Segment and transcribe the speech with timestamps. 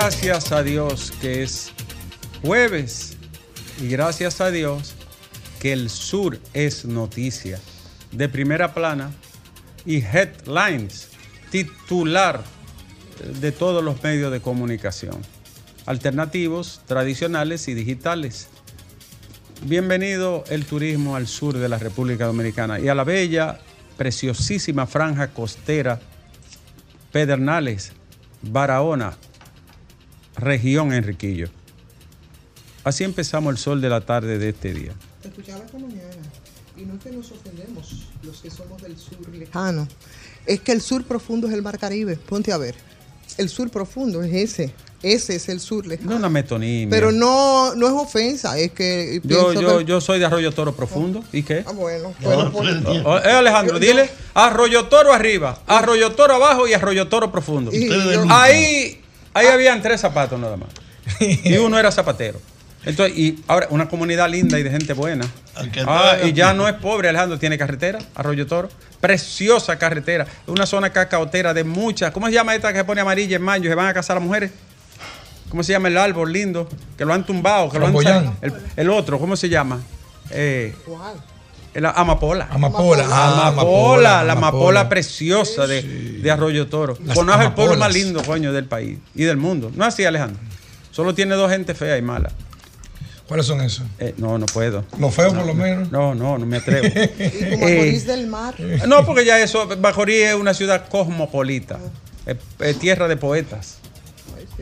[0.00, 1.70] gracias a Dios que es
[2.42, 3.16] jueves
[3.80, 4.92] y gracias a Dios
[5.60, 7.60] que el sur es noticia
[8.10, 9.12] de primera plana
[9.86, 11.10] y headlines,
[11.52, 12.42] titular
[13.40, 15.22] de todos los medios de comunicación,
[15.86, 18.48] alternativos, tradicionales y digitales.
[19.62, 23.60] Bienvenido el turismo al sur de la República Dominicana y a la bella,
[23.96, 26.00] preciosísima franja costera
[27.12, 27.92] Pedernales,
[28.42, 29.16] Barahona,
[30.36, 31.48] región Enriquillo.
[32.84, 34.92] Así empezamos el sol de la tarde de este día.
[35.22, 36.02] Te escuchaba esta mañana
[36.76, 39.88] y no es que nos ofendemos los que somos del sur lejano,
[40.44, 42.16] es que el sur profundo es el mar Caribe.
[42.16, 42.74] Ponte a ver.
[43.38, 44.74] El sur profundo es ese.
[45.02, 46.10] Ese es el sur lejano.
[46.10, 46.88] No una metonimia.
[46.90, 49.20] Pero no, no es ofensa, es que.
[49.24, 51.22] Yo, yo, que- yo soy de Arroyo Toro Profundo.
[51.32, 51.62] ¿Y qué?
[51.66, 52.14] Ah, bueno.
[52.22, 52.74] bueno, pues-
[53.04, 57.70] Oh, eh, Alejandro, dile Arroyo Toro arriba, Arroyo Toro abajo y Arroyo Toro profundo.
[57.72, 59.00] Y yo- Ahí,
[59.34, 60.68] ahí habían tres zapatos nada más.
[61.20, 62.40] Y uno era zapatero.
[62.86, 65.26] Entonces, y ahora, una comunidad linda y de gente buena.
[65.86, 68.68] Ah, y ya no es pobre, Alejandro, tiene carretera, Arroyo Toro.
[69.00, 70.26] Preciosa carretera.
[70.46, 72.10] Una zona cacaotera de muchas.
[72.10, 73.70] ¿Cómo se llama esta que se pone amarilla en mayo?
[73.70, 74.50] ¿Se van a casar las mujeres?
[75.48, 76.68] ¿Cómo se llama el árbol lindo?
[76.96, 77.70] Que lo han tumbado.
[77.70, 79.80] Que lo han el, el otro, ¿cómo se llama?
[80.30, 81.14] Eh, ¿Cuál?
[81.74, 82.48] El amapola.
[82.50, 83.04] Amapola.
[83.10, 86.96] ah, amapola, la amapola preciosa de, de Arroyo Toro.
[87.14, 89.70] Conoce el pueblo más lindo, coño, del país y del mundo.
[89.74, 90.40] No es así, Alejandro.
[90.90, 92.30] Solo tiene dos gente fea y mala.
[93.26, 93.84] ¿Cuáles son esos?
[93.98, 94.84] Eh, no, no puedo.
[94.98, 95.90] Los feos, por lo menos.
[95.90, 96.86] No, no, no me atrevo.
[97.18, 98.54] Y como Eh, Macorís del Mar.
[98.86, 101.78] no, porque ya eso, Bajorí es una ciudad cosmopolita,
[102.26, 103.78] es- es tierra de poetas,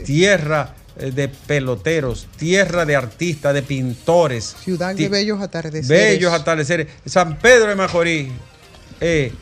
[0.06, 4.54] tierra eh, de peloteros, tierra de artistas, de pintores.
[4.62, 5.88] Ciudad de bellos atardeceres.
[5.88, 6.86] Bellos atardeceres.
[7.06, 8.28] San Pedro de Macorís.
[9.00, 9.32] eh,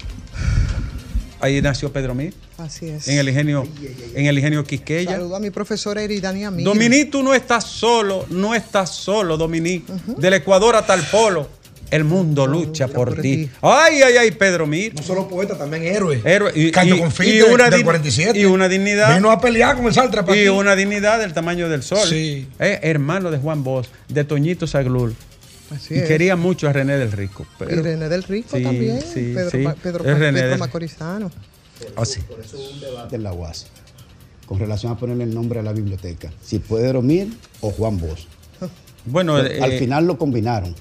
[1.41, 3.09] ahí nació Pedro Mir, Así es.
[3.09, 3.67] en el ingenio,
[4.15, 5.13] en el ingenio Quisqueya.
[5.13, 6.65] Saludo a mi profesora Eridania Mir.
[6.65, 9.87] Dominic, tú no estás solo, no estás solo, Dominic.
[9.87, 11.49] Del Ecuador hasta el polo,
[11.91, 13.51] el mundo lucha por, por ti.
[13.63, 14.95] Ay, ay, ay, Pedro Mir.
[14.95, 16.21] No solo poeta, también héroe.
[16.25, 16.53] Héroe.
[16.55, 18.39] Y, Caño y- Confite y una del dign- 47.
[18.39, 19.15] y una dignidad.
[19.17, 20.49] Vino a pelear con el Saltra para y aquí.
[20.49, 22.07] una dignidad del tamaño del sol.
[22.09, 22.49] Sí.
[22.59, 25.15] Eh, hermano de Juan Bosch, de Toñito Saglul.
[25.75, 26.09] Así y es.
[26.09, 27.45] quería mucho a René del Rico.
[27.45, 29.01] Y Pero, René del Rico Sí, también.
[29.01, 29.65] sí, Pedro, sí.
[29.83, 31.31] Pedro, Es Ma- René Pedro del- Macorizano.
[31.97, 32.21] así.
[32.23, 33.67] Por eso hubo un debate en la UAS
[34.47, 36.33] con relación a ponerle el nombre a la biblioteca.
[36.45, 37.29] Si Pedro Mir
[37.61, 38.27] o Juan Bosch.
[39.07, 40.75] Bueno, Al eh, final lo combinaron.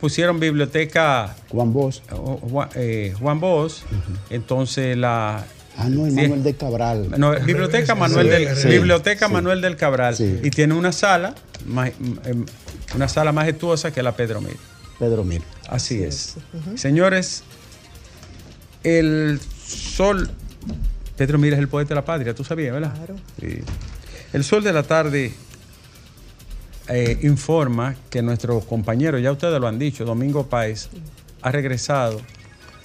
[0.00, 2.00] Pusieron biblioteca Juan Bosch.
[2.12, 3.82] oh, Juan, eh, Juan Bosch,
[4.30, 5.44] entonces la
[5.76, 6.16] Ah, no, el Sí.
[6.16, 7.14] Manuel de Cabral.
[7.16, 9.32] No, Biblioteca Manuel Sí, del sí, Biblioteca sí.
[9.32, 10.38] Manuel del Cabral Sí.
[10.42, 11.34] y tiene una sala
[12.24, 12.44] em,
[12.94, 14.56] una sala majestuosa que la Pedro Mir.
[14.98, 15.42] Pedro Mir.
[15.68, 16.34] Así es.
[16.74, 17.44] Señores,
[18.82, 20.30] el sol
[21.16, 22.94] Pedro Mir es el poeta de la patria, tú sabías, ¿verdad?
[22.96, 23.16] Claro.
[23.40, 23.60] Sí.
[24.32, 25.32] El sol de la tarde
[26.92, 30.88] eh, informa que nuestro compañero, ya ustedes lo han dicho, Domingo Páez,
[31.40, 32.20] ha regresado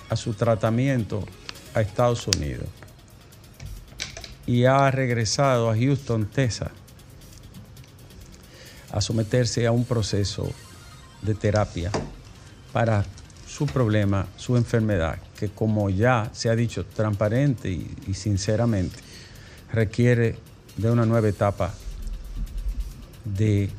[0.09, 1.25] a su tratamiento
[1.73, 2.67] a Estados Unidos
[4.45, 6.69] y ha regresado a Houston, Texas,
[8.91, 10.51] a someterse a un proceso
[11.23, 11.91] de terapia
[12.71, 13.03] para
[13.47, 18.99] su problema, su enfermedad, que como ya se ha dicho transparente y, y sinceramente,
[19.73, 20.37] requiere
[20.77, 21.73] de una nueva etapa
[23.23, 23.71] de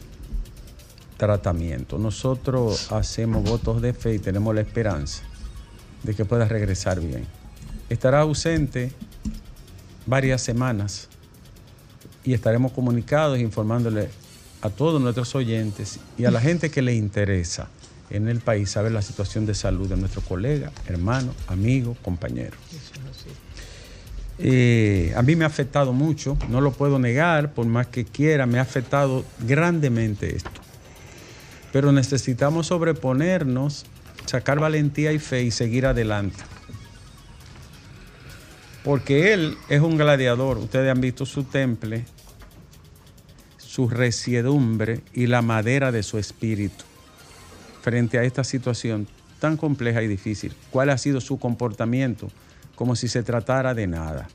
[1.17, 1.99] tratamiento.
[1.99, 5.23] Nosotros hacemos votos de fe y tenemos la esperanza
[6.03, 7.27] de que pueda regresar bien.
[7.89, 8.93] Estará ausente
[10.07, 11.09] varias semanas
[12.25, 14.09] y estaremos comunicados informándole
[14.63, 17.69] a todos nuestros oyentes y a la gente que le interesa
[18.11, 22.57] en el país saber la situación de salud de nuestro colega, hermano, amigo, compañero.
[24.39, 28.47] Eh, a mí me ha afectado mucho, no lo puedo negar, por más que quiera,
[28.47, 30.66] me ha afectado grandemente esto.
[31.77, 33.85] Pero necesitamos sobreponernos,
[34.25, 36.43] sacar valentía y fe y seguir adelante.
[38.83, 42.07] Porque él es un gladiador, ustedes han visto su temple,
[43.59, 46.83] su resiedumbre y la madera de su espíritu
[47.83, 49.07] frente a esta situación
[49.39, 50.55] tan compleja y difícil.
[50.71, 52.31] ¿Cuál ha sido su comportamiento?
[52.75, 54.29] Como si se tratara de nada.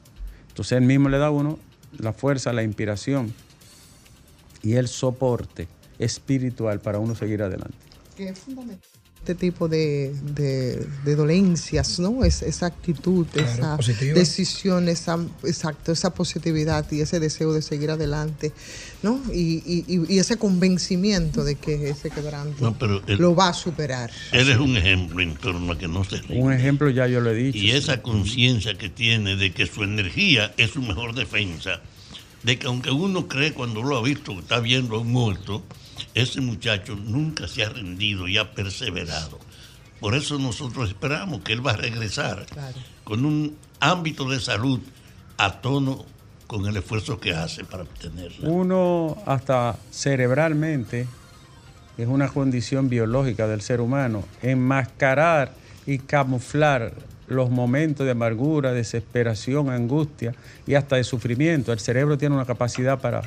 [0.50, 1.58] Entonces él mismo le da a uno
[1.98, 3.34] la fuerza, la inspiración
[4.62, 7.78] y el soporte espiritual para uno seguir adelante.
[8.18, 8.80] Que es fundamental.
[9.20, 12.24] este tipo de, de- de dolencias, ¿no?
[12.24, 14.16] Es, esa actitud, Claro, esa positiva.
[14.18, 18.52] decisión, esa, exacto, esa positividad y ese deseo de seguir adelante,
[19.04, 19.22] ¿no?
[19.32, 23.54] Y, y- y- ese convencimiento de que ese quebranto No, pero él- lo va a
[23.54, 24.10] superar.
[24.32, 26.40] Él es un ejemplo en torno a que no se rinde.
[26.42, 27.60] Un ejemplo ya yo lo he dicho.
[27.60, 31.80] Y esa conciencia que tiene de que su energía es su mejor defensa,
[32.42, 35.64] de que aunque uno cree cuando lo ha visto, que está viendo a un muerto,
[36.14, 39.40] ese muchacho nunca se ha rendido y ha perseverado.
[40.00, 42.78] Por eso nosotros esperamos que él va a regresar Claro.
[43.04, 44.80] con un ámbito de salud
[45.38, 46.06] a tono
[46.48, 48.50] con el esfuerzo que hace para obtenerla.
[48.50, 51.08] Uno hasta cerebralmente
[51.98, 55.54] es una condición biológica del ser humano, enmascarar
[55.86, 56.94] y camuflar
[57.28, 60.34] los momentos de amargura, desesperación, angustia
[60.68, 61.72] y hasta de sufrimiento.
[61.72, 63.22] El cerebro tiene una capacidad para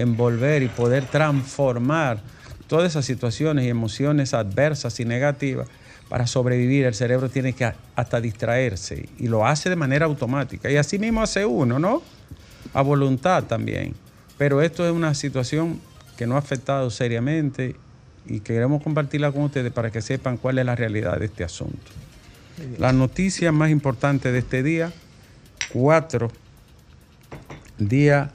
[0.00, 2.20] envolver y poder transformar
[2.66, 5.68] todas esas situaciones y emociones adversas y negativas.
[6.08, 10.70] Para sobrevivir el cerebro tiene que hasta distraerse y lo hace de manera automática.
[10.70, 12.02] Y así mismo hace uno, ¿no?
[12.74, 13.94] a voluntad también.
[14.38, 15.80] Pero esto es una situación
[16.16, 17.76] que no ha afectado seriamente
[18.26, 21.90] y queremos compartirla con ustedes para que sepan cuál es la realidad de este asunto.
[22.78, 24.92] La noticia más importante de este día,
[25.72, 26.30] 4,
[27.78, 28.30] día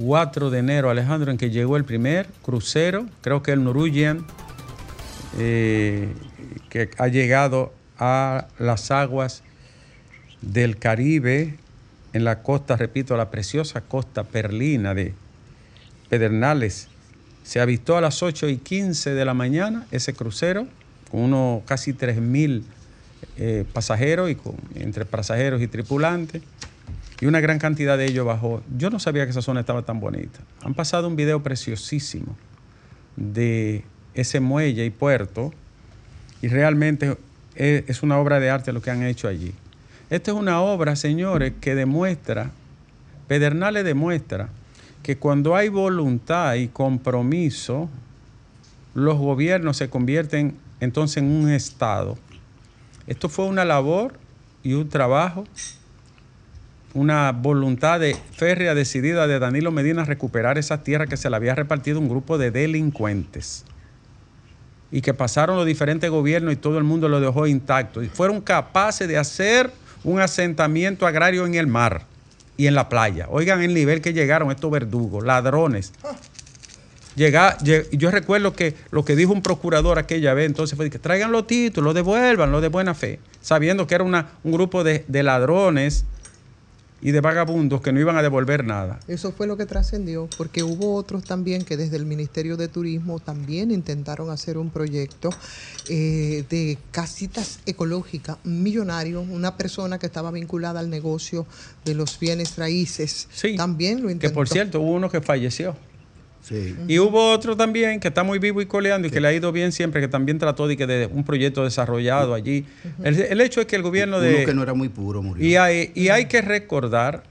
[0.00, 4.24] 4 de enero, Alejandro, en que llegó el primer crucero, creo que el Norwegian,
[5.38, 6.12] eh,
[6.70, 9.42] que ha llegado a las aguas
[10.40, 11.56] del Caribe,
[12.12, 15.14] en la costa, repito, la preciosa costa perlina de
[16.08, 16.88] Pedernales.
[17.42, 20.68] Se avistó a las 8 y 15 de la mañana ese crucero,
[21.10, 22.62] con unos casi 3.000
[23.36, 26.42] eh, pasajeros, y con, entre pasajeros y tripulantes,
[27.20, 28.62] y una gran cantidad de ellos bajó.
[28.76, 30.40] Yo no sabía que esa zona estaba tan bonita.
[30.62, 32.36] Han pasado un video preciosísimo
[33.16, 33.84] de
[34.14, 35.52] ese muelle y puerto,
[36.40, 37.16] y realmente
[37.54, 39.52] es, una obra de arte lo que han hecho allí.
[40.10, 42.52] Esta es una obra, señores, que demuestra,
[43.26, 44.48] Pedernales demuestra
[45.02, 47.90] que cuando hay voluntad y compromiso,
[48.94, 52.16] los gobiernos se convierten entonces en un Estado.
[53.06, 54.14] Esto fue una labor
[54.62, 55.44] y un trabajo,
[56.94, 61.54] una voluntad de férrea decidida de Danilo Medina recuperar esa tierra que se le había
[61.54, 63.64] repartido un grupo de delincuentes
[64.90, 68.02] y que pasaron los diferentes gobiernos y todo el mundo lo dejó intacto.
[68.02, 69.70] Y fueron capaces de hacer
[70.02, 72.06] un asentamiento agrario en el mar
[72.56, 73.26] y en la playa.
[73.30, 75.92] Oigan el nivel que llegaron estos verdugos, ladrones.
[77.16, 80.98] Llega, lle- yo recuerdo que lo que dijo un procurador aquella vez, entonces fue que
[81.00, 85.04] traigan los títulos, devuelvan, los de buena fe, sabiendo que era una- un grupo de,
[85.08, 86.04] de ladrones
[87.00, 88.98] y de vagabundos que no iban a devolver nada.
[89.06, 93.20] Eso fue lo que trascendió, porque hubo otros también que desde el Ministerio de Turismo
[93.20, 95.30] también intentaron hacer un proyecto
[95.88, 101.46] eh, de casitas ecológicas millonario, una persona que estaba vinculada al negocio
[101.84, 103.28] de los bienes raíces.
[103.32, 104.34] Sí, también lo Que intentó.
[104.34, 105.76] por cierto, hubo uno que falleció.
[106.42, 106.76] Sí.
[106.86, 109.52] Y hubo otro también que está muy vivo y coleando y que le ha ido
[109.52, 112.64] bien siempre, que también trató de, que de un proyecto desarrollado allí.
[113.02, 114.36] el, el hecho es que el gobierno de...
[114.36, 115.46] Uno que no era muy puro murió.
[115.46, 117.22] Y hay, y hay que recordar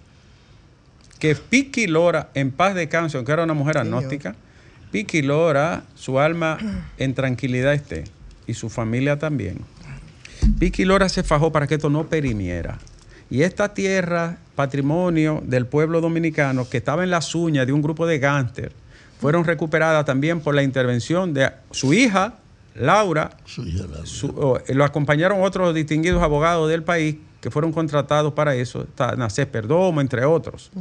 [1.19, 4.35] que Piki Lora, en paz de cáncer, aunque era una mujer agnóstica,
[4.91, 6.57] Piki Lora, su alma
[6.97, 8.05] en tranquilidad esté,
[8.45, 9.57] y su familia también.
[10.59, 12.77] Piki Lora se fajó para que esto no perimiera.
[13.29, 18.07] Y esta tierra, patrimonio del pueblo dominicano, que estaba en las uñas de un grupo
[18.07, 18.71] de gánster,
[19.19, 22.35] fueron recuperadas también por la intervención de su hija,
[22.75, 24.05] Laura, Su hija Laura.
[24.05, 28.85] su- oh, lo acompañaron otros distinguidos abogados del país que fueron contratados para eso,
[29.17, 30.71] Nacés Perdomo, entre otros.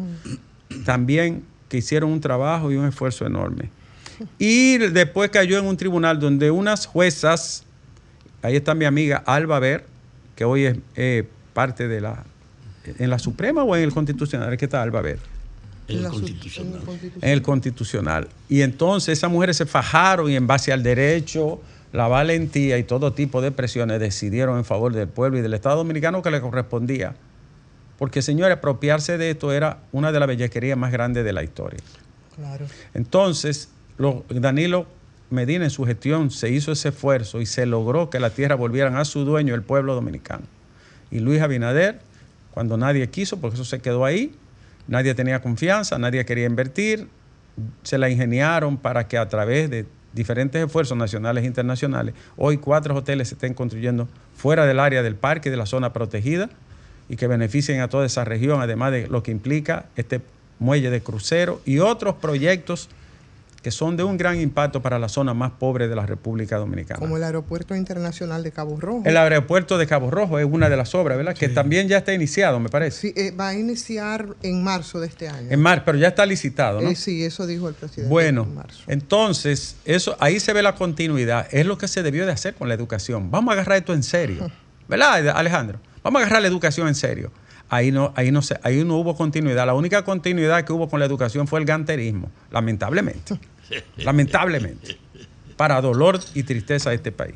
[0.85, 3.71] También que hicieron un trabajo y un esfuerzo enorme.
[4.39, 7.65] Y después cayó en un tribunal donde unas juezas,
[8.43, 9.85] ahí está mi amiga Alba Ver,
[10.35, 12.25] que hoy es eh, parte de la,
[12.99, 15.19] en la Suprema o en el Constitucional, ¿Es que está Alba Ver
[15.89, 16.73] El constitucional.
[16.75, 17.23] en el constitucional.
[17.23, 18.29] en el constitucional.
[18.49, 21.61] Y entonces esas mujeres se fajaron y en base al derecho,
[21.93, 25.77] la valentía y todo tipo de presiones decidieron en favor del pueblo y del Estado
[25.77, 27.15] Dominicano que le correspondía.
[27.99, 31.81] Porque, señores, apropiarse de esto era una de las bellequerías más grandes de la historia.
[32.35, 32.67] Claro.
[32.93, 34.87] Entonces, lo- Danilo
[35.31, 38.97] Medina en su gestión se hizo ese esfuerzo y se logró que la tierra volvieran
[38.97, 40.45] a su dueño, el pueblo dominicano.
[41.11, 42.01] Y Luis Abinader,
[42.53, 44.35] cuando nadie quiso, porque eso se quedó ahí,
[44.89, 47.09] nadie tenía confianza, nadie quería invertir,
[47.83, 52.95] se la ingeniaron para que a través de diferentes esfuerzos nacionales e internacionales, hoy cuatro
[52.95, 56.49] hoteles se estén construyendo fuera del área del parque, de la zona protegida,
[57.09, 60.21] y que beneficien a toda esa región, además de lo que implica este
[60.59, 62.89] muelle de crucero y otros proyectos
[63.67, 67.01] que son de un gran impacto para la zona más pobre de la República Dominicana.
[67.01, 69.03] Como el Aeropuerto Internacional de Cabo Rojo.
[69.05, 71.35] El aeropuerto de Cabo Rojo es una de las obras, ¿verdad?
[71.35, 73.01] Que también ya está iniciado, me parece.
[73.01, 75.49] Sí, eh, va a iniciar en marzo de este año.
[75.51, 76.91] En mar, pero ya está licitado, ¿no?
[76.91, 78.09] Eh, sí, eso dijo el presidente.
[78.09, 78.85] Bueno, en marzo.
[78.87, 81.49] entonces, eso, ahí se ve la continuidad.
[81.51, 83.33] Es lo que se debió de hacer con la educación.
[83.33, 84.49] Vamos a agarrar esto en serio.
[84.89, 85.81] ¿Verdad, Alejandro?
[86.05, 87.33] Vamos a agarrar la educación en serio.
[87.69, 89.67] Ahí no, ahí no se, ahí no hubo continuidad.
[89.67, 93.39] La única continuidad que hubo con la educación fue el ganterismo, lamentablemente.
[93.97, 94.99] lamentablemente.
[95.57, 97.35] Para dolor y tristeza de este país.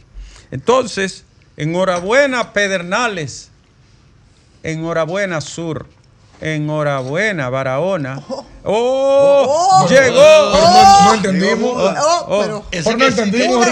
[0.51, 1.25] Entonces,
[1.57, 3.51] enhorabuena, Pedernales.
[4.63, 5.87] Enhorabuena, Sur.
[6.41, 8.23] Enhorabuena, Barahona.
[8.29, 8.47] ¡Oh!
[8.65, 9.89] Llegó.
[9.89, 11.73] Pero no, no entendimos.
[11.73, 13.67] Oh, oh, pero Por no que entendimos.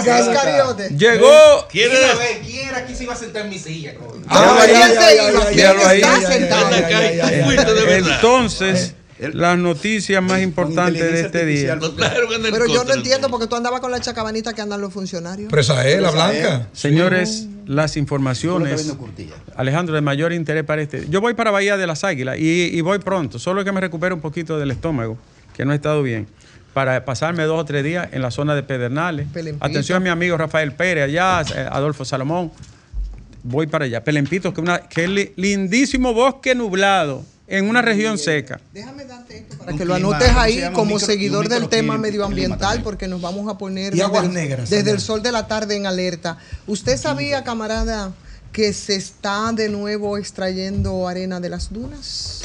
[0.97, 1.67] Llegó.
[1.71, 3.93] Decir- ver quién aquí se iba a sentar en mi silla.
[4.27, 4.65] Ah,
[5.53, 5.75] ¿quién
[7.23, 7.89] ¿Quién.
[7.89, 11.73] Entonces, las noticias más importantes de este día.
[11.73, 11.79] El
[12.51, 15.51] Pero yo no entiendo porque tú andabas con la chacabanita que andan los funcionarios.
[15.51, 16.69] Presa es, la blanca.
[16.73, 18.71] Señores, las informaciones.
[19.55, 21.07] Alejandro, de mayor interés para este.
[21.09, 24.13] Yo voy para Bahía de las Águilas y, y voy pronto, solo que me recupere
[24.13, 25.17] un poquito del estómago,
[25.55, 26.25] que no he estado bien,
[26.73, 29.27] para pasarme dos o tres días en la zona de Pedernales.
[29.31, 29.63] Pelempito.
[29.65, 32.51] Atención a mi amigo Rafael Pérez allá, eh, Adolfo Salomón.
[33.43, 34.03] Voy para allá.
[34.03, 38.59] Pelempito, que, una, que li- lindísimo bosque nublado en una región seca.
[38.73, 41.97] Déjame darte esto para que lo anotes ¿cómo se ahí como micro- seguidor del tema
[41.97, 45.47] medioambiental porque nos vamos a poner Y aguas el- negras, desde el sol de la
[45.47, 46.37] tarde en alerta.
[46.67, 48.11] ¿Usted sabía, camarada,
[48.51, 52.41] que se está de nuevo extrayendo arena de las dunas?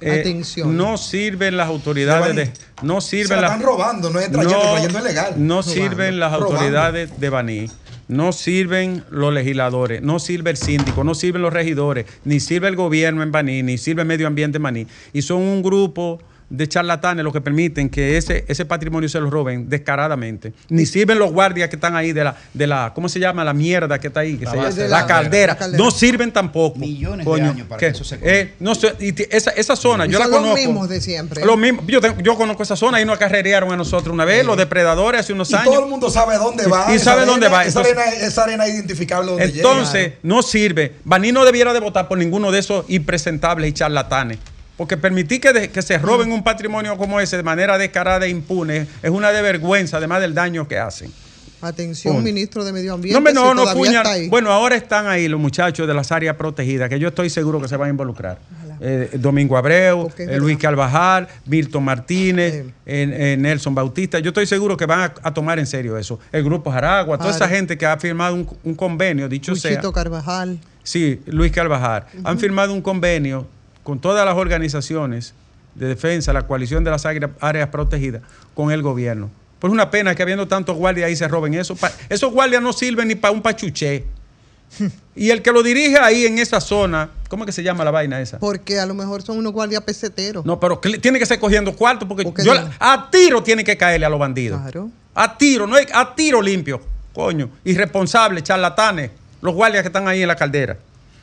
[0.00, 0.76] Eh, Atención.
[0.76, 2.52] No sirven las autoridades de.
[2.82, 3.50] No Se sirven las.
[3.50, 5.34] están robando, no es trayendo, trayendo es legal.
[5.38, 6.54] No Robando, sirven las robando.
[6.56, 7.70] autoridades de Baní,
[8.08, 12.76] no sirven los legisladores, no sirve el síndico, no sirven los regidores, ni sirve el
[12.76, 14.86] gobierno en Baní, ni sirve el medio ambiente en Baní.
[15.12, 16.18] Y son un grupo
[16.50, 20.52] de charlatanes los que permiten que ese, ese patrimonio se lo roben descaradamente.
[20.68, 23.44] Ni sirven los guardias que están ahí de la, de la ¿cómo se llama?
[23.44, 25.52] La mierda que está ahí, que se llama- la, La- caldera.
[25.52, 25.82] la caldera.
[25.84, 26.78] No sirven tampoco.
[26.78, 30.06] Millones de años para que eso se eh, no sé, y t- esa, esa zona,
[30.06, 30.56] Y yo la son los conozco.
[30.66, 31.44] mismos de siempre.
[31.44, 31.84] Los mismos.
[31.86, 35.20] Yo, tengo- yo conozco esa zona y nos acarrerearon a nosotros una vez, los depredadores
[35.20, 35.66] hace unos Y años.
[35.74, 36.94] todo el mundo sabe dónde va.
[36.94, 40.42] Y sabe arena, dónde va, Esa, entonces- arena, esa arena es identificable donde Entonces, no
[40.42, 40.94] sirve.
[41.04, 44.38] Baní no debiera de votar por ninguno de esos impresentables y charlatanes.
[44.78, 48.30] Porque permitir que, de- que se roben un patrimonio como ese de manera descarada e
[48.30, 51.12] impune es una de vergüenza, además del daño que hacen.
[51.60, 52.24] Atención, Punto.
[52.24, 53.20] ministro de Medio Ambiente.
[53.34, 54.28] No, no, si no, ahí.
[54.28, 57.66] Bueno, ahora están ahí los muchachos de las áreas protegidas, que yo estoy seguro que
[57.66, 58.38] se van a involucrar.
[58.80, 60.56] Eh, Domingo Abreu, eh, Luis.
[60.56, 64.20] Carvajal, Milton Martínez, eh, Nelson Bautista.
[64.20, 66.20] Yo estoy seguro que van a, a tomar en serio eso.
[66.30, 69.72] El Grupo Jaragua, toda esa gente que ha firmado un, un convenio, dicho sea.
[69.72, 70.60] Luchito Carvajal.
[70.84, 72.04] Sí, Luis Carvajal.
[72.22, 73.48] Han firmado un convenio
[73.88, 75.32] con todas las organizaciones
[75.74, 78.20] de defensa, la coalición de las áreas protegidas,
[78.52, 79.30] con el gobierno.
[79.58, 81.74] Pues una pena que habiendo tantos guardias ahí se roben eso.
[82.10, 84.04] Esos guardias no sirven ni para un pachuché.
[85.16, 87.90] y el que lo dirige ahí en esa zona, ¿cómo es que se llama la
[87.90, 88.38] vaina esa?
[88.38, 90.44] Porque a lo mejor son unos guardias peseteros.
[90.44, 94.04] No, pero tiene que ser cogiendo cuarto porque, Porque yo a tiro tiene que caerle
[94.04, 94.60] a los bandidos.
[94.60, 94.90] Claro.
[95.14, 96.78] A tiro, no es a tiro limpio,
[97.14, 97.48] coño.
[97.64, 100.76] Irresponsables, charlatanes, los guardias que están ahí en la caldera.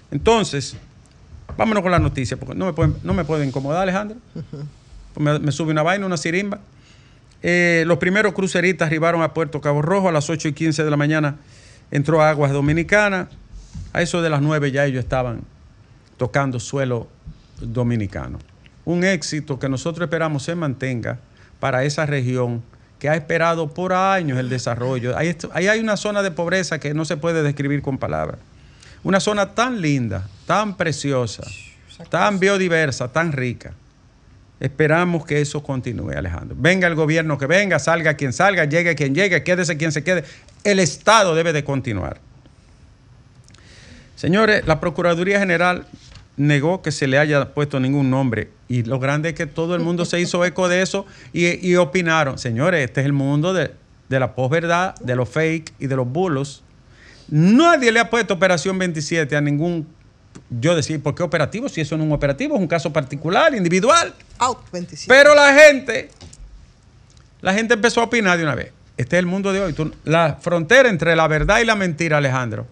[0.09, 0.75] Entonces,
[1.57, 4.17] vámonos con la noticia, porque no me pueden, no me puede incomodar, Alejandro.
[5.17, 6.59] Me, me sube una vaina, una sirimba.
[7.47, 10.89] Eh, los primeros cruceristas arribaron a Puerto Cabo Rojo a las 8 y 15 de
[10.89, 11.35] la mañana.
[11.91, 13.27] Entró a Aguas Dominicanas.
[13.93, 15.41] A eso de las 9 ya ellos estaban
[16.17, 17.07] tocando suelo
[17.61, 18.39] dominicano.
[18.83, 21.19] Un éxito que nosotros esperamos se mantenga
[21.59, 22.63] para esa región
[22.99, 25.15] que ha esperado por años el desarrollo.
[25.17, 28.39] Ahí hay una zona de pobreza que no se puede describir con palabras.
[29.05, 31.43] Una zona tan linda, tan preciosa,
[32.09, 33.71] tan biodiversa, tan rica.
[34.59, 36.57] Esperamos que eso continúe, Alejandro.
[36.59, 40.23] Venga el gobierno que venga, salga quien salga, llegue quien llegue, quédese quien se quede.
[40.63, 42.19] El Estado debe de continuar.
[44.15, 45.85] Señores, la Procuraduría General
[46.35, 49.83] negó que se le haya puesto ningún nombre y lo grande es que todo el
[49.83, 52.39] mundo se hizo eco de eso y, y opinaron.
[52.39, 53.71] Señores, este es el mundo de,
[54.09, 56.63] de la posverdad, de los fake y de los bulos.
[57.29, 59.87] Nadie le ha puesto operación 27 a ningún,
[60.49, 61.67] yo decir, ¿por qué operativo?
[61.69, 64.13] Si eso no es un operativo, es un caso particular, individual.
[64.39, 65.13] Out 27.
[65.13, 66.09] Pero la gente,
[67.41, 68.71] la gente empezó a opinar de una vez.
[68.97, 69.73] Este es el mundo de hoy.
[69.73, 72.67] Tú- la frontera entre la verdad y la mentira, Alejandro,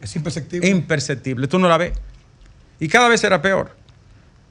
[0.00, 0.68] Es imperceptible.
[0.68, 1.48] imperceptible.
[1.48, 1.92] Tú no la ves.
[2.80, 3.74] Y cada vez será peor.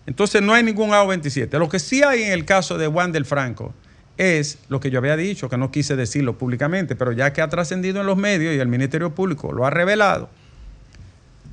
[0.05, 1.57] Entonces no hay ningún AO27.
[1.57, 3.73] Lo que sí hay en el caso de Juan del Franco
[4.17, 7.49] es lo que yo había dicho, que no quise decirlo públicamente, pero ya que ha
[7.49, 10.29] trascendido en los medios y el Ministerio Público lo ha revelado,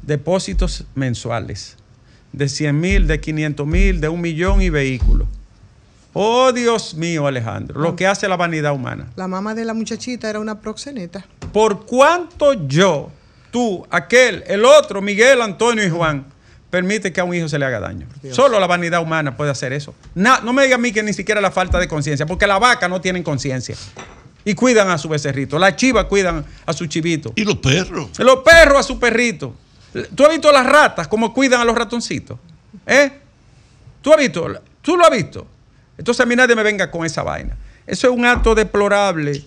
[0.02, 1.76] depósitos mensuales
[2.32, 5.28] de 100 mil, de 500 mil, de un millón y vehículos.
[6.14, 9.08] Oh, Dios mío, Alejandro, lo que hace la vanidad humana.
[9.16, 11.24] La mamá de la muchachita era una proxeneta.
[11.52, 13.10] Por cuánto yo,
[13.50, 16.26] tú, aquel, el otro, Miguel, Antonio y Juan,
[16.72, 18.06] permite que a un hijo se le haga daño.
[18.30, 19.94] Solo la vanidad humana puede hacer eso.
[20.14, 22.88] No me diga a mí que ni siquiera la falta de conciencia, porque las vacas
[22.88, 23.76] no tienen conciencia.
[24.42, 25.58] Y cuidan a su becerrito.
[25.58, 27.34] Las chivas cuidan a su chivito.
[27.36, 28.18] Y los perros.
[28.18, 29.54] Los perros a su perrito.
[30.14, 32.38] ¿Tú has visto las ratas cómo cuidan a los ratoncitos?
[32.86, 33.12] ¿Eh?
[34.00, 34.62] ¿Tú has visto?
[34.80, 35.46] ¿Tú lo has visto?
[35.98, 37.54] Entonces a mí nadie me venga con esa vaina.
[37.86, 39.44] Eso es un acto deplorable,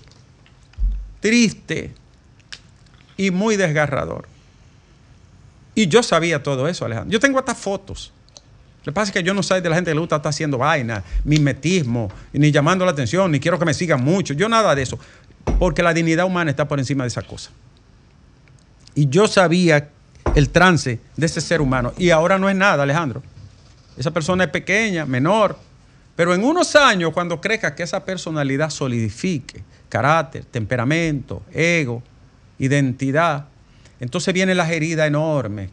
[1.22, 1.92] triste
[3.18, 4.28] y muy desgarrador.
[5.76, 7.12] Y yo sabía todo eso, Alejandro.
[7.12, 8.14] Yo tengo hasta fotos.
[8.86, 10.30] Lo que pasa es que yo no soy de la gente que le gusta estar
[10.30, 14.34] haciendo vaina, mimetismo, ni llamando la atención, ni quiero que me sigan mucho.
[14.34, 14.98] Yo nada de eso.
[15.60, 17.52] Porque la dignidad humana está por encima de esa cosa.
[18.94, 19.90] Y yo sabía
[20.36, 21.94] el trance de ese ser humano.
[21.98, 23.22] Y ahora no es nada, Alejandro.
[23.98, 25.58] Esa persona es pequeña, menor.
[26.16, 32.02] Pero en unos años, cuando crezca que esa personalidad solidifique, carácter, temperamento, ego,
[32.60, 33.48] identidad,
[34.00, 35.70] entonces vienen las heridas enormes.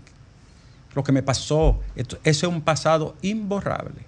[0.94, 4.02] Lo que me pasó, esto- ese es un pasado imborrable.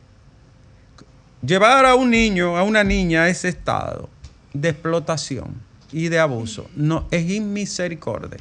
[1.44, 4.08] Llevar a un niño, a una niña a ese estado
[4.52, 5.54] de explotación
[5.92, 8.38] y de abuso, no es inmisericordia.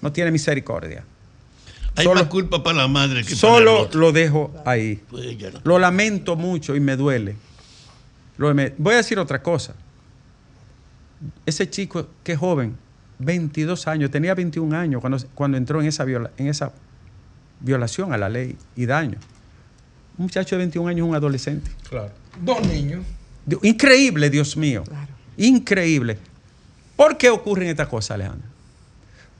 [0.00, 1.04] No tiene misericordia.
[1.96, 5.02] Hay Solo- más culpa para la madre que Solo lo dejo ahí.
[5.08, 5.60] Pues no.
[5.64, 7.36] Lo lamento mucho y me duele.
[8.36, 9.74] Lo me- Voy a decir otra cosa.
[11.46, 12.76] Ese chico, que joven,
[13.18, 16.72] 22 años, tenía 21 años cuando, cuando entró en esa, viola- en esa
[17.60, 19.18] violación a la ley y daño.
[20.18, 21.70] Un muchacho de 21 años es un adolescente.
[21.88, 22.10] Claro.
[22.42, 23.04] Dos niños.
[23.62, 24.84] Increíble, Dios mío.
[25.36, 26.18] Increíble.
[26.96, 28.48] ¿Por qué ocurren estas cosas, Alejandro?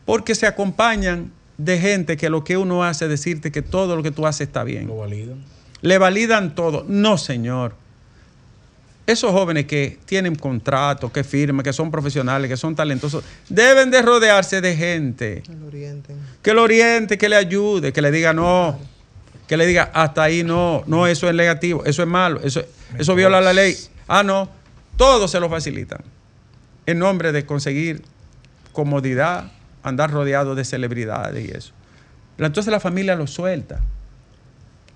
[0.05, 4.03] Porque se acompañan de gente que lo que uno hace es decirte que todo lo
[4.03, 4.87] que tú haces está bien.
[4.87, 5.39] Lo validan.
[5.81, 6.85] Le validan todo.
[6.89, 7.75] No, señor.
[9.07, 14.03] Esos jóvenes que tienen contratos, que firman, que son profesionales, que son talentosos, deben de
[14.03, 16.17] rodearse de gente Que lo orienten.
[16.43, 18.79] que lo oriente, que le ayude, que le diga no,
[19.47, 22.63] que le diga hasta ahí no, no, eso es negativo, eso es malo, eso,
[22.99, 23.77] eso viola la ley.
[24.09, 24.49] Ah, no,
[24.97, 26.01] todo se lo facilitan
[26.87, 28.03] en nombre de conseguir
[28.73, 31.73] comodidad, andar rodeado de celebridades y eso.
[32.39, 33.81] Entonces la familia lo suelta.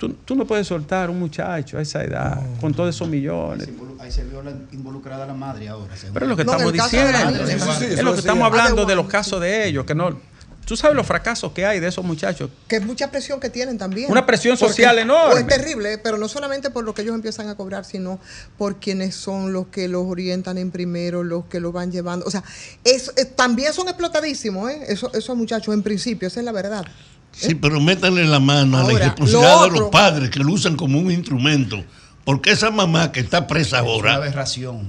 [0.00, 3.68] Tú, tú no puedes soltar a un muchacho a esa edad con todos esos millones.
[3.98, 5.94] Ahí se vio la- involucrada la madre ahora.
[5.94, 6.14] seguro.
[6.14, 7.12] Pero es lo que No, estamos diciendo.
[7.12, 9.06] madre, es sí, sí, sí, es eso lo que estamos hablando Ah, de de los
[9.08, 10.18] casos de ellos, que no.
[10.64, 12.48] Tú sabes los fracasos que hay de esos muchachos.
[12.68, 14.10] Que es mucha presión que tienen también.
[14.10, 15.40] Una presión Porque- social enorme.
[15.40, 18.20] es terrible, pero no solamente por lo que ellos empiezan a cobrar, sino
[18.56, 22.24] por quienes son los que los orientan en primero, los que los van llevando.
[22.24, 22.42] O sea,
[22.84, 24.84] es, es- también son explotadísimos, ¿eh?
[24.88, 26.86] Esos, esos muchachos, en principio, esa es la verdad.
[27.32, 30.52] Sí, pero métanle la mano a la irresponsabilidad lo de los otro- padres que lo
[30.52, 31.82] usan como un instrumento.
[32.24, 34.20] Porque esa mamá que está presa ahora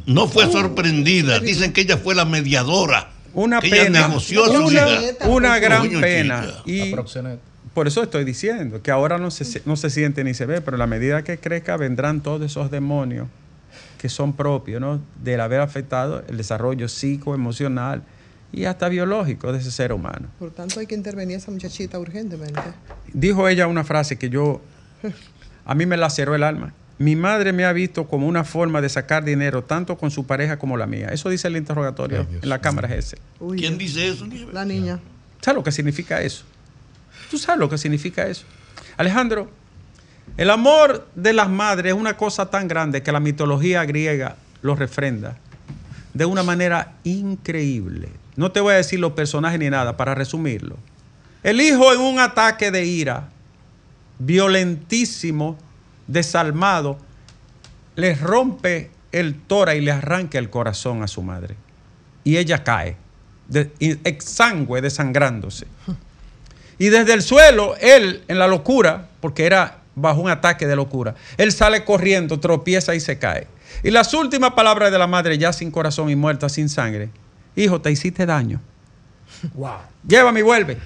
[0.06, 1.40] no fue sorprendida.
[1.40, 3.10] Dicen que ella fue la mediadora.
[3.34, 5.28] Una que ella pena, negoció su una, hija.
[5.30, 6.42] una gran Coño, pena.
[6.42, 6.62] chica.
[6.66, 6.94] Y
[7.74, 10.76] por eso estoy diciendo que ahora no se, no se siente ni se ve, pero
[10.76, 13.28] a la medida que crezca vendrán todos esos demonios
[13.98, 15.00] que son propios ¿no?
[15.24, 18.04] del haber afectado el desarrollo psicoemocional
[18.52, 20.28] y hasta biológico de ese ser humano.
[20.40, 22.62] Por tanto, hay que intervenir a esa muchachita urgentemente.
[23.14, 24.62] Dijo ella una frase que yo,
[25.66, 26.74] a mí me laceró el alma.
[26.98, 30.60] Mi madre me ha visto como una forma de sacar dinero tanto con su pareja
[30.60, 31.08] como la mía.
[31.08, 33.18] Eso dice el interrogatorio en la cámara ese.
[33.58, 34.28] ¿Quién dice eso?
[34.54, 35.00] La niña.
[35.42, 36.44] ¿Sabes lo que significa eso?
[37.32, 38.46] ¿Tú sabes lo que significa eso?
[38.98, 39.50] Alejandro,
[40.38, 44.76] el amor de las madres es una cosa tan grande que la mitología griega lo
[44.76, 45.38] refrenda
[46.14, 48.10] de una manera increíble.
[48.36, 50.78] No te voy a decir los personajes ni nada para resumirlo.
[51.44, 53.30] El hijo en un ataque de ira,
[54.20, 55.58] violentísimo,
[56.08, 56.98] desalmado,
[57.96, 61.56] le rompe el tora y le arranca el corazón a su madre.
[62.24, 62.96] Y ella cae,
[63.80, 65.66] exangüe, desangrándose.
[66.78, 71.16] Y desde el suelo, él, en la locura, porque era bajo un ataque de locura,
[71.38, 73.48] él sale corriendo, tropieza y se cae.
[73.84, 77.10] Y las últimas palabras de la madre, ya sin corazón y muerta, sin sangre,
[77.56, 78.60] hijo, te hiciste daño.
[79.54, 79.78] Wow.
[80.08, 80.78] Llévame y vuelve.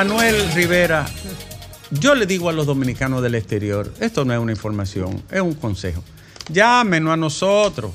[0.00, 1.06] Emanuel Rivera,
[1.90, 5.54] yo le digo a los dominicanos del exterior, esto no es una información, es un
[5.54, 6.04] consejo.
[6.52, 7.90] Llámenos a nosotros.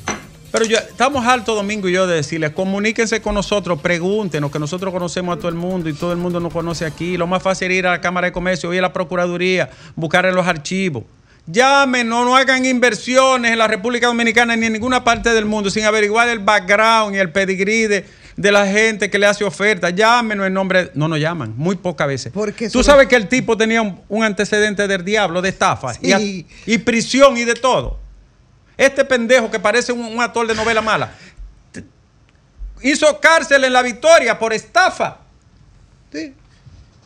[0.52, 4.92] Pero yo, estamos alto Domingo y yo de decirles, comuníquense con nosotros, pregúntenos, que nosotros
[4.92, 7.16] conocemos a todo el mundo y todo el mundo nos conoce aquí.
[7.16, 10.26] Lo más fácil es ir a la Cámara de Comercio, ir a la Procuraduría, buscar
[10.26, 11.06] en los archivos.
[11.46, 15.86] Llámenos, no hagan inversiones en la República Dominicana ni en ninguna parte del mundo sin
[15.86, 19.90] averiguar el background y el pedigrí de, de la gente que le hace oferta.
[19.90, 20.92] Llámenos en nombre.
[20.96, 22.32] No nos llaman, muy pocas veces.
[22.34, 25.94] Porque Tú sobre- sabes que el tipo tenía un, un antecedente del diablo, de estafa,
[26.02, 28.00] y, a- y prisión y de todo.
[28.78, 31.14] Este pendejo que parece un, un actor de novela mala
[32.82, 35.18] hizo cárcel en la victoria por estafa.
[36.12, 36.34] Sí.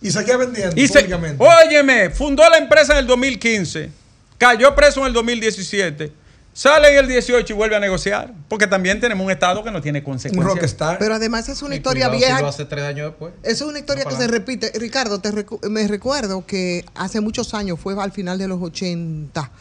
[0.01, 3.89] Y seguía vendiendo Y se- óyeme, fundó la empresa en el 2015,
[4.37, 6.11] cayó preso en el 2017,
[6.57, 8.33] sale en el 18 y vuelve a negociar.
[8.49, 10.55] Porque también tenemos un Estado que no tiene un consecuencias.
[10.55, 10.97] rockstar.
[10.97, 12.41] Pero además es una Y historia si vieja.
[12.41, 13.33] lo hace tres años después.
[13.43, 14.71] Esa es una historia No que se repite.
[14.79, 19.51] Ricardo, te recu- me recuerdo que hace muchos años, fue al final de los 80.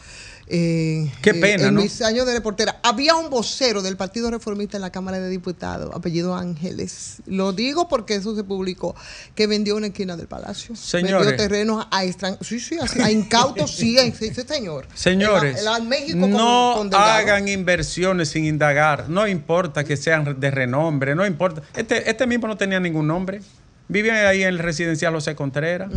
[0.49, 1.81] Eh, Qué eh, pena, en ¿no?
[1.81, 2.79] mis años de reportera.
[2.81, 7.17] Había un vocero del Partido Reformista en la Cámara de Diputados, apellido Ángeles.
[7.25, 8.95] Lo digo porque eso se publicó,
[9.35, 10.75] que vendió una esquina del palacio.
[10.75, 11.27] Señores.
[11.27, 12.47] Vendió terrenos a extranjeros.
[12.47, 14.87] Sí, sí, así, a incautos, sí, ese señor.
[14.93, 19.09] Señores, En en México con- no con hagan inversiones sin indagar.
[19.09, 21.61] No importa que sean de renombre, no importa.
[21.75, 23.41] Este, este mismo no tenía ningún nombre.
[23.89, 25.91] Vivía ahí en el residencial José Contreras.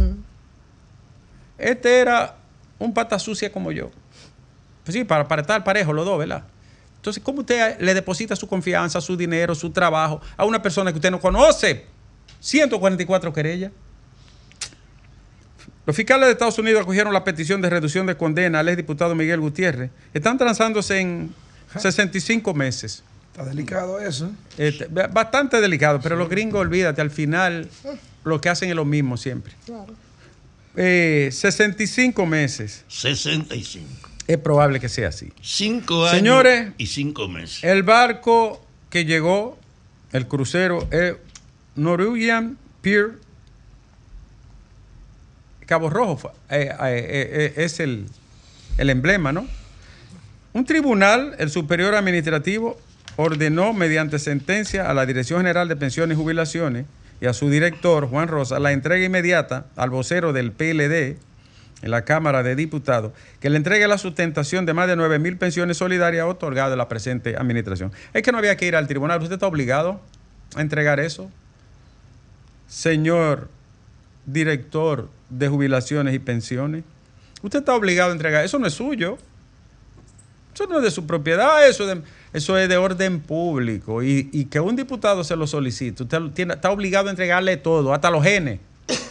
[1.59, 2.37] Este era
[2.79, 3.91] un pata sucia como yo.
[4.91, 6.43] Pues sí, para, para estar parejo los dos, ¿verdad?
[6.97, 10.99] Entonces, ¿cómo usted le deposita su confianza, su dinero, su trabajo a una persona que
[10.99, 11.87] usted no conoce?
[12.41, 13.71] 144 querellas.
[15.87, 19.39] Los fiscales de Estados Unidos acogieron la petición de reducción de condena al exdiputado Miguel
[19.39, 19.93] Gutiérrez.
[20.13, 21.33] Están transándose en
[21.77, 23.05] 65 meses.
[23.31, 24.33] Está delicado eso.
[24.59, 27.69] Este, ba- bastante delicado, pero los gringos, olvídate, al final
[28.25, 29.53] lo que hacen es lo mismo siempre.
[30.75, 32.85] Eh, 65 meses.
[32.89, 34.10] 65.
[34.31, 35.33] Es probable que sea así.
[35.43, 37.65] Cinco años Señores, y cinco meses.
[37.65, 39.59] El barco que llegó,
[40.13, 41.17] el crucero, es
[41.75, 43.19] Norwegian Pier
[45.67, 46.31] Cabo Rojo.
[46.49, 48.07] eh, eh, eh, es el,
[48.79, 49.49] el emblema, ¿no?
[50.53, 52.79] Un tribunal, el superior administrativo,
[53.17, 56.87] ordenó mediante sentencia a la Dirección General de Pensiones y Jubilaciones
[57.21, 61.19] y a su director, Juan Rosa, la entrega inmediata al vocero del PLD
[61.83, 65.37] en la Cámara de Diputados, que le entregue la sustentación de más de 9 mil
[65.39, 67.93] pensiones solidarias otorgadas a la presente administración.
[68.13, 69.21] Es que no había que ir al tribunal.
[69.23, 70.01] ¿Usted está obligado
[70.57, 71.31] a entregar eso?
[72.69, 73.49] Señor
[74.27, 76.85] director de jubilaciones y pensiones,
[77.43, 78.45] usted está obligado a entregar.
[78.45, 79.19] Eso no es suyo.
[80.55, 84.03] Eso no es de su propiedad, eso, es de- eso es de orden público.
[84.03, 87.95] Y, y que un diputado se lo solicite, usted tiene- está obligado a entregarle todo,
[87.95, 88.61] hasta los genes,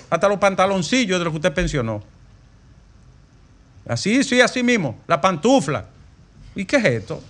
[0.10, 2.04] hasta los pantaloncillos de los que usted pensionó.
[3.90, 5.86] Así, sí, así mismo, la pantufla.
[6.56, 7.22] ¿Y qué es esto?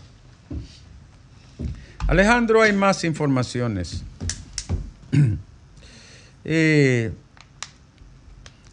[2.08, 4.04] Alejandro, hay más informaciones.
[6.46, 7.12] eh,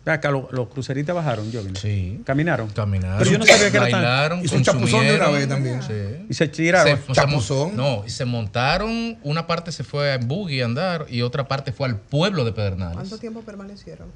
[0.04, 2.20] acá, lo- los cruceristas bajaron, yo Sí.
[2.24, 2.68] Caminaron.
[2.70, 3.18] Caminaron.
[3.18, 5.82] Pero yo no sabía que era tan- Bailaron, un chapuzón de una vez también.
[5.82, 6.26] Sí.
[6.28, 6.98] Y se tiraron.
[7.06, 7.76] Se, Chapuzón.
[7.76, 11.72] no, y se montaron, una parte se fue en buggy a andar y otra parte
[11.72, 12.94] fue al pueblo de Pedernales.
[12.94, 14.08] ¿Cuánto tiempo permanecieron?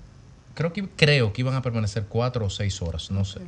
[0.54, 3.40] Creo que, creo que iban a permanecer cuatro o seis horas, no sé.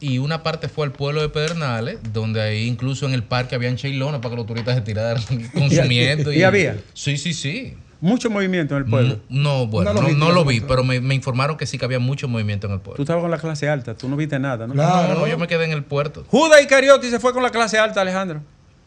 [0.00, 3.76] Y una parte fue al pueblo de Pedernales, donde ahí incluso en el parque habían
[3.76, 5.22] cheilones para que los turistas se tiraran
[5.54, 6.32] consumiendo.
[6.32, 6.78] ¿Y había?
[6.94, 7.76] Sí, sí, sí.
[8.00, 9.20] Mucho movimiento en el pueblo.
[9.28, 12.66] No, bueno, no, lo vi, pero me, me informaron que sí que había mucho movimiento
[12.66, 13.02] en el Tú puerto.
[13.02, 14.72] estabas con la clase alta, tú no viste nada, ¿no?
[14.72, 15.12] Claro.
[15.12, 16.24] No, no, yo me quedé en el puerto.
[16.28, 18.40] Judas Iscariote se fue con la clase alta, Alejandro.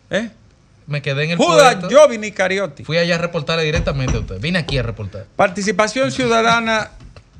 [0.09, 0.31] ¿Eh?
[0.87, 1.95] Me quedé en el Judas puerto.
[1.95, 2.83] Jovin Iscariote.
[2.85, 4.39] Fui allá a reportarle directamente a usted.
[4.41, 5.27] Vine aquí a reportar.
[5.35, 6.89] Participación Ciudadana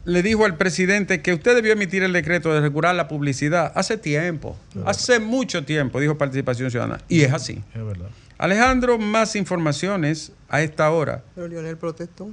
[0.05, 3.97] le dijo al presidente que usted debió emitir el decreto de regular la publicidad hace
[3.97, 4.57] tiempo.
[4.85, 6.99] Hace mucho tiempo, dijo Participación Ciudadana.
[7.07, 7.63] Y es así.
[7.73, 8.09] Es verdad.
[8.37, 11.23] Alejandro, más informaciones a esta hora.
[11.35, 12.31] Pero Lionel protestó.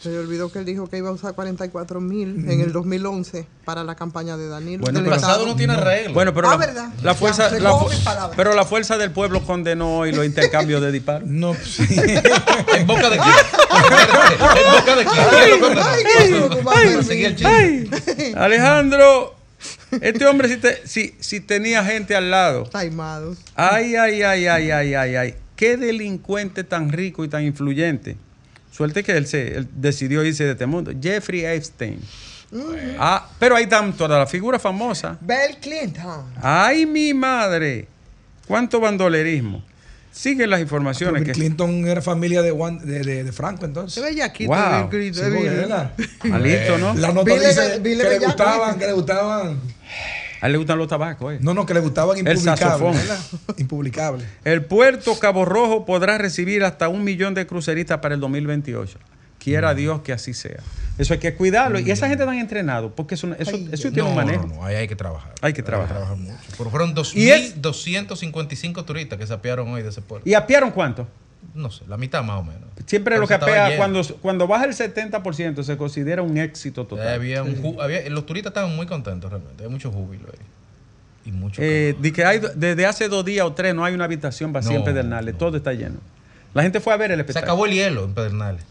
[0.00, 3.46] Se le olvidó que él dijo que iba a usar 44 mil en el 2011
[3.64, 4.82] para la campaña de Danilo.
[4.82, 5.32] Bueno, pero- Estado.
[5.32, 6.14] Pasado no tiene arreglo.
[6.14, 6.88] Bueno, pero Ah, la, ¿verdad?
[7.02, 8.36] la fuerza, Ya, la recojo fu- mis palabras.
[8.36, 11.28] pero la fuerza del pueblo condenó hoy los intercambios de disparos.
[11.28, 11.84] No, sí.
[12.76, 13.34] ¿En boca de quién?
[14.56, 15.04] ¿En boca de
[17.34, 17.36] quién?
[17.46, 18.36] El.
[18.36, 19.34] Alejandro,
[20.00, 22.64] este hombre si, te- si, si tenía gente al lado.
[22.64, 23.38] Taimados.
[23.56, 25.34] Ay, ay, ay, ay, ay, ay, ay.
[25.56, 28.16] Qué delincuente tan rico y tan influyente.
[28.70, 30.92] Suerte que él, se, él decidió irse de este mundo.
[31.00, 32.00] Jeffrey Epstein.
[32.98, 35.18] Ah, pero ahí están todas las figuras famosas.
[35.20, 36.24] Bill Clinton.
[36.40, 37.86] Ay, mi madre.
[38.46, 39.62] Cuánto bandolerismo.
[40.10, 41.38] Siguen las informaciones Bill que...
[41.38, 44.02] Clinton era familia de, Juan- de, de- de Franco Se entonces.
[44.02, 44.88] veía aquí Wow.
[44.90, 46.30] Bill Sí, Bill.
[46.32, 46.94] Malito, ¿no?
[46.94, 48.78] La nota Bill dice era- que Bill le era bellaco, gustaban, dice.
[48.80, 49.60] que le gustaban.
[50.40, 51.38] A él le gustan los tabacos, ¿eh?
[51.40, 52.96] No, no, que le gustaban El impublicables.
[52.96, 53.20] ¿verdad?
[53.58, 54.26] Impublicables.
[54.44, 58.98] El puerto Cabo Rojo podrá recibir hasta un millón de cruceristas para el 2028.
[59.38, 60.58] Quiera Dios que así sea.
[60.98, 61.78] Eso hay que cuidarlo.
[61.78, 64.46] Y esa gente tan entrenado, porque eso, eso, eso tiene un manejo.
[64.46, 65.32] no, no, ahí hay que trabajar.
[65.40, 66.16] Hay que trabajar.
[66.16, 66.34] mucho.
[66.56, 70.28] Pero fueron Y es- 2.255 turistas que se apiaron hoy de ese puerto.
[70.28, 71.06] ¿Y apiaron cuánto?
[71.58, 72.62] No sé, la mitad más o menos.
[72.86, 73.76] Siempre Pero lo se que lleno.
[73.76, 77.08] cuando, cuando baja el 70% se considera un éxito total.
[77.08, 79.64] Había un ju- había- los turistas estaban muy contentos realmente.
[79.64, 80.38] Hay mucho júbilo ahí.
[81.24, 81.60] Y mucho.
[81.62, 84.72] Eh, di que hay, desde hace dos días o tres no hay una habitación vacía
[84.74, 85.96] en No, Pedernales, todo está lleno.
[86.54, 87.52] La gente fue a ver el se espectáculo.
[87.52, 88.62] acabó el hielo en Pedernales.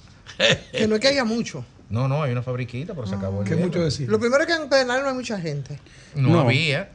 [0.71, 1.65] Que no es que haya mucho.
[1.89, 3.67] No, no, hay una fabriquita, pero se acabó el ¿Qué hielo.
[3.67, 4.09] mucho decir?
[4.09, 5.79] Lo primero es que en Pedernales no hay mucha gente.
[6.15, 6.39] No, No.
[6.41, 6.89] había.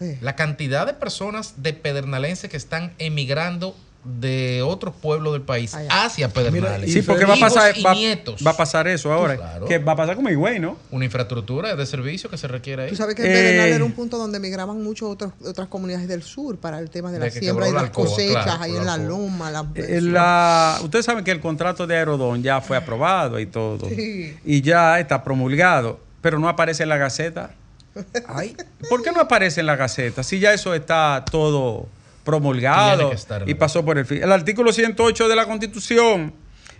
[0.00, 0.18] Eh.
[0.20, 6.04] La cantidad de personas de Pedernalenses que están emigrando de otros pueblos del país Allá.
[6.04, 6.88] hacia Pedernales.
[6.88, 9.36] Mira, Sí, porque va a pasar, va, a pasar eso ahora.
[9.36, 9.66] Claro.
[9.66, 10.78] Que va a pasar como Higüey, ¿no?
[10.90, 12.88] Una infraestructura de servicio que se requiere ahí.
[12.90, 13.26] Tú sabes que Eh.
[13.26, 17.10] Pedernales era un punto donde migraban muchas otras, otras comunidades del sur para el tema
[17.12, 19.50] de la De siembra y la las alcoba, cosechas claro, ahí en la loma.
[19.50, 23.88] la- Eh, la- ustedes saben que el contrato de Aerodón ya fue aprobado y todo.
[23.90, 24.34] Sí.
[24.44, 27.50] Y ya está promulgado, pero no aparece en la Gaceta.
[28.28, 28.56] Ay,
[28.88, 30.22] ¿Por qué no aparece en la Gaceta?
[30.22, 31.88] Si ya eso está todo
[32.28, 33.10] promulgado
[33.46, 34.22] y pasó por el fin.
[34.22, 36.34] El artículo 108 de la Constitución,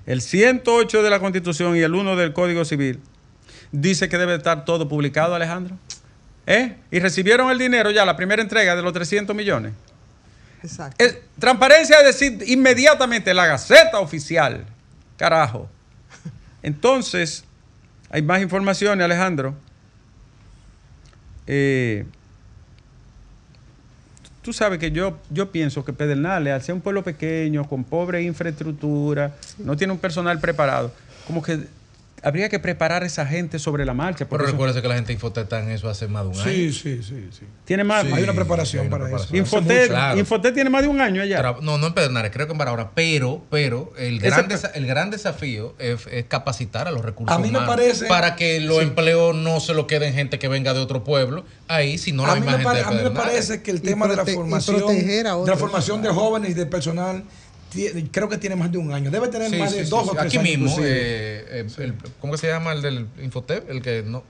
[0.04, 3.00] el 108 de la Constitución y el 1 del Código Civil
[3.72, 5.74] dice que debe estar todo publicado, Alejandro.
[6.46, 6.76] ¿Eh?
[6.90, 9.72] Y recibieron el dinero ya, la primera entrega de los 300 millones.
[10.62, 11.02] Exacto.
[11.02, 14.66] Eh, transparencia es decir inmediatamente la Gaceta Oficial.
[15.16, 15.70] Carajo.
[16.62, 17.44] Entonces,
[18.10, 19.54] hay más informaciones, Alejandro.
[21.46, 22.04] Eh,
[24.48, 28.22] tú sabes que yo, yo pienso que Pedernales, al ser un pueblo pequeño, con pobre
[28.22, 30.90] infraestructura, no tiene un personal preparado,
[31.26, 31.66] como que
[32.22, 34.28] habría que preparar a esa gente sobre la marcha.
[34.28, 36.44] Pero recuérdese que la gente de Infotet está en eso hace más de un año.
[36.44, 37.44] sí, sí, sí, sí.
[37.64, 38.04] tiene más.
[38.04, 39.42] hay una Sí, preparación hay una para preparación.
[39.44, 39.56] eso.
[39.56, 40.18] Infotet, Claro.
[40.18, 41.42] Infotet tiene más de un año allá.
[41.62, 45.10] No, no en Pedernales, creo que en Barahona, pero, pero el gran, desa- el gran
[45.10, 48.82] desafío es, es capacitar a los recursos A mí me humanos parece- para que los
[48.82, 52.40] empleos no se lo queden gente que venga de otro pueblo ahí, si no mí
[52.40, 55.36] misma me gente a mí me parece que el tema de la formación, de la
[55.36, 55.58] otros.
[55.58, 57.24] formación de jóvenes y de personal,
[58.10, 59.10] creo que tiene más de un año.
[59.10, 60.08] Debe tener Sí, más sí, de sí, dos sí.
[60.10, 60.58] o tres Aquí años.
[60.60, 63.70] mismo, eh, eh, el- ¿cómo que se llama el del Infotep?
[63.70, 64.22] El que no.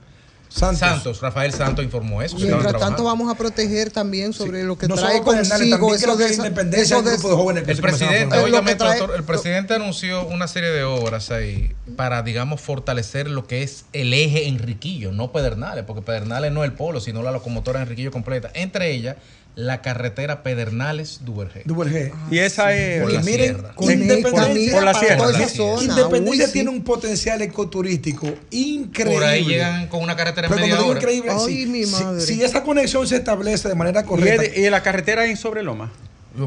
[0.51, 1.21] Santos.
[1.21, 2.35] Rafael Santos informó eso.
[2.37, 3.03] Mientras tanto, trabajando.
[3.03, 7.03] vamos a proteger también sobre lo que No trae consigo eso de esa- Independencia eso
[7.03, 10.71] de- grupo de jóvenes que El presidente, óigame, trae- doctor, el presidente anunció una serie
[10.71, 16.01] de obras ahí para, digamos, fortalecer lo que es el eje Enriquillo, no Pedernales, porque
[16.01, 18.49] Pedernales no es el polo, sino la locomotora Enriquillo completa.
[18.55, 19.17] Entre ellas,
[19.55, 21.63] la carretera Pedernales-Duvergé.
[21.65, 22.13] Double G.
[22.31, 23.01] Y esa es.
[23.01, 23.73] Por la miren, sierra.
[23.79, 25.27] Independencia, por la sierra.
[25.31, 25.83] la.
[25.83, 26.75] Independencia Uy, tiene sí.
[26.77, 29.15] un potencial ecoturístico increíble.
[29.15, 30.99] Por ahí llegan con una carretera en Pero media hora.
[30.99, 32.21] increíble, Ay, si, mi si- madre.
[32.21, 35.91] si esa conexión se establece de manera Y, correcta, de- y la carretera en Sobreloma.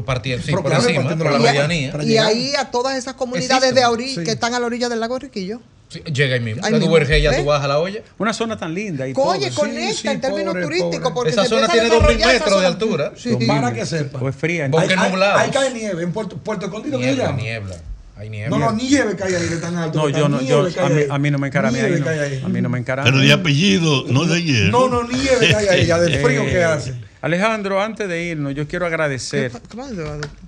[0.05, 1.93] Partiendo, sí, por encima, la medianía.
[2.03, 4.23] Y ahí a todas esas comunidades de Auri Sí.
[4.23, 5.61] que están a la orilla del lago Riquillo.
[5.93, 6.65] Sí, llega ahí mismo.
[6.65, 6.79] Ahí La.
[6.79, 8.01] Duvergé ya tú bajas a la olla.
[8.17, 9.07] Una zona tan linda.
[9.07, 9.61] Y Oye, todo.
[9.61, 10.99] conecta sí, en términos pobre, turísticos.
[10.99, 11.13] pobre.
[11.13, 13.11] Porque Esa zona tiene dos mil desarrollar esa metros de altura.
[13.15, 13.35] Sí.
[13.47, 14.19] para que sepa.
[14.19, 14.67] Pues fría.
[14.69, 15.37] Bosque Ahí- ahí- nublado.
[15.39, 17.75] Ahí cae nieve, en Puerto, Puerto Escondido, ¿qué se Niebla, niebla.
[18.15, 18.29] Hay.
[18.49, 19.97] No, no, nieve cae ahí de tan alto.
[19.97, 21.07] No, yo no, yo, a, mí, ahí.
[21.09, 21.99] a mí no me encarame ahí.
[21.99, 22.45] No.
[22.45, 23.09] A mí no me encarame.
[23.09, 24.69] Pero de apellido, no de ayer.
[24.69, 26.93] No, no, nieve cae ahí, ya del frío Eh, que hace.
[27.21, 29.51] Alejandro, antes de irnos, yo quiero agradecer,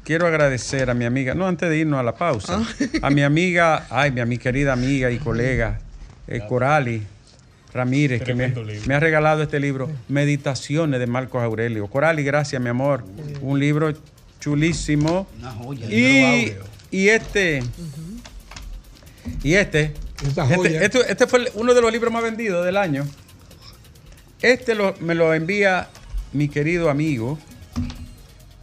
[0.03, 2.61] quiero agradecer a mi amiga, no antes de irnos a la pausa,
[3.01, 5.79] a mi amiga, ay, mi, mi querida amiga y colega,
[6.27, 7.01] eh, Corali
[7.73, 8.53] Ramírez, que me,
[8.87, 11.87] me ha regalado este libro, Meditaciones de Marcos Aurelio.
[11.87, 13.03] Corali, gracias, mi amor.
[13.41, 13.93] Un libro
[14.39, 15.27] chulísimo.
[15.89, 16.51] Y,
[16.95, 17.61] y este,
[19.43, 19.93] y este,
[20.25, 20.81] Esta joya.
[20.81, 23.05] este, este, este fue uno de los libros más vendidos del año.
[24.41, 25.89] Este lo- me lo envía
[26.33, 27.37] mi querido amigo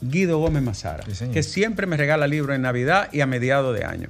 [0.00, 3.84] Guido Gómez Mazara, Sí, que siempre me regala libros en Navidad y a mediados de
[3.84, 4.08] año.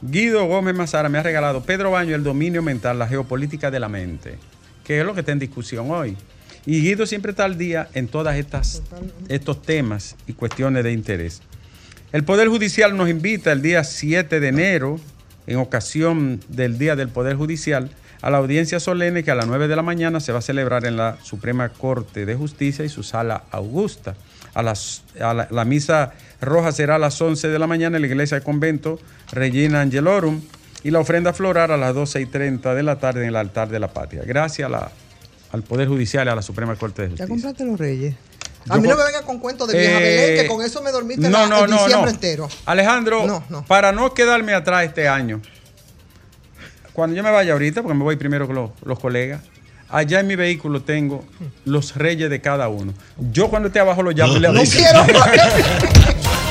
[0.00, 3.88] Guido Gómez Mazara me ha regalado Pedro Baño, El dominio mental, la geopolítica de la
[3.88, 4.36] mente,
[4.84, 6.16] que es lo que está en discusión hoy.
[6.66, 8.32] Y Guido siempre está al día en todos
[9.28, 11.42] estos temas y cuestiones de interés.
[12.12, 15.00] El Poder Judicial nos invita el día 7 de enero,
[15.46, 19.66] en ocasión del Día del Poder Judicial, a la audiencia solemne que a las 9
[19.66, 23.02] de la mañana se va a celebrar en la Suprema Corte de Justicia y su
[23.02, 24.14] sala augusta.
[24.54, 28.02] A las, a la, la misa roja será a las 11 de la mañana en
[28.02, 29.00] la iglesia del convento
[29.32, 30.42] Regina Angelorum
[30.84, 33.68] y la ofrenda floral a las 12 y 30 de la tarde en el altar
[33.70, 34.22] de la patria.
[34.26, 34.92] Gracias a la-
[35.50, 37.28] al Poder Judicial y a la Suprema Corte de Ya Justicia.
[37.28, 38.14] compraste los reyes.
[38.68, 40.90] A mí no me venga con cuentos de vieja Eh, Belén, que con eso me
[40.92, 42.08] dormiste no, la- no, el no, diciembre no.
[42.10, 42.48] entero.
[42.64, 43.64] Alejandro, No, no.
[43.66, 45.40] para no quedarme atrás este año,
[46.92, 49.40] cuando yo me vaya ahorita, porque me voy primero con los, los colegas,
[49.94, 51.22] Allá en mi vehículo tengo
[51.66, 52.94] los reyes de cada uno.
[53.30, 54.78] Yo cuando esté abajo lo llamo y le No aviso.
[54.78, 55.04] quiero.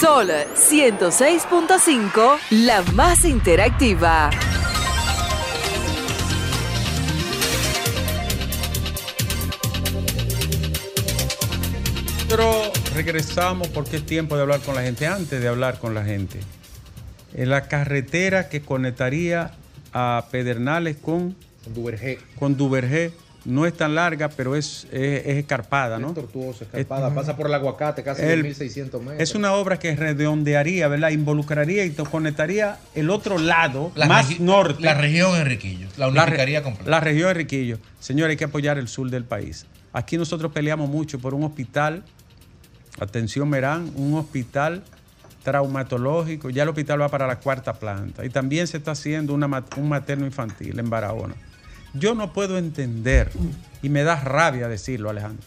[0.00, 4.30] Sol 106.5, la más interactiva.
[12.28, 12.52] Pero
[12.94, 15.06] regresamos porque es tiempo de hablar con la gente.
[15.06, 16.40] Antes de hablar con la gente,
[17.34, 19.52] en la carretera que conectaría
[19.92, 21.36] a Pedernales con,
[21.72, 22.18] Duvergé.
[22.38, 23.12] con Duvergé
[23.46, 26.08] no es tan larga, pero es, es, es escarpada, ¿no?
[26.08, 27.14] Es tortuosa, escarpada.
[27.14, 29.14] Pasa por el aguacate, casi El- 2.600 metros.
[29.20, 31.10] Es una obra que redondearía, ¿verdad?
[31.10, 34.82] Involucraría y te conectaría el otro lado, La más norte.
[34.82, 35.88] La región Enriquillo.
[35.98, 36.90] La La unificaría completa.
[36.90, 37.78] La región de Riquillo.
[38.00, 39.66] Señores, hay que apoyar el sur del país.
[39.92, 42.02] Aquí nosotros peleamos mucho por un hospital,
[42.98, 44.82] atención Merán, un hospital
[45.42, 46.48] traumatológico.
[46.50, 48.24] Ya el hospital va para la cuarta planta.
[48.24, 51.34] Y también se está haciendo una un materno infantil en Barahona.
[51.94, 53.30] Yo no puedo entender,
[53.82, 55.46] y me da rabia decirlo, Alejandro.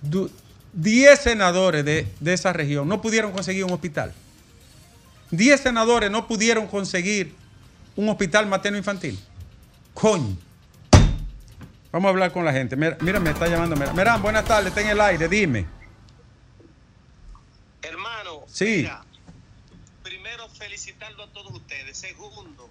[0.00, 0.30] Du-
[0.74, 4.14] Diez senadores de, de esa región no pudieron conseguir un hospital.
[5.30, 7.34] Diez senadores no pudieron conseguir
[7.94, 9.18] un hospital materno infantil.
[9.92, 10.34] Coño.
[11.90, 12.74] Vamos a hablar con la gente.
[12.76, 13.76] Mira, mira, me está llamando.
[13.76, 15.66] Mira, Merán, buenas tardes, está en el aire, dime.
[17.82, 18.76] Hermano, Sí.
[18.78, 19.04] mira,
[20.02, 21.98] primero felicitarlo a todos ustedes.
[21.98, 22.61] Segundo,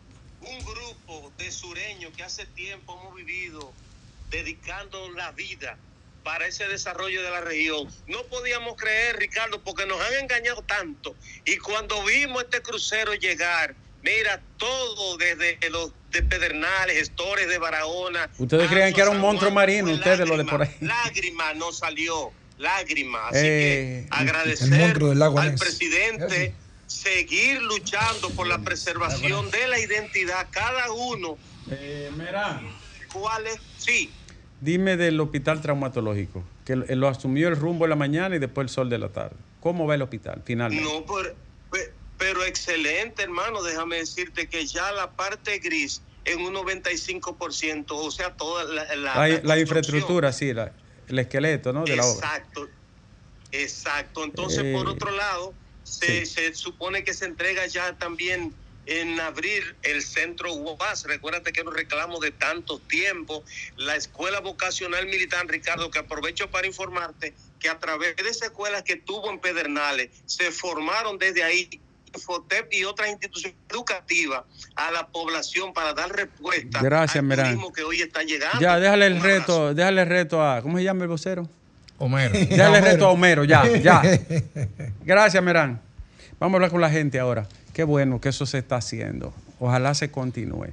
[0.52, 3.72] un grupo de sureños que hace tiempo hemos vivido
[4.30, 5.78] dedicando la vida
[6.24, 7.88] para ese desarrollo de la región.
[8.08, 11.16] No podíamos creer, Ricardo, porque nos han engañado tanto.
[11.46, 18.30] Y cuando vimos este crucero llegar, mira, todo desde los de Pedernales, gestores de Barahona.
[18.38, 20.76] Ustedes creían que era un monstruo marino, ustedes lo de por ahí.
[20.82, 23.30] Lágrima no salió, lágrima.
[23.30, 26.54] Así Eh, que agradecer al presidente,
[26.92, 31.38] seguir luchando por la preservación de la identidad, cada uno.
[31.70, 32.10] Eh.
[33.14, 33.60] ¿Cuál es?
[33.78, 34.10] Sí,
[34.60, 38.70] Dime del hospital traumatológico, que lo, asumió el rumbo en la mañana y después el
[38.70, 39.36] sol de la tarde.
[39.60, 40.84] ¿Cómo va el hospital finalmente?
[40.88, 41.36] no, pero,
[41.72, 43.64] pe- pero excelente, hermano.
[43.64, 49.28] Déjame decirte que ya la parte gris en un 95%, o sea, toda la, la-
[49.42, 50.72] la, infraestructura, sí, la-
[51.08, 51.84] el esqueleto ¿no?
[51.84, 52.28] de la obra.
[52.28, 52.68] Exacto,
[53.52, 54.24] exacto.
[54.24, 56.34] Entonces, Eh, por otro lado, se, sí.
[56.34, 58.54] se supone que se entrega ya también
[58.86, 61.06] en abrir el centro UAS.
[61.06, 63.44] Recuérdate que nos reclamo de tanto tiempo.
[63.78, 68.84] La Escuela Vocacional Militar, Ricardo, que aprovecho para informarte que a través de esas escuelas
[68.84, 71.70] que tuvo en Pedernales, se formaron desde ahí
[72.14, 74.44] Infotep y otras instituciones educativas
[74.76, 78.60] a la población para dar respuesta Gracias, al turismo que hoy está llegando.
[78.60, 81.48] Ya, déjale el reto, déjale el reto a, ¿cómo se llama el vocero?
[82.02, 82.34] Homero.
[82.50, 84.02] Déjale el reto a Homero, ya, ya.
[85.06, 85.80] Gracias, Merán.
[86.40, 87.48] Vamos a hablar con la gente ahora.
[87.74, 89.34] Qué bueno que eso se está haciendo.
[89.60, 90.70] Ojalá se continúe.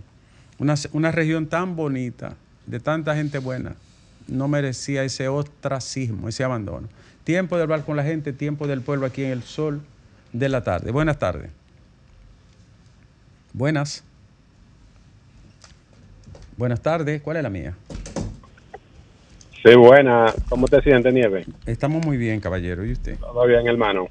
[0.58, 2.34] Una, una región tan bonita,
[2.66, 3.76] de tanta gente buena,
[4.26, 6.88] no merecía ese ostracismo, ese abandono.
[7.24, 9.82] Tiempo de hablar con la gente, tiempo del pueblo aquí en el sol
[10.32, 10.90] de la tarde.
[10.90, 11.50] Buenas tardes.
[13.52, 14.02] Buenas.
[16.56, 17.20] Buenas tardes.
[17.20, 17.74] ¿Cuál es la mía?
[19.64, 20.32] Sí, buena.
[20.48, 21.44] ¿Cómo te sientes, Nieve?
[21.66, 22.84] Estamos muy bien, caballero.
[22.84, 23.18] ¿Y usted?
[23.18, 24.08] Todo bien, hermano.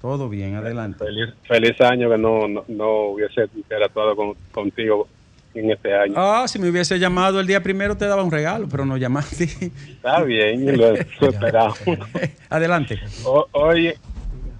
[0.00, 1.04] Todo bien, adelante.
[1.04, 5.08] Feliz, feliz año que no, no, no hubiese interactuado con, contigo
[5.54, 6.14] en este año.
[6.16, 9.44] Ah, si me hubiese llamado el día primero te daba un regalo, pero no llamaste.
[9.90, 11.80] Está bien, lo, esperamos.
[12.48, 12.98] Adelante.
[13.24, 13.96] O- oye,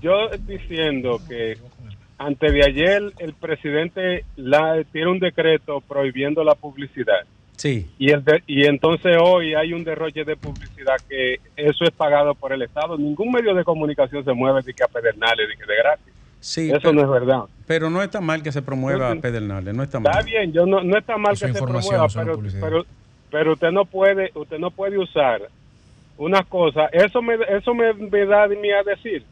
[0.01, 1.57] yo diciendo que
[2.19, 7.21] antes de ayer el presidente la, tiene un decreto prohibiendo la publicidad.
[7.59, 7.91] Sí.
[7.99, 12.35] Y, el de- y entonces hoy hay un derroche de publicidad que eso es pagado
[12.35, 12.97] por el Estado.
[12.97, 16.15] Ningún medio de comunicación se mueve de que a Pedernales, de que de gratis.
[16.41, 17.41] Sí, Eso pero, no es verdad.
[17.67, 20.25] pero no está mal que se promueva Pedernales, no está Está mal.
[20.25, 22.87] bien, yo no, no está mal Eso que se promueva, no pero, pero,
[23.29, 25.43] pero usted no puede, usted no puede usar
[26.17, 26.87] una cosa.
[26.93, 29.25] Eso me, eso me, me da a mí a decir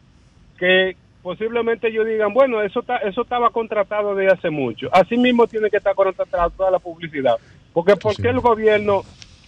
[0.58, 4.88] que posiblemente ellos digan, bueno, eso está, eso estaba contratado desde hace mucho.
[4.92, 7.36] Así mismo tiene que estar contratado toda la publicidad,
[7.76, 9.02] porque ¿por qué el gobierno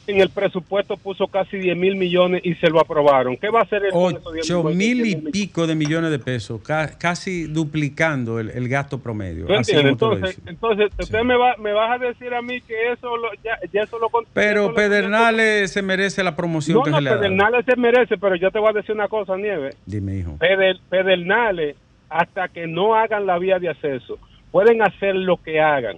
[0.06, 3.38] en el presupuesto puso casi 10 mil millones y se lo aprobaron?
[3.38, 7.44] ¿Qué va a hacer 10 Ocho mil y pico de millones de pesos, ca- casi
[7.44, 9.46] duplicando el, el gasto promedio.
[9.46, 13.16] ¿Tú así Entonces, entonces usted me va, me vas a decir a mí que eso
[13.16, 16.90] lo, ya, ya eso lo Pero eso lo- Pedernales se merece la promoción No, que
[16.90, 17.10] no, se le.
[17.12, 19.70] Pedernales se merece, pero yo te voy a decir una cosa, Nieve.
[19.86, 20.36] Dime, hijo.
[20.38, 21.76] Peder- Pedernales,
[22.10, 24.18] hasta que no hagan la vía de acceso,
[24.50, 25.96] pueden hacer lo que hagan.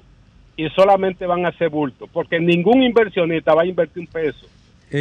[0.61, 4.47] Y solamente van a hacer bulto, porque ningún inversionista va a invertir un peso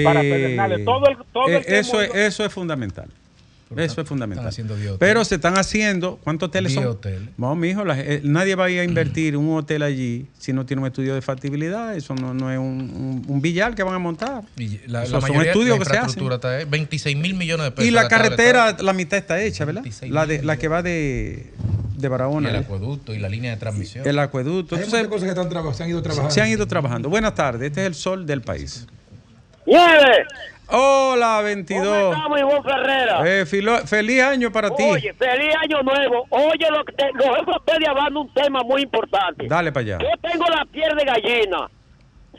[0.03, 0.85] para Eh, Pedernales.
[0.85, 3.09] Todo el, todo eh, el que eso, es, eso es fundamental.
[3.77, 4.47] Eso es fundamental.
[4.47, 4.99] haciendo 10 hoteles.
[4.99, 6.91] Pero se están haciendo, ¿cuántos hoteles 10 son?
[6.93, 7.29] hoteles.
[7.37, 10.65] No, mijo, la- eh, nadie va a ir a invertir un hotel allí si no
[10.65, 11.95] tiene un estudio de factibilidad.
[11.95, 14.41] Eso no, no es un, un- un billar que van a montar.
[14.57, 15.97] Y la, Esos la son mayoría estudios la que se hacen.
[16.23, 17.87] infraestructura está ahí, 26 mil millones de pesos.
[17.87, 19.83] Y la carretera, la mitad está hecha, ¿verdad?
[19.83, 21.51] 26 La, de, la que va de,
[21.95, 22.49] de Y Barahona.
[22.49, 22.59] el ¿eh?
[22.59, 24.07] acueducto y la línea de transmisión.
[24.07, 24.75] El acueducto.
[24.75, 26.31] Hay Entonces, cosas que están se han ido trabajando.
[26.31, 27.09] se han ido trabajando.
[27.09, 28.87] Buenas tardes, este es el sol del país.
[29.65, 30.25] ¡Nieve!
[30.71, 31.85] Hola, 22.
[31.87, 33.23] ¿Cómo estamos, Ivonne Ferrera?
[33.41, 34.83] Eh, filo- feliz año para ti.
[34.83, 36.25] Oye, feliz año nuevo.
[36.29, 39.47] Oye, lo que te, lo que ustedes hablando un tema muy importante.
[39.47, 39.97] Dale para allá.
[39.99, 41.69] Yo tengo la piel de gallina.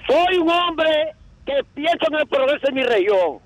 [0.07, 1.13] Soy un hombre
[1.45, 3.39] que piensa en el progreso de mi región.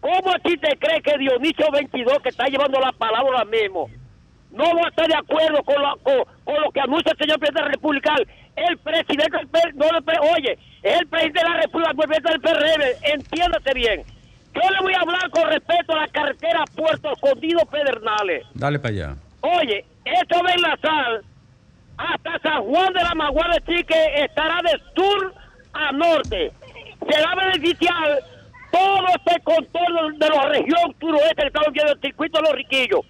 [0.00, 3.88] ¿Cómo a ti te crees que Dionisio 22, que está llevando la palabra ahora mismo,
[4.50, 7.38] no va a estar de acuerdo con, la- con, con lo que anuncia el señor
[7.38, 8.18] presidente republicano?
[8.68, 11.96] El presidente del P- no, el P- oye, es el presidente de la República, el
[11.96, 12.82] presidente del PRM,
[13.14, 14.02] entiéndase bien.
[14.54, 18.44] Yo le voy a hablar con respecto a la carretera Puerto Escondido Pedernales.
[18.54, 19.16] Dale para allá.
[19.42, 21.20] Oye, esto va a enlazar
[21.96, 25.34] hasta San Juan de la Maguana Chique, estará de sur
[25.74, 26.52] a norte.
[27.08, 28.18] Se va a beneficiar
[28.72, 33.00] todo este contorno de la región suroeste que estamos viendo el circuito de los riquillos.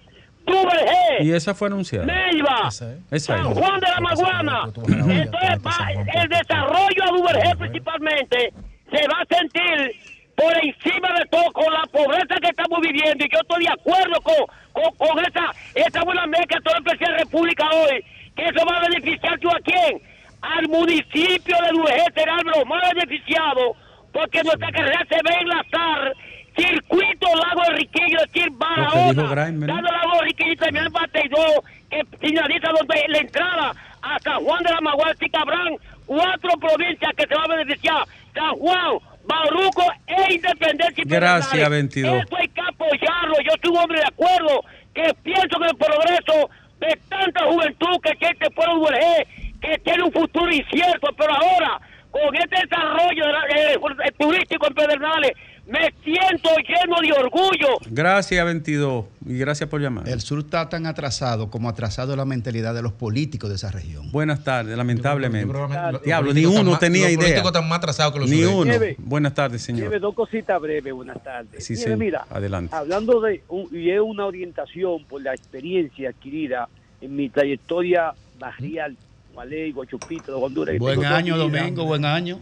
[1.21, 2.05] Y esa fue anunciada.
[2.05, 3.53] Neiva, Esa San.
[3.53, 4.61] Juan de la Maguana.
[4.65, 8.53] Entonces, va- el desarrollo a Duvergé principalmente
[8.91, 9.95] se va a sentir
[10.35, 13.25] por encima de todo con la pobreza que estamos viviendo.
[13.25, 14.35] Y yo estoy de acuerdo con,
[14.71, 18.43] con, con esa, esa buena mezcla que todo el presidente de la República hoy, que
[18.45, 20.01] eso va a beneficiar yo a quién?
[20.41, 23.75] Al municipio de Duvergé será lo más beneficiado
[24.13, 26.13] porque nuestra carrera se va a enlazar
[26.55, 29.23] circuito Lago Enriquillo, es decir, Barahona,
[29.67, 31.41] dando Lago Enriquillo y también el 22,
[31.89, 35.75] que finaliza donde la entrada a San Juan de la Maguana, y Cabrán,
[36.05, 41.03] cuatro provincias que se van a beneficiar, San Juan, Bauruco e Independencia.
[41.03, 41.69] y Gracias, Pedernales.
[41.93, 42.23] 22.
[42.23, 46.49] Eso hay que apoyarlo, yo soy un hombre de acuerdo, que pienso en el progreso
[46.79, 51.33] de tanta juventud que tiene este pueblo de URG, que tiene un futuro incierto, pero
[51.33, 51.79] ahora,
[52.11, 55.31] con este desarrollo de la- eh, turístico en Pedernales,
[55.69, 57.77] me siento lleno de orgullo.
[57.91, 59.05] Gracias, 22.
[59.27, 60.09] Y gracias por llamar.
[60.09, 64.11] El sur está tan atrasado como atrasado la mentalidad de los políticos de esa región.
[64.11, 65.53] Buenas tardes, lamentablemente.
[65.53, 67.19] Yo Diablo, ni uno más- tenía los idea.
[67.19, 68.77] políticos están más atrasados que los Ni sureños.
[68.77, 68.95] uno.
[68.99, 69.81] Buenas tardes, señor.
[69.81, 71.63] Nieve, dos cositas breves, buenas tardes.
[71.63, 71.89] Sí, sí.
[71.95, 72.75] mira, Adelante.
[72.75, 76.67] hablando de, un- y es una orientación por la experiencia adquirida
[77.01, 78.97] en mi trayectoria barrial,
[79.35, 80.77] Maley, Guachupito, de Honduras.
[80.79, 81.37] Buen año.
[81.37, 82.39] Domingo, buen año.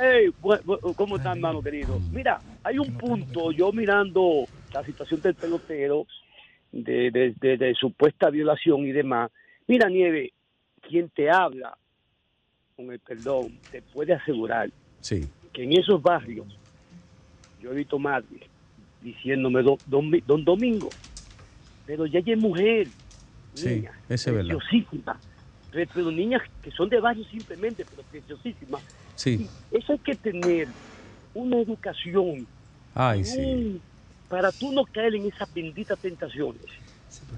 [0.00, 1.98] Ey, bu- bu- ¿Cómo están, hermano querido?
[2.12, 2.38] Mira,
[2.68, 6.06] hay un punto, yo mirando la situación del pelotero,
[6.70, 9.30] de, de- de- de supuesta violación y demás.
[9.66, 10.32] Mira, Nieve,
[10.82, 11.76] quien te habla,
[12.76, 15.26] con el perdón, te puede asegurar Sí.
[15.52, 16.46] que en esos barrios,
[17.58, 18.42] yo he visto madres
[19.00, 20.92] diciéndome, don, don, don Domingo,
[21.86, 22.88] pero ya hay mujer,
[23.54, 24.56] Sí, niña, ese es verdad.
[24.58, 25.20] preciosísima,
[25.70, 28.82] pero, niñas que son de barrios simplemente, pero preciosísimas.
[29.14, 29.48] Sí.
[29.70, 30.68] Eso hay que tener
[31.34, 32.46] una educación
[32.98, 33.80] Ay, sí.
[34.28, 36.64] para tú no caer en esas benditas tentaciones.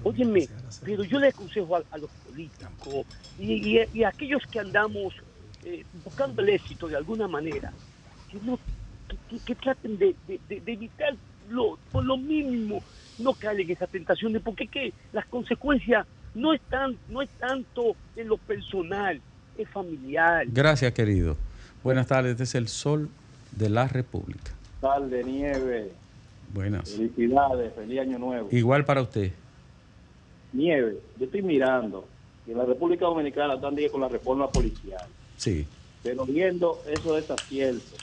[0.03, 0.47] Óyeme,
[0.83, 3.05] pero yo le aconsejo a, a los políticos
[3.37, 5.13] y, y- y a aquellos que andamos
[5.63, 7.71] eh, buscando el éxito de alguna manera,
[8.27, 8.59] que, no,
[9.07, 11.15] que, que- que traten de, de, de- evitar
[11.47, 12.83] lo, por lo mínimo
[13.19, 18.27] no caer en esas tentaciones, porque que las consecuencias no están, no es tanto en
[18.27, 19.21] lo personal,
[19.57, 20.45] es familiar.
[20.47, 21.37] Gracias, querido.
[21.83, 23.09] Buenas tardes, este es el sol
[23.51, 24.51] de la República.
[24.81, 25.91] Tarde, nieve.
[26.53, 26.89] Buenas.
[26.89, 28.49] Felicidades, feliz año nuevo.
[28.51, 29.31] Igual para usted.
[30.51, 32.05] Nieve, yo estoy mirando
[32.45, 35.05] que en la República Dominicana están con la reforma policial,
[35.37, 35.65] Sí.
[36.03, 37.95] pero viendo eso desacierto,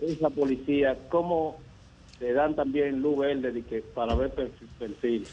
[0.00, 1.58] esa policía, cómo
[2.18, 4.30] te dan también luz verde de que, para ver
[4.78, 5.26] perfil.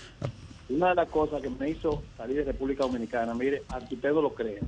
[0.68, 4.22] Una de las cosas que me hizo salir de República Dominicana, mire, aunque usted no
[4.22, 4.60] lo crea,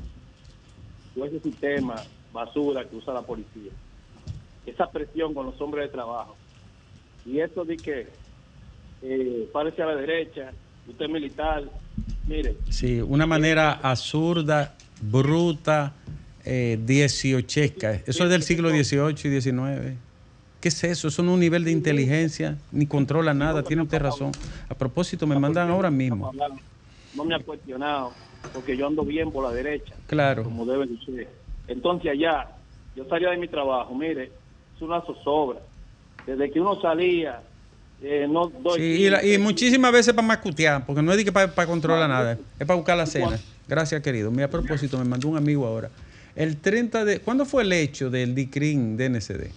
[1.14, 1.96] todo ese sistema
[2.32, 3.72] basura que usa la policía,
[4.66, 6.36] esa presión con los hombres de trabajo,
[7.26, 8.08] y eso de que
[9.04, 10.52] eh, parece a la derecha,
[10.88, 11.64] usted es militar,
[12.28, 15.94] mire, Sí, una manera absurda, bruta,
[16.46, 17.94] eh, dieciochesca.
[18.06, 19.98] Eso es del siglo XVIII y XIX.
[20.60, 21.08] ¿Qué es eso?
[21.08, 23.64] Eso no es un nivel de inteligencia, ni controla nada.
[23.64, 24.32] Tiene usted razón.
[24.70, 26.32] A propósito, me mandan ahora mismo.
[27.14, 28.14] no me ha cuestionado,
[28.54, 30.44] porque yo ando bien por la derecha, Claro.
[30.44, 31.30] como debe de ser.
[31.68, 32.48] Entonces allá,
[32.96, 34.32] yo salía de mi trabajo, mire,
[34.82, 35.60] una zozobra.
[36.26, 37.42] Desde que uno salía,
[38.02, 38.80] eh, no doy...
[38.80, 42.10] Sí, y, la- y muchísimas veces para mascutear, porque no es de que para, controlar
[42.10, 43.40] nada, es para buscar la cena.
[43.68, 44.32] Gracias, querido.
[44.32, 45.90] Mira, a propósito, me mandó un amigo ahora.
[46.36, 47.20] El 30 de...
[47.20, 49.52] ¿Cuándo fue el hecho del DICRIN de NCD?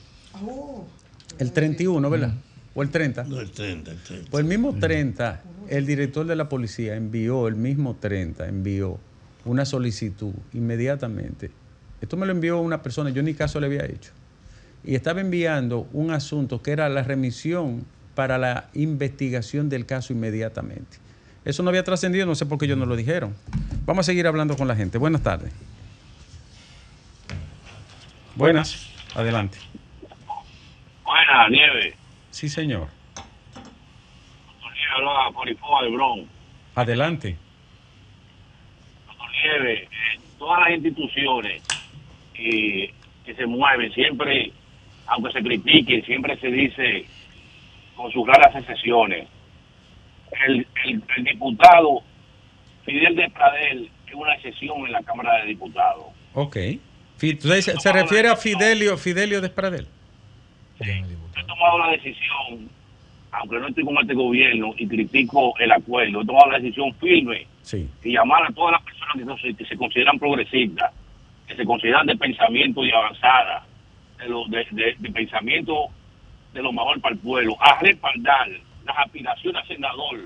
[1.38, 2.32] El 31, ¿verdad?
[2.74, 3.24] ¿O el 30?
[3.24, 4.30] No, el 30, el 30.
[4.30, 8.98] Pues el mismo 30, el director de la policía envió, el mismo 30, envió
[9.44, 11.50] una solicitud inmediatamente.
[12.00, 14.10] Esto me lo envió una persona, yo ni caso le había hecho.
[14.84, 20.98] Y estaba enviando un asunto que era la remisión para la investigación del caso inmediatamente.
[21.44, 23.34] Eso no había trascendido, no sé por qué ellos no lo dijeron.
[23.84, 24.98] Vamos a seguir hablando con la gente.
[24.98, 25.52] Buenas tardes.
[28.34, 28.90] Buenas.
[29.14, 29.58] Adelante.
[31.04, 31.94] Buenas, Nieve.
[32.30, 32.88] Sí, señor.
[35.44, 36.26] Nieve de Bron.
[36.74, 37.36] Adelante.
[39.42, 39.88] Nieve, eh,
[40.38, 41.62] todas las instituciones
[42.34, 42.94] eh,
[43.26, 44.52] que se mueven, siempre,
[45.06, 47.06] aunque se critiquen, siempre se dice
[47.96, 49.28] con sus raras excepciones.
[50.46, 52.02] El, el, el diputado
[52.84, 56.06] Fidel de Pradel es una excepción en la Cámara de Diputados.
[56.34, 56.56] Ok.
[57.16, 59.86] Fi- ¿tú dices- ¿Se refiere a Fidelio, Fidelio Despradel?
[60.80, 62.68] he tomado la decisión,
[63.30, 67.46] aunque no estoy con este gobierno y critico el acuerdo, he tomado la decisión firme
[67.62, 67.88] Sí.
[68.02, 70.92] y llamar a todas las personas que, no se, que se consideran progresistas,
[71.46, 73.64] que se consideran de pensamiento y avanzada,
[74.18, 75.86] de, lo, de, de- de pensamiento
[76.52, 78.48] de lo mejor para el pueblo, a respaldar
[78.84, 80.20] las aspiraciones a senador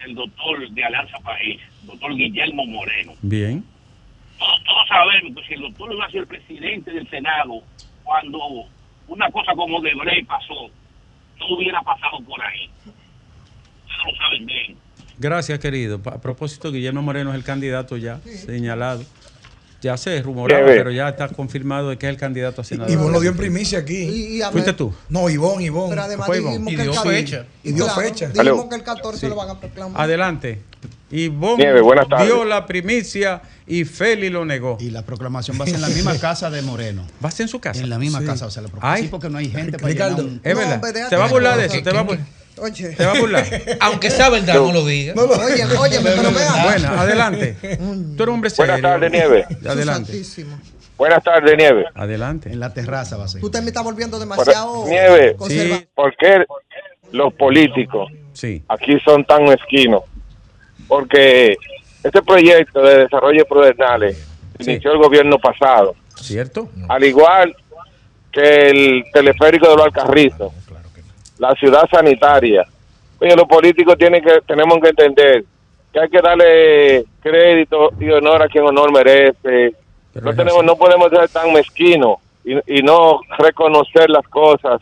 [0.00, 3.12] del doctor de Alianza País, doctor Guillermo Moreno.
[3.22, 3.64] Bien.
[4.38, 7.62] Todos, todos sabemos que si el doctor hubiera sido el presidente del Senado,
[8.04, 8.38] cuando
[9.06, 10.70] una cosa como Debrey pasó,
[11.38, 12.68] no hubiera pasado por ahí.
[12.86, 14.76] Ustedes lo saben bien.
[15.18, 16.00] Gracias, querido.
[16.06, 19.04] A propósito, Guillermo Moreno es el candidato ya señalado.
[19.80, 22.90] Ya se rumoraba, pero ya está confirmado de que es el candidato a senador.
[22.92, 23.94] Ivonne lo dio en primicia aquí.
[23.96, 24.92] Y- y ¿Fuiste tú?
[25.08, 25.90] No, Ivonne, Ivonne.
[25.90, 26.40] Pero además Ivonne.
[26.50, 27.46] dijimos Y que el dio 14 fecha.
[27.62, 28.28] Y dio Claro, fecha.
[28.28, 29.26] Dijimos que el 14 Sí.
[29.28, 30.00] lo van a proclamar.
[30.02, 30.62] Adelante.
[31.10, 31.64] Ivonne
[32.24, 34.76] dio la primicia y Feli lo negó.
[34.80, 37.06] Y la proclamación va a ser en la misma casa de Moreno.
[37.24, 37.80] ¿Va a ser en su casa?
[37.80, 38.26] En la misma Sí.
[38.26, 38.96] casa va a ser la proclamación.
[38.96, 39.02] Ay.
[39.04, 40.80] Sí, porque no hay gente para Ricardo, un- es verdad.
[40.82, 41.82] déjate te va a burlar de eso.
[41.82, 42.26] Te va a burlar.
[42.60, 42.90] Oye.
[42.94, 43.46] Te va a burlar.
[43.80, 45.14] Aunque sea verdad, no lo diga.
[45.14, 46.64] Oye, oye, pero vea.
[46.64, 47.56] Bueno, adelante.
[47.60, 48.72] Tú eres un hombre serio.
[48.74, 49.44] Buenas tardes, Nieve.
[49.66, 50.12] Adelante.
[50.12, 50.60] Santísimo.
[50.96, 51.84] Buenas tardes, Nieve.
[51.94, 52.50] Adelante.
[52.50, 53.40] En la terraza va a ser.
[53.40, 56.44] Tú me estás volviendo demasiado Nieve, conserva- ¿por qué
[57.12, 58.62] los políticos Sí.
[58.68, 60.02] aquí son tan mezquinos?
[60.88, 61.56] Porque
[62.02, 64.26] este proyecto de desarrollo de Pedernales
[64.58, 66.68] inició el gobierno pasado, ¿Cierto?
[66.88, 67.54] al igual
[68.32, 70.52] que el teleférico de los Alcarrizos,
[71.38, 72.66] la ciudad sanitaria.
[73.20, 75.44] Oye, los políticos tienen que, tenemos que entender
[75.92, 79.74] que hay que darle crédito y honor a quien honor merece.
[80.14, 84.80] no tenemos, no podemos ser tan mezquinos y, y no reconocer las cosas.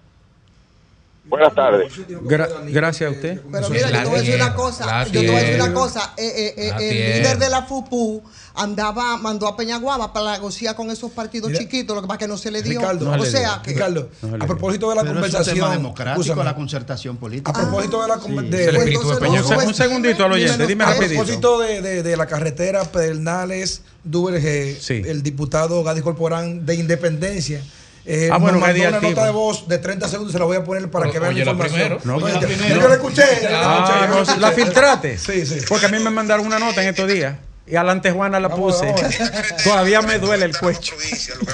[1.25, 1.93] Buenas tardes.
[2.23, 5.05] Gra- gracias a usad Pero mira, yo te voy a decir una cosa.
[5.07, 6.15] Yo te voy a decir una cosa.
[6.17, 8.23] Eh, eh, eh, el líder de la FUPU
[8.57, 11.61] andaba, mandó a Peñaguaba para negociar con esos partidos Mira.
[11.63, 12.81] chiquitos, lo que pasa que no se le dio.
[12.81, 14.09] Ricardo, o sea, que Ricardo,
[14.41, 15.55] a propósito de la Pero es un conversación.
[15.57, 17.51] tema democrático, escúchame, la concertación política.
[17.51, 18.89] a propósito de la conversación.
[18.89, 19.45] Es.
[19.47, 21.15] Un, un segundito al oyente, dime A rapidito.
[21.15, 24.79] propósito de, de- de la carretera Pedernales, Duvergé,
[25.11, 27.63] el diputado Gadi Corporán de Independencia.
[28.05, 30.57] eh, Ah, bueno, nos mandó una nota de voz de 30 segundos, se la voy
[30.57, 31.99] a poner para que vean la información.
[32.05, 32.81] No, yo- primero.
[32.81, 33.23] Yo la escuché.
[33.51, 34.41] Ah, escuché, no, escuché.
[34.41, 35.19] ¿La filtraste?
[35.19, 35.59] Sí, sí.
[35.69, 37.37] Porque a mí me mandaron una nota en estos días.
[37.67, 38.95] Y adelante Juana la puse.
[39.65, 40.97] Todavía me duele el cuello.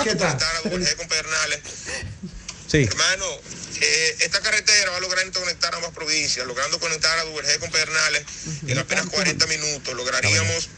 [0.05, 0.39] ¿Qué tal?
[2.69, 2.85] Sí.
[2.85, 3.25] Hermano,
[3.81, 8.25] eh, esta carretera va a lograr interconectar ambas provincias, logrando conectar a Duvergé con Pedernales
[8.67, 9.95] en apenas 40 minutos.
[9.95, 10.69] Lograríamos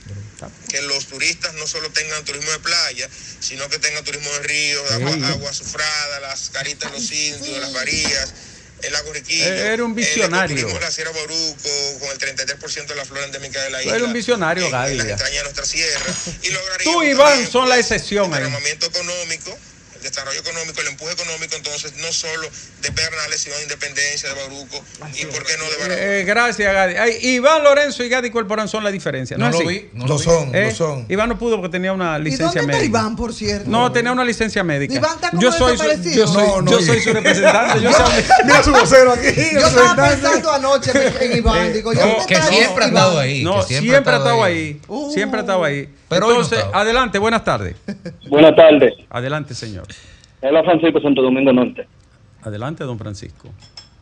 [0.69, 3.09] que los turistas no solo tengan turismo de playa,
[3.41, 7.59] sino que tengan turismo de río, de agua, agua azufrada, las caritas de los indios,
[7.61, 8.35] las varillas,
[8.87, 9.45] el lago Riquillo.
[9.45, 10.57] Eh, era un visionario.
[10.57, 13.79] El ecoturismo de la Sierra Boruco, con el 33% de la flora endémica de la
[13.79, 13.97] Tú isla.
[13.97, 14.95] eres un visionario, en Gaby.
[14.97, 16.15] las entrañas de nuestra sierra.
[16.43, 19.59] Y lograríamos Tú y Iván son la excepción económico,
[20.05, 22.49] desarrollo económico, el empuje económico, entonces no solo
[22.83, 24.83] de Pedernales, sino de Independencia, de Bauruco
[25.15, 25.95] y por qué no de Barahona.
[25.99, 26.95] Eh, gracias, Gadi.
[26.95, 29.37] Ay, Iván Lorenzo y Gadi Corporán son la diferencia.
[29.37, 30.25] No, lo vi, no lo Lo vi.
[30.25, 31.07] son, Eh, lo son.
[31.09, 32.85] Iván no pudo porque tenía una ¿Y licencia dónde está médica.
[32.87, 33.69] Iván, por cierto?
[33.71, 34.95] No, tenía una licencia médica.
[34.95, 37.81] Iván está como yo soy su, yo soy, No, no, yo soy su representante.
[37.83, 39.33] Yo soy, Mira su vocero aquí.
[39.53, 41.73] Yo estaba pensando anoche en Iván.
[41.73, 43.43] Digo, yo No, ¿dónde que siempre ha estado ahí.
[43.43, 44.81] No, siempre, ha estado ahí.
[45.13, 45.89] Siempre ha estado ahí.
[46.09, 47.77] Pero no Entonces, adelante, buenas tardes.
[48.29, 48.95] Buenas tardes.
[49.11, 49.87] Adelante, señor.
[50.43, 51.87] Hola Francisco Santo Domingo Norte.
[52.43, 53.49] Adelante, don Francisco.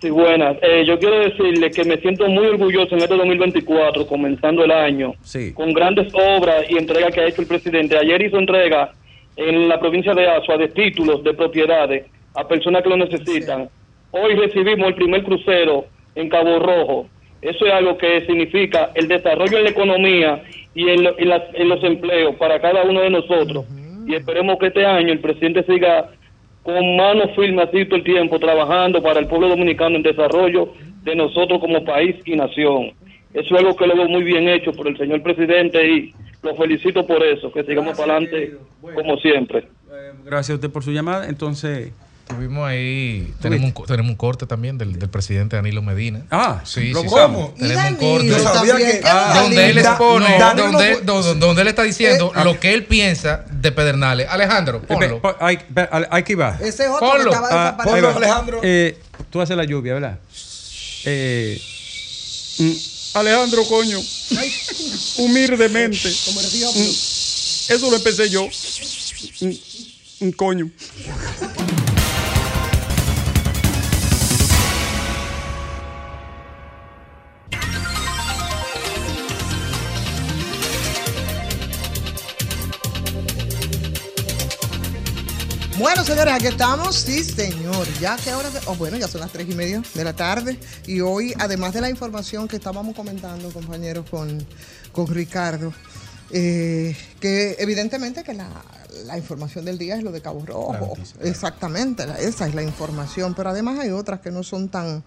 [0.01, 0.57] Sí, buenas.
[0.63, 5.15] Eh, yo quiero decirle que me siento muy orgulloso en este 2024, comenzando el año,
[5.23, 5.53] Sí.
[5.55, 7.97] con grandes obras y entregas que ha hecho el presidente.
[7.97, 8.91] Ayer hizo entrega
[9.37, 13.69] en la provincia de Azua de títulos de propiedades a personas que lo necesitan.
[14.11, 15.87] Hoy recibimos el primer crucero
[16.17, 17.07] en Cabo Rojo.
[17.41, 20.43] Eso es algo que significa el desarrollo en la economía
[20.75, 23.65] y en, lo- en las- en los empleos para cada uno de nosotros.
[24.07, 26.11] y esperemos que este año el presidente siga
[26.65, 30.73] con mano firme así todo el tiempo trabajando para el pueblo dominicano en desarrollo
[31.05, 32.93] de nosotros como país y nación.
[33.35, 36.55] Eso es algo que lo veo muy bien hecho por el señor presidente y lo
[36.57, 38.55] felicito por eso, que sigamos para adelante
[38.95, 39.65] como siempre.
[40.25, 41.29] Gracias a usted por su llamada.
[41.29, 41.93] Entonces,
[42.35, 46.23] Tuvimos ahí, tenemos un, tenemos un corte también del, del presidente Danilo Medina.
[46.31, 47.55] Ah, sí, ¿lo sí, cómo?
[47.59, 51.35] Tenemos un corte Yo sabía también, que- ¿qué Ah, donde él expone, Da- donde, donde-
[51.35, 54.29] donde él está diciendo Eh, lo que él piensa de Pedernales.
[54.31, 55.21] Alejandro, ponlo.
[55.21, 56.57] Pe- Hay, que ir va.
[56.61, 57.25] Ese es otro Ponlo.
[57.31, 58.15] que estaba Ah, va.
[58.17, 58.61] Alejandro.
[58.63, 58.99] Eh,
[59.31, 60.19] tú haces la lluvia, ¿verdad?
[61.05, 61.61] Eh,
[62.59, 62.73] mm,
[63.15, 63.99] Alejandro, coño.
[65.19, 66.09] Humildemente.
[66.09, 66.89] Mm,
[67.69, 68.47] Eso lo empecé yo.
[69.41, 70.71] Mm, mm, coño.
[85.79, 86.97] Bueno, señores, aquí estamos.
[86.97, 87.87] Sí, señor.
[87.99, 90.59] Ya que ahora, oh, bueno, ya son las tres y media de la tarde.
[90.87, 94.45] Y hoy, además de la información que estábamos comentando, compañeros, con,
[94.93, 95.73] con Ricardo,
[96.31, 98.49] eh, que evidentemente que la,
[99.07, 100.95] la información del día es lo de Cabo Rojo.
[101.23, 103.35] Exactamente, esa es la información.
[103.35, 105.03] Pero además hay otras que no son tan,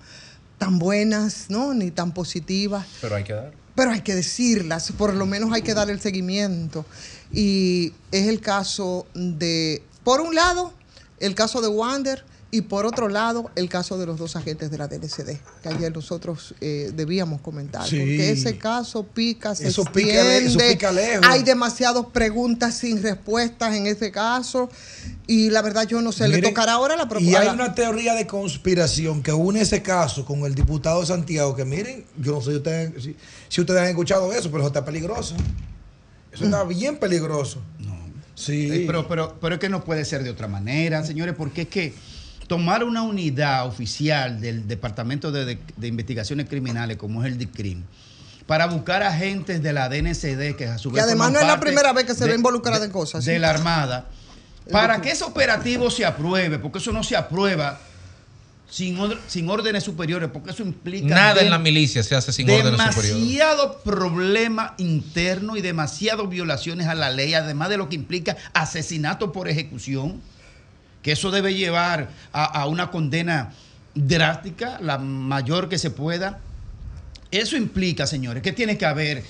[0.58, 1.76] tan buenas, ¿no?
[1.76, 2.88] Ni tan positivas.
[3.02, 3.54] Pero hay que dar.
[3.76, 6.86] Pero hay que decirlas, por lo menos hay que dar el seguimiento.
[7.32, 10.72] Y es el caso de, por un lado,
[11.20, 14.78] el caso de Wander y por otro lado, el caso de los dos agentes de
[14.78, 17.86] la DNCD, que ayer nosotros eh, debíamos comentar.
[17.86, 17.98] Sí.
[17.98, 21.26] Porque ese caso pica, se Eso pica eso pica lejos.
[21.28, 24.70] hay demasiadas preguntas sin respuestas en ese caso
[25.28, 27.54] y la verdad yo no sé, le tocará ahora la Y hay propuesta.
[27.54, 32.06] una teoría de conspiración que une ese caso con el diputado de Santiago, que miren,
[32.18, 33.16] yo no sé si ustedes, si,
[33.50, 35.36] si ustedes han escuchado eso, pero eso está peligroso.
[36.32, 37.62] Eso está bien peligroso.
[38.36, 38.70] Sí.
[38.72, 41.68] Eh, Pero, pero, pero es que no puede ser de otra manera, señores, porque es
[41.70, 41.94] que
[42.48, 47.84] tomar una unidad oficial del Departamento de, de- de Investigaciones Criminales, como es el DICRIM,
[48.46, 51.48] para buscar agentes de la DNCD, que a su Y vez además forman no es
[51.48, 53.26] la primera vez que se de- ve involucrada de- en cosas.
[53.26, 54.06] de la Armada,
[54.72, 57.80] para que ese operativo se apruebe, porque eso no se aprueba
[58.70, 62.50] sin, or- sin órdenes superiores, porque eso implica Nada en la milicia se hace sin
[62.50, 63.12] órdenes superiores.
[63.16, 69.32] demasiado problema interno y demasiadas violaciones a la ley, además de lo que implica asesinato
[69.32, 70.22] por ejecución,
[71.02, 73.54] que eso debe llevar a, a una condena
[73.94, 76.40] drástica, la mayor que se pueda.
[77.32, 79.24] Eso implica, señores, que tiene que haber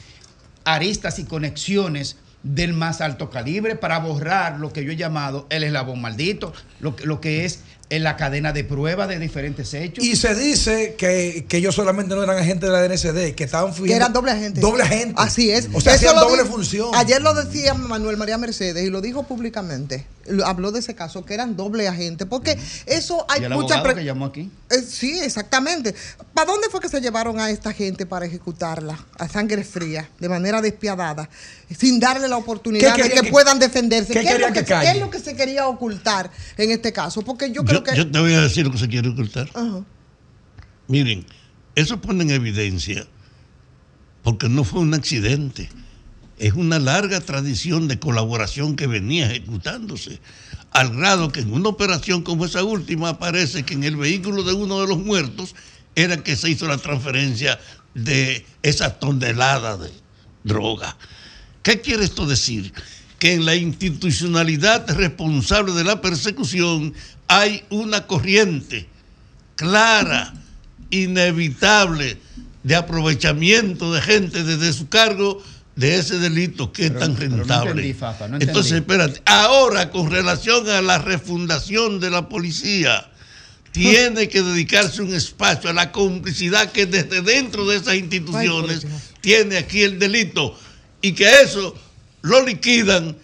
[0.63, 5.63] aristas y conexiones del más alto calibre para borrar lo que yo he llamado el
[5.63, 10.03] eslabón maldito, lo, lo que es en la cadena de prueba de diferentes hechos.
[10.03, 13.73] Y se dice que, que ellos solamente no eran agentes de la DNCD, que estaban
[13.73, 14.59] Que eran doble agente.
[14.59, 15.13] Doble agente.
[15.17, 15.69] Así es.
[15.73, 16.89] O sea, Eso hacían doble función.
[16.95, 20.05] Ayer lo decía Manuel María Mercedes y lo dijo públicamente.
[20.43, 22.25] Habló de ese caso, que eran doble agente.
[22.25, 22.57] Porque
[22.87, 23.83] eso hay y el muchas.
[23.93, 24.49] que llamó aquí.
[24.71, 25.93] Eh, sí, exactamente.
[26.33, 30.27] ¿Para dónde fue que se llevaron a esta gente para ejecutarla a sangre fría, de
[30.27, 31.29] manera despiadada,
[31.77, 34.13] sin darle la oportunidad ¿Qué de que, que- puedan defenderse?
[34.13, 36.91] qué ¿Qué, es lo que, que qué es lo que se quería ocultar en este
[36.91, 37.21] caso?
[37.21, 37.97] Porque yo Yo, creo que.
[37.97, 39.49] yo te voy a decir lo que se quiere ocultar.
[40.87, 41.25] Miren,
[41.75, 43.05] eso pone en evidencia
[44.23, 45.69] porque no fue un accidente.
[46.37, 50.19] Es una larga tradición de colaboración que venía ejecutándose,
[50.71, 54.53] al grado que en una operación como esa última aparece que en el vehículo de
[54.53, 55.55] uno de los muertos
[55.95, 57.59] era que se hizo la transferencia
[57.93, 59.91] de esa tonelada de
[60.43, 60.97] droga.
[61.63, 62.73] ¿Qué quiere esto decir?
[63.17, 66.93] Que en la institucionalidad responsable de la persecución
[67.27, 68.87] hay una corriente
[69.55, 70.33] clara,
[70.89, 72.17] inevitable
[72.63, 75.41] de aprovechamiento de gente desde su cargo
[75.75, 77.69] de ese delito que Pero- es tan pero no rentable.
[77.71, 78.45] entendí, Fafa, no entendí.
[78.49, 83.09] Entonces, espérate, ahora con relación a la refundación de la policía,
[83.71, 88.87] tiene que dedicarse un espacio a la complicidad que desde dentro de esas instituciones
[89.19, 90.57] tiene aquí el delito
[91.01, 91.75] y que eso
[92.21, 93.17] lo liquidan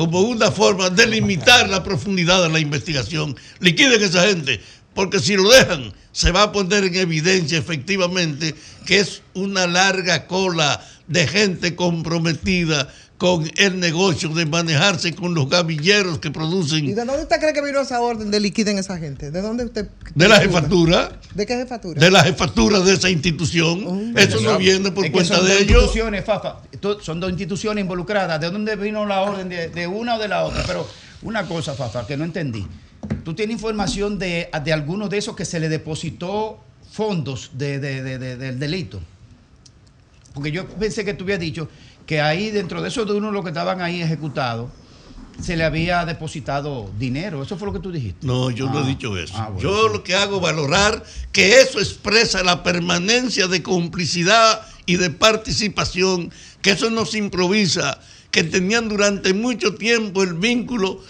[0.00, 3.36] como una forma de limitar la profundidad de la investigación.
[3.58, 4.58] Liquiden a esa gente,
[4.94, 8.54] porque si lo dejan, se va a poner en evidencia efectivamente
[8.86, 12.90] que es una larga cola de gente comprometida
[13.20, 17.52] con el negocio de manejarse con los gavilleros que ¿Y producen de dónde usted cree
[17.52, 19.30] que vino esa orden de liquiden esa gente?
[19.30, 19.90] ¿De dónde usted?
[20.14, 22.00] de la jefatura, ¿De qué jefatura?
[22.00, 24.14] de la jefatura de esa institución.
[24.16, 25.82] Eso no viene por Es que cuenta son de dos ellos.
[25.82, 26.56] instituciones, Fafa,
[27.02, 28.40] son dos instituciones involucradas.
[28.40, 30.64] ¿De dónde vino la orden de, de una o de la otra?
[30.66, 30.88] Pero
[31.20, 32.66] una cosa, Fafa, que no entendí.
[33.22, 36.58] ¿Tú tienes información de, de alguno de esos que se le depositó
[36.90, 38.98] fondos de- de- de- de- del delito?
[40.32, 41.68] Porque yo pensé que tú habías dicho
[42.10, 44.68] que ahí, dentro de esos de uno los que estaban ahí ejecutados,
[45.40, 47.40] se le había depositado dinero.
[47.40, 48.26] Eso fue lo que tú dijiste.
[48.26, 48.82] No, yo no Ah.
[48.82, 49.32] he dicho eso.
[49.36, 49.60] Ah, bueno.
[49.60, 55.10] Yo lo que hago es valorar que eso expresa la permanencia de complicidad y de
[55.10, 56.32] participación,
[56.62, 58.00] que eso no se improvisa,
[58.32, 61.00] que tenían durante mucho tiempo el vínculo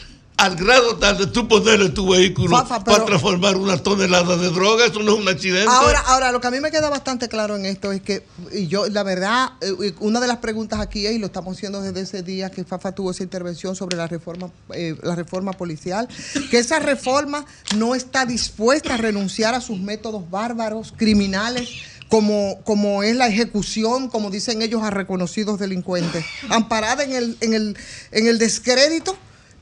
[0.40, 4.48] al grado tal de tú ponerle tu vehículo Fafa, pero- para transformar una tonelada de
[4.48, 5.70] droga, eso no es un accidente.
[5.70, 8.66] Ahora, ahora, lo que a mí me queda bastante claro en esto es que, y
[8.66, 12.00] yo, la verdad, eh, una de las preguntas aquí es, y lo estamos haciendo desde
[12.00, 16.08] ese día que Fafa tuvo esa intervención sobre la reforma, eh, la reforma policial,
[16.50, 17.44] que esa reforma
[17.76, 21.68] no está dispuesta a renunciar a sus métodos bárbaros, criminales,
[22.08, 27.52] como, como es la ejecución, como dicen ellos, a reconocidos delincuentes, amparada en el, en
[27.52, 27.76] el,
[28.10, 29.16] en el descrédito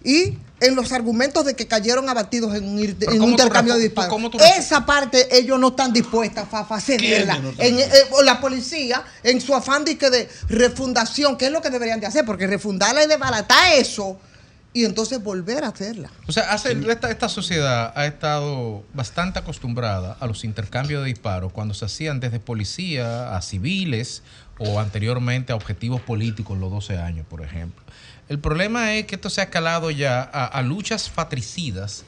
[0.05, 3.37] y en los argumentos de que cayeron abatidos en un, ir- Pero en un ¿cómo
[3.37, 4.11] tú intercambio de disparos.
[4.59, 6.99] Esa parte ellos no están dispuestas a.
[6.99, 7.89] ¿Quiénes no En- eh,
[8.25, 12.07] la policía, en su afán de, que de refundación, que es lo que deberían de
[12.07, 14.19] hacer, porque refundarla es desbaratar eso
[14.73, 16.11] y entonces volver a hacerla.
[16.27, 21.53] O sea, hace, esta, esta sociedad ha estado bastante acostumbrada a los intercambios de disparos
[21.53, 24.23] cuando se hacían desde policía a civiles
[24.59, 27.83] o anteriormente a objetivos políticos los 12 años, por ejemplo.
[28.29, 32.05] El problema es que esto se ha escalado ya a, a luchas fatricidas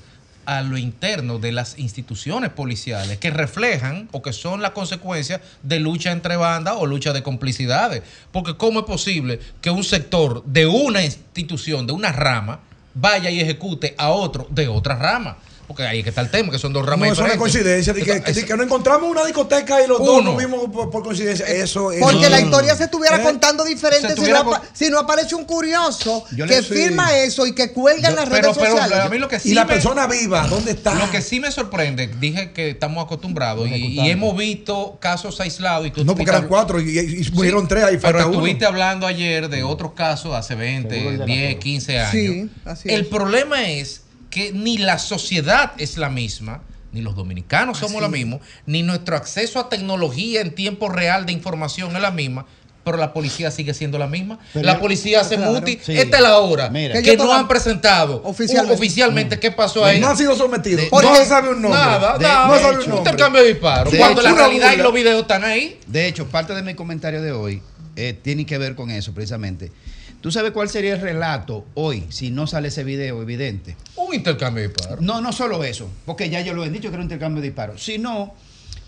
[0.46, 5.78] a lo interno de las instituciones policiales que reflejan o que son la consecuencia de
[5.78, 8.02] lucha entre bandas o lucha de complicidades.
[8.32, 12.60] Porque ¿cómo es posible que un sector de una institución, de una rama,
[12.94, 15.38] vaya y ejecute a otro de otra rama?
[15.70, 17.92] Porque ahí es que está el tema, que son dos ramas No, es una coincidencia.
[17.92, 20.32] De que, que nos encontramos en una discoteca y los dos Uno.
[20.32, 21.46] nos vimos por, por coincidencia.
[21.46, 22.00] Eso es.
[22.00, 23.22] Porque la historia se estuviera ¿Eh?
[23.22, 26.74] contando diferente si, estuviera no, apa- con- si no aparece un curioso Yo que sí.
[26.74, 28.98] firma eso y que cuelga en las redes pero, pero sociales.
[28.98, 30.92] a mí lo que sí Y la me- persona viva, ¿dónde está?
[30.96, 35.86] Lo que sí me sorprende, dije que estamos acostumbrados y, hemos visto casos aislados.
[35.86, 38.34] Y tú No, porque eran cuatro y, y murieron tres, ahí Pero falta uno.
[38.38, 41.58] estuviste hablando ayer de otros casos hace Seguro el 20, de la 10, Torre.
[41.60, 42.10] 15 años.
[42.10, 43.06] Sí, así El es.
[43.06, 44.00] problema es
[44.30, 46.62] que ni la sociedad es la misma,
[46.92, 51.26] ni los dominicanos somos Así la misma, ni nuestro acceso a tecnología en tiempo real
[51.26, 52.46] de información es la misma.
[52.82, 54.38] Pero la policía sigue siendo la misma.
[54.54, 55.52] Pero la policía hace claro.
[55.52, 55.78] muti.
[55.82, 55.92] Sí.
[55.98, 56.94] Esta es la hora Mira.
[56.94, 58.74] que, Que no han presentado oficialmente.
[58.74, 60.00] oficialmente qué pasó ahí.
[60.00, 60.84] No han sido sometidos.
[60.84, 61.78] De- no se sabe un nombre.
[61.78, 62.46] Nada, De- nada.
[62.48, 62.98] no sabe un un nombre.
[62.98, 63.94] intercambio de disparos.
[63.94, 65.78] Cuando hecho, la realidad y los videos están ahí.
[65.86, 67.60] De hecho, parte de mi comentario de hoy
[67.96, 69.70] eh, tiene que ver con eso precisamente.
[70.20, 73.76] ¿Tú sabes cuál sería el relato hoy si no sale ese video evidente?
[73.96, 75.00] Un intercambio de disparos.
[75.00, 77.48] No, no solo eso, porque ya yo lo he dicho que era un intercambio de
[77.48, 78.34] disparos, sino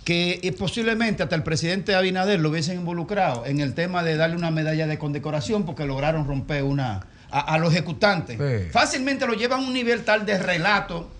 [0.04, 4.36] que eh, posiblemente hasta el presidente Abinader lo hubiesen involucrado en el tema de darle
[4.36, 8.36] una medalla de condecoración porque lograron romper una a, a los ejecutantes.
[8.36, 8.70] Sí.
[8.70, 11.10] Fácilmente lo llevan a un nivel tal de relato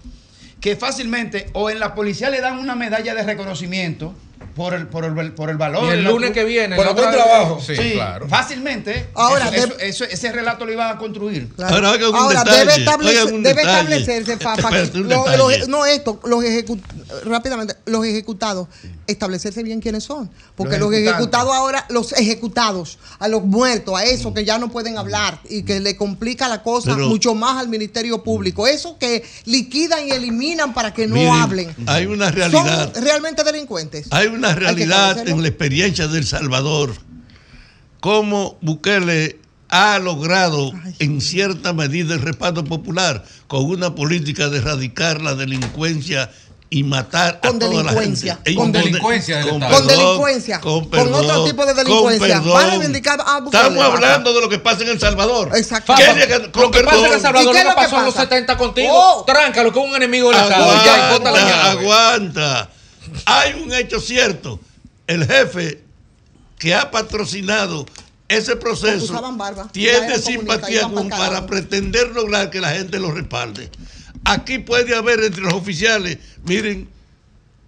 [0.61, 4.15] que fácilmente o en la policía le dan una medalla de reconocimiento
[4.55, 5.85] por el, por el, por el valor.
[5.85, 7.61] Y el la lunes que viene, Por el buen trabajo.
[7.65, 8.29] Sí, Sí, claro.
[8.29, 9.09] Fácilmente.
[9.15, 11.49] Ahora, eso- de- eso- eso- ese relato lo iban a construir.
[11.59, 15.87] Ahora, haga un Ahora, detalle, debe, establecer- oigan un debe establecerse, Fafa, lo- los- no
[15.87, 16.81] esto, los ejecu-
[17.25, 18.69] rápidamente, los ejecutados,
[19.07, 20.31] establecerse bien quiénes son.
[20.57, 24.99] Porque Los ejecutados ahora, los ejecutados, a los muertos, a esos que ya no pueden
[24.99, 28.67] hablar y que le complica la cosa Pero- mucho más al Ministerio Público.
[28.67, 31.75] Esos que liquidan y eliminan para que no Miren, hablen.
[31.87, 32.93] Hay una realidad.
[32.93, 34.07] Son realmente delincuentes.
[34.11, 36.95] Hay una realidad en la experiencia de El Salvador,
[38.01, 39.39] cómo Bukele
[39.69, 46.31] ha logrado en cierta medida el respaldo popular con una política de erradicar la delincuencia
[46.73, 48.55] y matar a Con toda delincuencia, la gente.
[48.55, 49.77] Con delincuencia del con Estado.
[49.77, 52.29] Con perdón, delincuencia, con, con perdón, otro tipo de con delincuencia.
[52.29, 52.57] perdón.
[52.57, 53.63] Va a reivindicar a Bukele.
[53.63, 55.51] Estamos hablando de lo que pasa en El Salvador.
[55.55, 55.93] Exacto.
[55.95, 57.15] ¿Qué es que- con lo que pasa en perdón?
[57.17, 58.25] El Salvador ¿Y qué lo que pasó en los pasa?
[58.27, 58.89] 70 contigo.
[58.91, 59.25] Oh.
[59.27, 60.71] Tráncalo, que es un enemigo del Estado.
[60.71, 62.71] Aguanta, aguanta.
[63.27, 64.59] Hay un hecho cierto.
[65.07, 65.83] El jefe
[66.59, 67.85] que ha patrocinado
[68.29, 69.21] ese proceso
[69.73, 73.71] tiene simpatía con para pretender lograr que la gente lo respalde.
[74.25, 76.89] Aquí puede haber entre los oficiales, miren,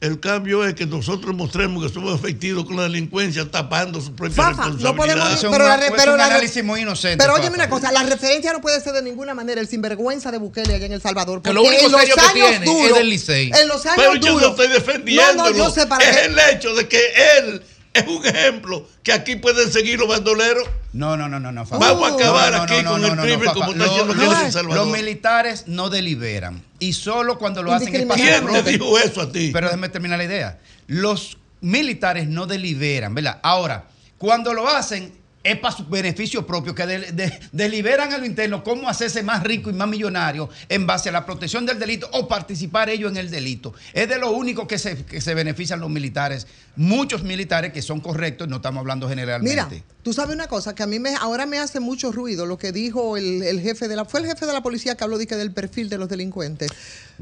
[0.01, 4.35] el cambio es que nosotros mostremos que somos efectivos con la delincuencia tapando su propia
[4.37, 4.97] Fafa, no responsabilidad.
[4.97, 7.17] podemos es pero un- la es pero un la análisis muy inocente.
[7.25, 10.39] Pero óyeme una cosa, la referencia no puede ser de ninguna manera el sinvergüenza de
[10.39, 11.41] Bukele allá en El Salvador.
[11.43, 13.51] Que lo porque único en los serio que años tiene es duros- del Licey.
[13.55, 15.35] En los años Pero yo no estoy defendiendo.
[15.45, 16.25] No, no, yo sé para es qué.
[16.27, 17.01] el hecho de que
[17.39, 17.63] él
[17.95, 20.69] es un ejemplo que aquí pueden seguir los bandoleros.
[20.95, 21.67] No, no, no, no, no.
[21.67, 21.85] Fafa.
[21.93, 24.15] Vamos a acabar No, no, aquí no, con no, el no, crimen como está haciendo
[24.15, 24.87] lo- Salvador.
[24.87, 26.63] Los militares no deliberan.
[26.79, 28.53] Y solo cuando lo hacen en Indiscriminadamente.
[28.53, 29.51] ¿Quién te dijo eso a ti?
[29.53, 30.59] Pero déjeme terminar la idea.
[30.87, 33.41] Los militares no deliberan, ¿verdad?
[33.43, 33.87] Ahora,
[34.19, 35.13] cuando lo hacen,
[35.45, 39.43] es para su beneficio propio, que de- de- deliberan a lo interno cómo hacerse más
[39.45, 43.19] rico y más millonario en base a la protección del delito o participar ellos en
[43.19, 43.75] el delito.
[43.93, 46.47] Es de lo único que se, que se benefician los militares.
[46.77, 49.51] Muchos militares que son correctos, no estamos hablando generalmente.
[49.77, 52.57] Mira, tú sabes una cosa que a mí me, ahora me hace mucho ruido lo
[52.59, 55.19] que dijo el, el jefe de la, fue el jefe de la policía que habló
[55.19, 56.71] dije, del perfil de los delincuentes.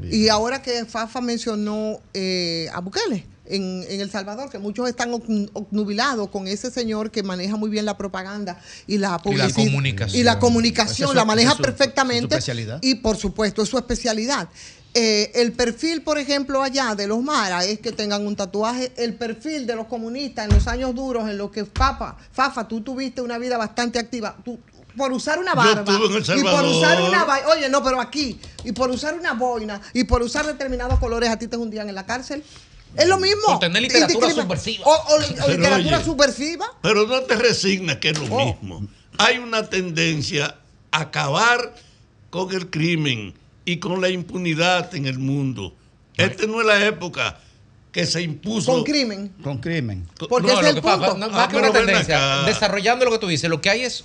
[0.09, 5.11] Y ahora que Fafa mencionó eh, a Bukele en, en El Salvador, que muchos están
[5.11, 9.53] obn- obnubilados con ese señor que maneja muy bien la propaganda y la publicidad.
[9.55, 10.19] comunicación.
[10.19, 12.35] Y la comunicación, es la su- maneja esa es su- perfectamente.
[12.81, 14.47] Y por supuesto, es su especialidad.
[14.95, 18.91] Eh, el perfil, por ejemplo, allá de los Mara es que tengan un tatuaje.
[18.95, 22.81] El perfil de los comunistas en los años duros, en los que Papa, Fafa, tú
[22.81, 24.37] tuviste una vida bastante activa.
[24.45, 24.59] Tú,
[24.95, 28.39] por usar una barba estuve en El y por usar una oye no pero aquí
[28.63, 31.95] y por usar una boina y por usar determinados colores a ti te hundían en
[31.95, 32.43] la cárcel
[32.97, 34.85] es lo mismo Por tener literatura subversiva.
[34.85, 35.19] o, o- o
[35.49, 38.45] literatura oye, subversiva Pero no te resignas que es lo Oh.
[38.45, 38.87] mismo.
[39.17, 40.55] Hay una tendencia
[40.91, 41.73] a acabar
[42.29, 43.33] con el crimen
[43.65, 45.75] y con la impunidad en el mundo.
[46.17, 47.39] Esta no es la época
[47.91, 48.71] que se impuso.
[48.73, 50.07] con crimen Con crimen.
[50.29, 51.17] Porque no, ese lo es el que pasa, punto.
[51.17, 52.45] no, Ah, más que una tendencia, acá.
[52.47, 54.03] desarrollando lo que tú dices, lo que hay es,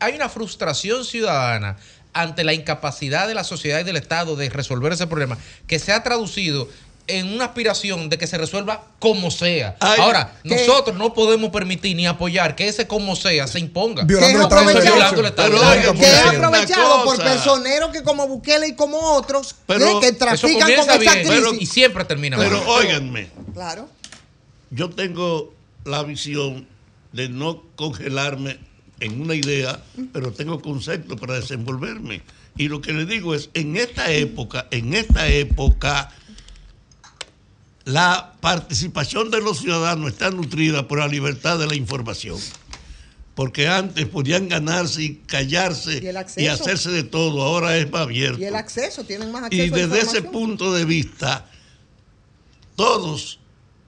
[0.00, 1.76] hay una frustración ciudadana
[2.12, 5.92] ante la incapacidad de la sociedad y del Estado de resolver ese problema, que se
[5.92, 6.68] ha traducido
[7.08, 9.76] en una aspiración de que se resuelva como sea.
[9.80, 14.04] Ay, Ahora, nosotros no podemos permitir ni apoyar que ese como sea se imponga.
[14.04, 15.94] Violando Que el es Estado de aprovechado.
[15.98, 20.70] Pero que es por personeros que como Bukele y como otros Pero que trafican con
[20.70, 22.46] esa bien crisis y siempre termina mal.
[22.46, 23.88] Pero óiganme, claro
[24.70, 25.54] yo tengo
[25.84, 26.66] la visión
[27.12, 28.58] de no congelarme
[29.00, 29.80] en una idea,
[30.12, 32.22] pero tengo conceptos para desenvolverme.
[32.56, 36.10] Y lo que le digo es, en esta época, en esta época,
[37.88, 42.38] la participación de los ciudadanos está nutrida por la libertad de la información.
[43.34, 46.02] Porque antes podían ganarse y callarse
[46.36, 48.40] Y hacerse de todo, ahora es más abierto.
[48.40, 51.46] y el acceso tienen más acceso Y a desde ese punto de vista,
[52.76, 53.40] todos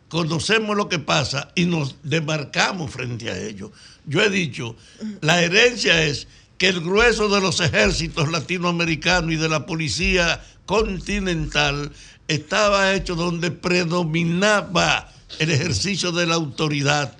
[0.09, 3.71] conocemos lo que pasa y nos demarcamos frente a ello.
[4.07, 4.77] Yo he dicho,
[5.21, 6.27] la herencia es
[6.57, 11.93] que el grueso de los ejércitos latinoamericanos y de la policía continental
[12.31, 17.17] estaba hecho donde predominaba el ejercicio de la autoridad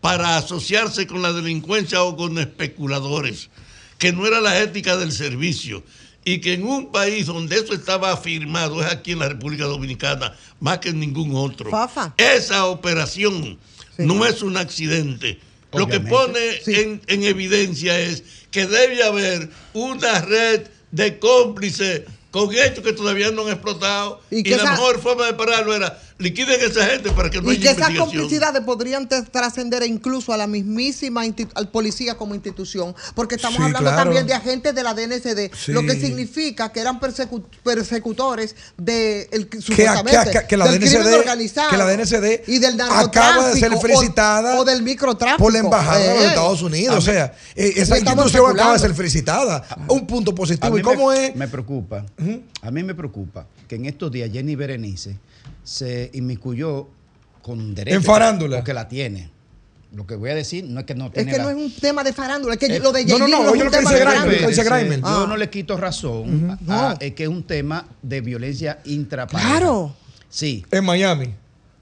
[0.00, 3.50] para asociarse con la delincuencia o con especuladores,
[3.98, 5.82] que no era la ética del servicio
[6.24, 10.36] y que en un país donde eso estaba afirmado, es aquí en la República Dominicana,
[10.60, 11.68] más que en ningún otro.
[11.68, 12.14] Fafa.
[12.16, 13.58] Esa operación
[13.98, 15.40] no es un accidente.
[15.72, 18.22] Lo que pone en, en evidencia es
[18.52, 22.02] que debe haber una red de cómplices
[22.36, 25.98] con hechos que todavía no han explotado Y la esa- mejor forma de pararlo era
[26.18, 30.32] liquiden a esa gente para que no y haya que esas complicidades podrían trascender incluso
[30.32, 31.22] a la mismísima
[31.54, 33.96] al policía como institución, porque estamos Sí, hablando claro.
[34.04, 35.72] también de agentes de la DNCD, Sí.
[35.72, 40.80] lo que significa que eran persecu- persecutores de el, que, supuestamente, que- que la del
[40.80, 44.64] crimen DNCD, organizado que la DNCD y del acaba de ser narcotráfico o- felicitada o,
[44.64, 46.94] del microtráfico por la embajada de los Eh, Estados Unidos.
[46.94, 49.64] A O sea, eh, esa institución acaba de ser felicitada.
[49.88, 50.78] Un punto positivo.
[50.78, 51.36] ¿Y cómo me, es?
[51.36, 52.04] me preocupa,
[52.62, 55.16] a mí me preocupa que en estos días Jenny Berenice
[55.64, 56.88] se inmiscuyó
[57.42, 57.96] con derecho.
[57.96, 58.56] En farándula.
[58.58, 59.30] Porque la tiene.
[59.92, 61.56] Lo que voy a decir no es que no Es tiene que la- no es
[61.56, 63.30] un tema de farándula, es que Eh, lo de no, no, J.
[63.30, 65.00] no, Libro oye es lo que dice Grimer.
[65.00, 65.26] Yo Ah.
[65.28, 66.58] no le quito razón.
[66.60, 66.72] no.
[66.74, 69.48] a- es que es un tema de violencia intrapareja.
[69.50, 69.94] Claro.
[70.28, 71.32] Sí, En Miami.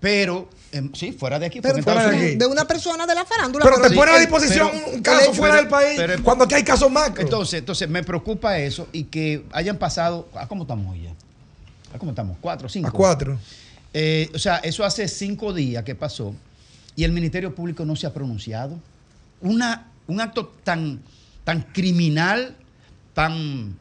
[0.00, 3.64] pero em, sí, fuera de aquí, Pero fuera de una persona de la farándula.
[3.64, 6.44] Pero te sí, pone a disposición pero- un caso pero- fuera del país pero- cuando
[6.44, 7.22] aquí hay casos macro.
[7.22, 10.28] Entonces, entonces me preocupa eso y que hayan pasado.
[10.34, 11.14] ¿A cómo estamos ya?
[11.94, 12.36] ¿A cómo estamos?
[12.40, 12.88] ¿Cuatro, cinco?
[12.88, 13.38] a cuatro.
[13.92, 16.34] Eh, o sea, eso hace cinco días que pasó
[16.96, 18.80] y el Ministerio Público no se ha pronunciado.
[19.40, 21.00] Una, un acto tan,
[21.44, 22.56] tan criminal,
[23.14, 23.76] tan,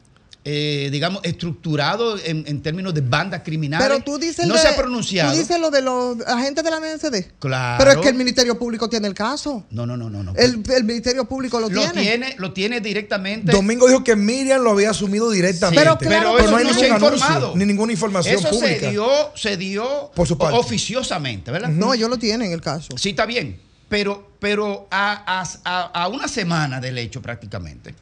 [0.46, 3.86] eh, digamos, estructurado en, en términos de bandas criminales.
[3.88, 5.32] Pero tú dices, no de- se ha pronunciado.
[5.32, 7.32] Tú dices lo de los agentes de la DNCD.
[7.38, 7.78] Claro.
[7.82, 9.64] Pero es que el Ministerio Público tiene el caso.
[9.70, 10.22] No, no, no, no.
[10.22, 10.34] no.
[10.36, 12.02] El, el Ministerio Público lo, lo tiene.
[12.02, 13.52] tiene, lo tiene directamente.
[13.52, 15.82] Domingo dijo que Miriam lo había asumido directamente.
[15.82, 17.52] Pero claro, pero eso no hay no ningún se ha anuncio, informado.
[17.56, 18.80] ni ninguna información Eso pública.
[18.80, 20.58] se dio, se dio Por su parte.
[20.58, 21.68] oficiosamente, ¿verdad?
[21.70, 22.96] No, ellos lo tienen el caso.
[22.98, 23.58] Sí, está bien.
[23.88, 27.94] Pero, pero a, a- a- a una semana del hecho prácticamente.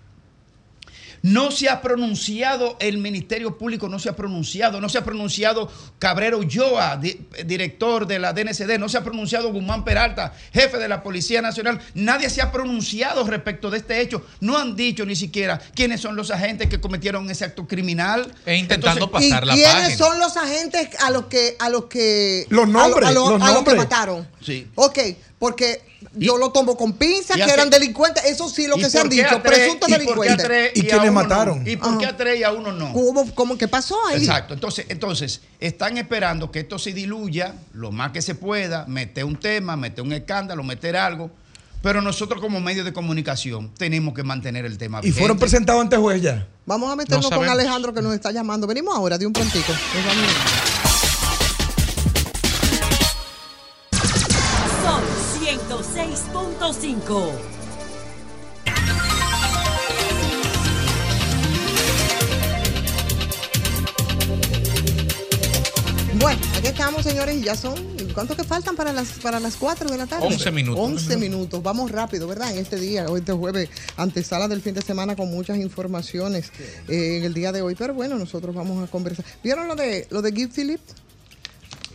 [1.22, 5.70] No se ha pronunciado el Ministerio Público, no se ha pronunciado, no se ha pronunciado
[6.00, 7.16] Cabrero Ulloa, di-
[7.46, 11.80] director de la DNCD, no se ha pronunciado Guzmán Peralta, jefe de la Policía Nacional.
[11.94, 14.26] Nadie se ha pronunciado respecto de este hecho.
[14.40, 18.34] No han dicho ni siquiera quiénes son los agentes que cometieron ese acto criminal.
[18.44, 19.96] E intentando Entonces, ¿Y pasar la quiénes página.
[19.98, 23.38] son los agentes a los que a los que Los nombres, a, lo- a lo-
[23.38, 24.28] los a los que mataron?
[24.40, 24.66] Sí.
[24.74, 24.98] Ok,
[25.38, 28.24] porque yo lo tomo con pinzas, que eran delincuentes.
[28.24, 30.72] Eso sí, lo ¿Y que se han dicho, presuntos y por qué a delincuentes.
[30.74, 31.66] ¿Y a quiénes mataron?
[31.66, 32.92] ¿Y por qué a tres y a uno no?
[32.92, 34.18] ¿Cómo, cómo, ¿Qué pasó ahí?
[34.18, 34.54] Exacto.
[34.54, 39.36] Entonces, entonces, están esperando que esto se diluya lo más que se pueda, meter un
[39.36, 41.30] tema, meter un escándalo, meter algo.
[41.82, 45.96] Pero nosotros como medio de comunicación tenemos que mantener el tema Y fueron presentados ante
[45.96, 46.46] juez ya.
[46.64, 47.48] Vamos a meternos No con.
[47.48, 48.68] Alejandro que nos está llamando.
[48.68, 49.72] Venimos ahora de un prontico.
[49.72, 50.71] Nos vamos.
[56.02, 57.30] 106.5.
[66.20, 67.74] Bueno, aquí estamos, señores, y ya son.
[68.14, 70.26] ¿Cuántos que faltan para las para las 4 de la tarde?
[70.26, 70.84] 11 minutos.
[70.84, 71.62] 11 minutos.
[71.62, 72.52] Vamos rápido, ¿verdad?
[72.52, 76.50] En este día, hoy este jueves, antesala del fin de semana con muchas informaciones
[76.88, 77.74] eh, en el día de hoy.
[77.76, 79.24] Pero bueno, nosotros vamos a conversar.
[79.42, 80.80] ¿Vieron lo de lo de Guy Philip?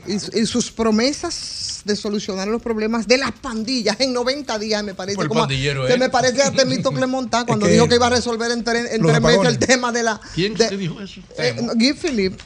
[0.07, 4.83] Y, su- y sus promesas de solucionar los problemas de las pandillas en 90 días,
[4.83, 5.17] me parece.
[5.27, 5.97] Como- pandillero, que ¿eh?
[5.97, 9.01] me parece a Temito Clemontá cuando que dijo que iba a resolver en, tres- en
[9.01, 10.19] tres meses el tema de la.
[10.35, 11.21] ¿Quién de- te dijo eso?
[11.37, 12.39] eh, Guy Philip.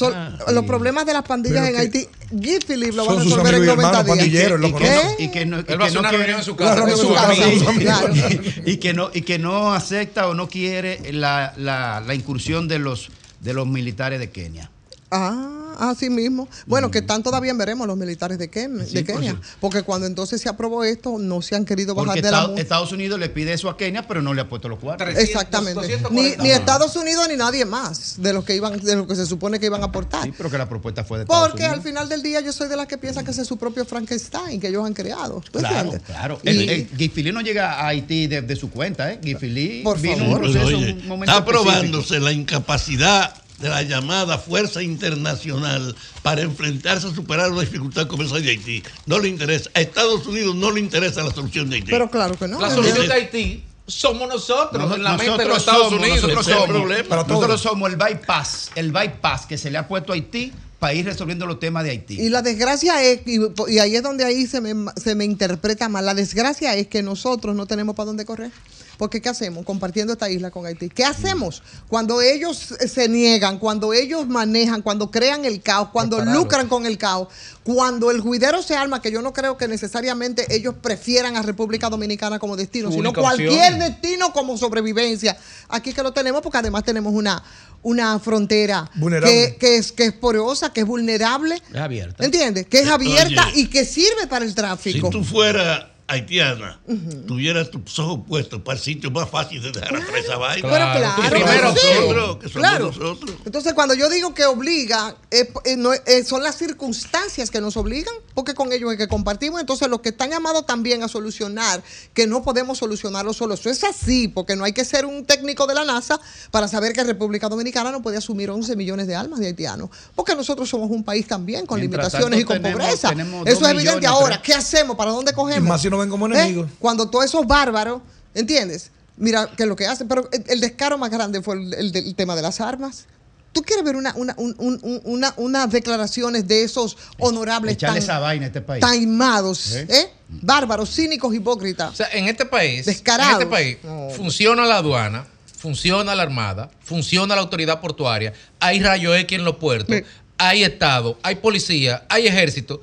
[0.00, 3.54] Ah, los problemas de las pandillas Pero en Haití, Guy Philip lo va a resolver
[3.54, 4.26] en amigos y 90 hermanos días.
[4.26, 6.24] y que no, y que no, y Él va a que hacer no una quiere-
[6.24, 7.66] reunión en su casa, Claro, en su su casa, casa, sus sí.
[7.86, 8.54] amigos.
[8.66, 12.80] y que no y que no acepta o no quiere la, la, la incursión de
[12.80, 14.70] los de los militares de Kenia.
[15.12, 16.48] Ah, así mismo.
[16.66, 19.40] Bueno, que están todavía veremos los militares de, por Kenia.
[19.60, 22.92] Porque cuando entonces se aprobó esto, no se han querido bajar Porque de la Estados,
[22.92, 25.08] Unidos le pide eso a Kenia, pero no le ha puesto los cuartos.
[25.16, 26.00] Exactamente.
[26.10, 29.26] Ni, ni Estados Unidos ni nadie más de los que iban, de los que se
[29.26, 30.24] supone que iban a aportar.
[30.24, 32.68] Sí, pero que la propuesta fue de Estados Porque al final del día yo soy
[32.68, 35.42] de las que piensa que ese es su propio Frankenstein que ellos han creado.
[35.50, 36.02] ¿Tú Claro, entiendes?
[36.06, 36.38] claro.
[36.42, 39.18] Y- El, el Guifilí no llega a Haití de, de su cuenta, ¿eh?
[39.22, 40.34] Guifilí Por vino favor.
[40.34, 41.64] un proceso, Pero, oye, un momento está específico.
[41.64, 48.22] probándose la incapacidad de la llamada Fuerza Internacional para enfrentarse a superar una dificultad como
[48.22, 48.82] esa de Haití.
[49.06, 49.70] No le interesa.
[49.74, 51.90] A Estados Unidos no le interesa la solución de Haití.
[51.90, 52.60] Pero claro que no.
[52.60, 56.22] La solución de Haití somos nosotros, en la mente de los Estados somos, Unidos.
[56.22, 57.16] nosotros somos, problema.
[57.16, 61.06] nosotros somos el bypass, el bypass que se le ha puesto a Haití para ir
[61.06, 62.20] resolviendo los temas de Haití.
[62.20, 63.38] Y la desgracia es, y,
[63.68, 67.02] y ahí es donde ahí se me, se me interpreta mal, la desgracia es que
[67.02, 68.50] nosotros no tenemos para dónde correr.
[68.96, 70.88] Porque ¿qué hacemos compartiendo esta isla con Haití?
[70.88, 76.68] ¿Qué hacemos cuando ellos se niegan, cuando ellos manejan, cuando crean el caos, cuando lucran
[76.68, 77.28] con el caos,
[77.62, 81.88] cuando el juidero se arma, que yo no creo que necesariamente ellos prefieran a República
[81.90, 83.78] Dominicana como destino, sino cualquier opción.
[83.80, 85.36] destino como sobrevivencia.
[85.68, 87.42] Aquí que lo tenemos porque además tenemos una,
[87.82, 88.90] una frontera
[89.24, 91.60] que, que es, que es porosa, que es vulnerable.
[91.72, 92.24] Es abierta.
[92.24, 92.66] ¿Entiendes?
[92.66, 95.10] Que es abierta Oye, y que sirve para el Si tráfico.
[95.10, 96.80] tú fueras haitiana,
[97.26, 100.68] tuvieras tus ojos puestos para el sitio más fácil de dejar atrás esa vaina.
[100.68, 102.86] Pero claro, Que somos sí, nosotros, que somos claro.
[102.86, 103.30] nosotros.
[103.44, 107.76] Entonces, cuando yo digo que obliga, eh, eh, no, eh, son las circunstancias que nos
[107.76, 109.60] obligan, porque con ellos es que compartimos.
[109.60, 111.82] Entonces, los que están llamados también a solucionar,
[112.14, 113.54] que no podemos solucionarlo solo.
[113.54, 116.92] Eso es así, porque no hay que ser un técnico de la NASA para saber
[116.92, 120.90] que República Dominicana no puede asumir 11 millones de almas de haitianos, porque nosotros somos
[120.90, 123.08] un país también con Mientras limitaciones y con tenemos- pobreza.
[123.08, 123.96] tenemos Eso es evidente.
[123.96, 124.42] millones, Ahora.
[124.42, 124.96] ¿qué hacemos?
[124.96, 125.68] ¿Para dónde cogemos?
[125.98, 126.30] Ven como ¿Eh?
[126.32, 126.70] enemigos.
[126.78, 128.02] Cuando todos esos bárbaros,
[128.34, 128.90] ¿entiendes?
[129.16, 132.42] Mira que lo que hacen, pero el, el descaro más grande fue el, tema de
[132.42, 133.06] las armas.
[133.52, 138.00] ¿Tú quieres ver una, una, un- un- un- una- unas declaraciones de esos honorables Echarle
[138.00, 138.82] tan, esa vaina a este país.
[138.82, 139.86] taimados, ¿Eh?
[139.88, 140.10] ¿eh?
[140.28, 141.90] bárbaros, cínicos, hipócritas?
[141.90, 143.36] O sea, en este país, Descarados.
[143.36, 143.78] en este país
[144.14, 145.26] funciona la aduana,
[145.56, 149.96] funciona la armada, funciona la autoridad portuaria, hay rayo X en los puertos,
[150.36, 152.82] hay estado, hay policía, hay ejército,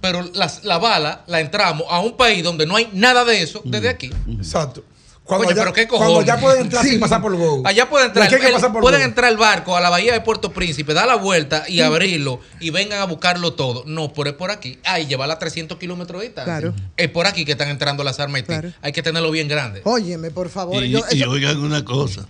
[0.00, 3.60] pero las- la bala la entramos a un país donde no hay nada de eso
[3.64, 4.10] desde aquí.
[4.28, 4.84] Exacto.
[5.24, 6.26] Coño, Cuando, pero qué ya, cuando cojones.
[6.26, 6.90] ya pueden entrar Sí.
[6.92, 7.60] sin pasar por Go.
[7.66, 11.06] Allá puede entrar, el- pueden entrar el barco a la bahía de Puerto Príncipe, dar
[11.06, 13.84] la vuelta y abrirlo y vengan a buscarlo todo.
[13.86, 14.78] No, pero es por aquí.
[14.84, 16.60] Ay, llevarla a 300 kilómetros de distancia.
[16.70, 16.74] Claro.
[16.96, 18.44] Es por aquí que están entrando las armas.
[18.44, 18.72] Claro.
[18.80, 19.82] Hay que tenerlo bien grande.
[19.84, 20.82] Óyeme, por favor.
[20.82, 22.26] Y, yo- y eso- oigan una cosa,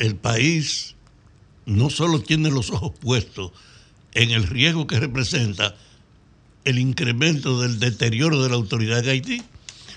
[0.00, 0.96] el país
[1.64, 3.52] no solo tiene los ojos puestos
[4.14, 5.76] en el riesgo que representa
[6.64, 9.42] el incremento del deterioro de la autoridad de Haití,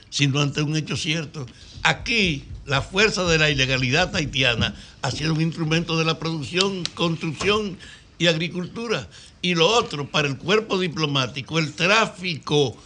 [0.09, 1.45] sino ante un hecho cierto.
[1.84, 7.78] Aquí la fuerza de la ilegalidad haitiana ha sido un instrumento de la producción, construcción
[8.18, 9.09] y agricultura.
[9.41, 12.78] Y lo otro, para el cuerpo diplomático, el tráfico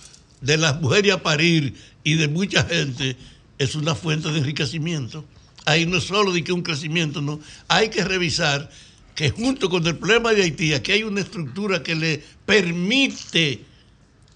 [0.42, 3.16] de las mujeres a parir y de mucha gente
[3.60, 5.26] es una fuente de enriquecimiento.
[5.66, 7.40] Ahí no es solo de que un crecimiento, no.
[7.68, 8.70] Hay que revisar
[9.18, 13.66] que junto con el problema de Haití, aquí hay una estructura que le permite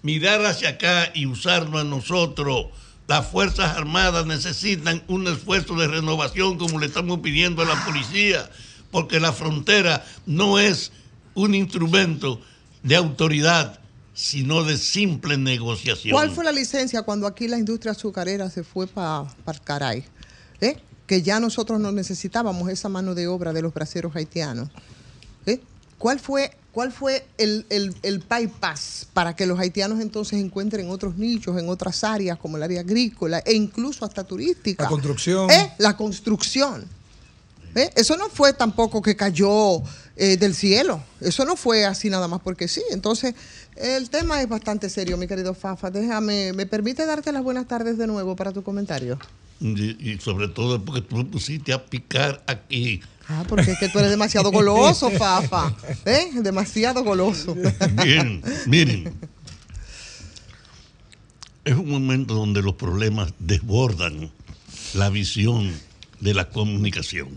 [0.02, 2.66] mirar hacia acá y usarlo a nosotros.
[3.06, 8.50] Las Fuerzas Armadas necesitan un esfuerzo de renovación como le estamos pidiendo a la policía,
[8.90, 10.90] porque la frontera no es
[11.34, 12.40] un instrumento
[12.82, 13.78] de autoridad,
[14.14, 16.12] sino de simple negociación.
[16.12, 20.04] ¿Cuál fue la licencia cuando aquí la industria azucarera se fue para el caray?
[20.60, 20.76] ¿Eh?
[21.12, 24.70] Que ya nosotros no necesitábamos esa mano de obra de los braceros haitianos.
[25.44, 25.60] ¿Eh?
[25.98, 31.18] ¿Cuál fue, cuál fue el, el, el bypass para que los haitianos entonces encuentren otros
[31.18, 34.84] nichos en otras áreas como el área agrícola e incluso hasta turística?
[34.84, 35.50] La construcción.
[35.50, 35.74] ¿Eh?
[35.76, 36.86] La construcción.
[37.74, 37.90] ¿Eh?
[37.94, 39.82] Eso no fue tampoco que cayó
[40.16, 41.04] eh, del cielo.
[41.20, 42.82] Eso no fue así nada más porque sí.
[42.90, 43.34] Entonces,
[43.76, 45.90] el tema es bastante serio, mi querido Fafa.
[45.90, 49.18] Déjame, ¿me permite darte las buenas tardes de nuevo para tu comentario?
[49.62, 53.00] Y, y sobre todo porque tú me pusiste a picar aquí.
[53.28, 55.74] Ah, porque es que tú eres demasiado goloso, Fafa.
[56.04, 56.30] ¿Eh?
[56.34, 57.56] Demasiado goloso.
[58.02, 59.14] Bien, miren.
[61.64, 64.32] Es un momento donde los problemas desbordan
[64.94, 65.72] la visión
[66.20, 67.28] de la comunicación.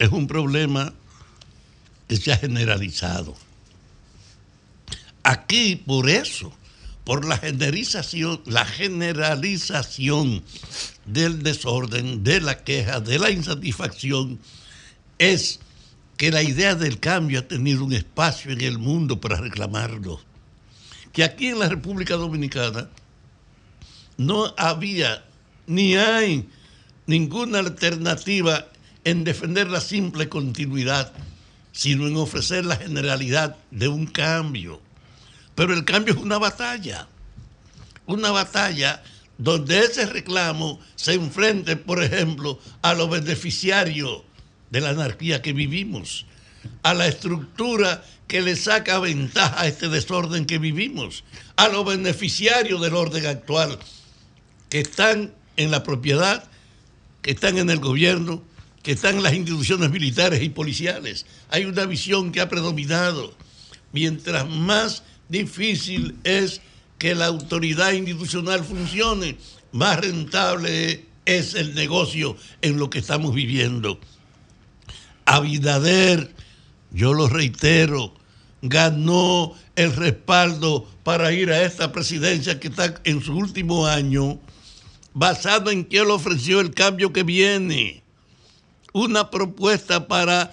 [0.00, 0.92] Es un problema
[2.08, 3.36] que se ha generalizado.
[5.22, 6.52] Aquí, por eso,
[7.04, 10.42] por la generalización, la generalización
[11.04, 14.38] del desorden, de la queja, de la insatisfacción,
[15.18, 15.60] es
[16.16, 20.20] que la idea del cambio ha tenido un espacio en el mundo para reclamarlo.
[21.12, 22.88] Que aquí en la República Dominicana
[24.16, 25.24] no había
[25.66, 26.48] ni hay
[27.06, 28.68] ninguna alternativa
[29.04, 31.12] en defender la simple continuidad,
[31.72, 34.80] sino en ofrecer la generalidad de un cambio.
[35.54, 37.08] Pero el cambio es una batalla,
[38.06, 39.02] una batalla
[39.38, 44.22] donde ese reclamo se enfrente, por ejemplo, a los beneficiarios
[44.70, 46.26] de la anarquía que vivimos,
[46.82, 51.24] a la estructura que le saca ventaja a este desorden que vivimos,
[51.56, 53.78] a los beneficiarios del orden actual,
[54.68, 56.44] que están en la propiedad,
[57.20, 58.42] que están en el gobierno,
[58.82, 61.26] que están en las instituciones militares y policiales.
[61.50, 63.34] Hay una visión que ha predominado.
[63.92, 66.60] Mientras más difícil es
[66.98, 69.36] que la autoridad institucional funcione,
[69.72, 73.98] más rentable es el negocio en lo que estamos viviendo.
[75.24, 76.34] Abinader,
[76.90, 78.14] yo lo reitero,
[78.60, 84.38] ganó el respaldo para ir a esta presidencia que está en su último año,
[85.14, 88.02] basado en que él ofreció el cambio que viene,
[88.92, 90.52] una propuesta para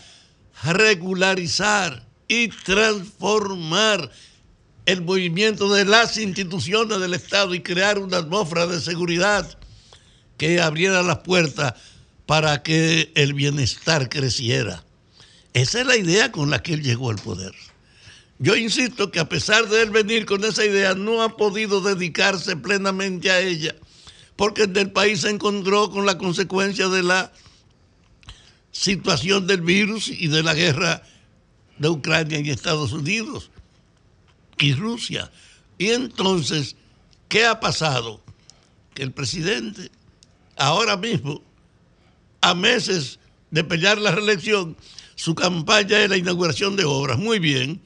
[0.64, 4.12] regularizar y transformar
[4.90, 9.48] el movimiento de las instituciones del Estado y crear una atmósfera de seguridad
[10.36, 11.76] que abriera las puertas
[12.26, 14.84] para que el bienestar creciera.
[15.54, 17.54] Esa es la idea con la que él llegó al poder.
[18.40, 22.56] Yo insisto que a pesar de él venir con esa idea, no ha podido dedicarse
[22.56, 23.76] plenamente a ella,
[24.36, 27.32] porque el país se encontró con la consecuencia de la
[28.72, 31.04] situación del virus y de la guerra
[31.78, 33.52] de Ucrania y Estados Unidos
[34.60, 35.32] y Rusia.
[35.78, 36.76] Y entonces,
[37.28, 38.22] ¿qué ha pasado?
[38.94, 39.92] Que el presidente
[40.58, 41.42] ahora mismo,
[42.42, 43.20] a meses
[43.52, 44.76] de pelear la reelección,
[45.16, 47.18] su campaña es la inauguración de obras.
[47.18, 47.82] Muy bien,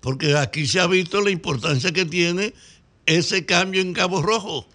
[0.00, 2.54] porque aquí se ha visto la importancia que tiene
[3.06, 4.66] ese cambio en Cabo Rojo,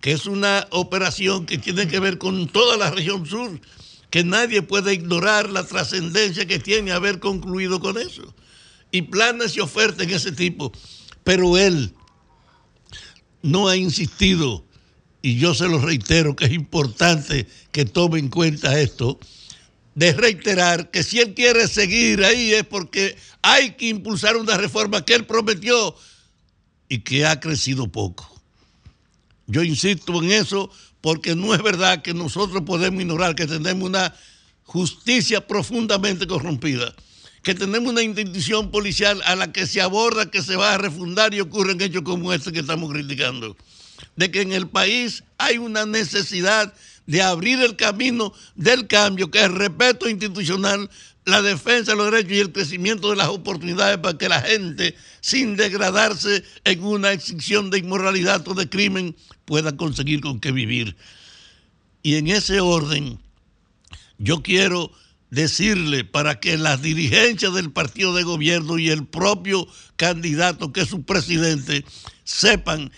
[0.00, 3.60] que es una operación que tiene que ver con toda la región sur,
[4.10, 8.34] que nadie puede ignorar la trascendencia que tiene haber concluido con eso.
[8.96, 10.72] Y planes y ofertas en ese tipo.
[11.22, 11.92] Pero él
[13.42, 14.64] no ha insistido,
[15.20, 19.20] y yo se lo reitero, que es importante que tome en cuenta esto,
[19.94, 25.04] de reiterar que si él quiere seguir ahí es porque hay que impulsar una reforma
[25.04, 25.94] que él prometió
[26.88, 28.30] y que ha crecido poco.
[29.46, 30.70] Yo insisto en eso
[31.00, 34.14] porque no es verdad que nosotros podemos ignorar que tenemos una
[34.64, 36.94] justicia profundamente corrompida,
[37.46, 41.32] que tenemos una institución policial a la que se aborda que se va a refundar
[41.32, 43.56] y ocurren hechos como este que estamos criticando,
[44.16, 46.74] de que en el país hay una necesidad
[47.06, 50.90] de abrir el camino del cambio, que es el respeto institucional,
[51.24, 54.96] la defensa de los derechos y el crecimiento de las oportunidades para que la gente,
[55.20, 59.14] sin degradarse en una excepción de inmoralidad o de crimen,
[59.44, 60.96] pueda conseguir con qué vivir.
[62.02, 63.20] Y en ese orden,
[64.18, 64.90] yo quiero
[65.30, 69.66] decirle para que las dirigencias del partido de gobierno y el propio
[69.96, 71.84] candidato que es su presidente
[72.24, 72.92] sepan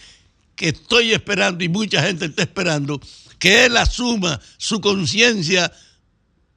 [0.56, 3.00] que estoy esperando y mucha gente está esperando
[3.38, 5.72] que él asuma su conciencia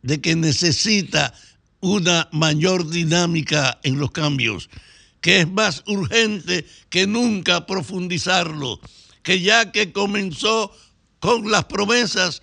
[0.02, 1.34] de que necesita
[1.80, 4.70] una mayor dinámica en los cambios,
[5.20, 8.80] que es más urgente que nunca profundizarlo,
[9.24, 10.76] que ya que comenzó
[11.20, 12.42] con las promesas,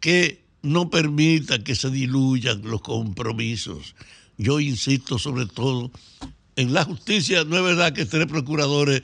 [0.00, 3.94] que no permita que se diluyan los compromisos.
[4.36, 5.90] Yo insisto sobre todo
[6.56, 9.02] en la justicia no es verdad que tres procuradores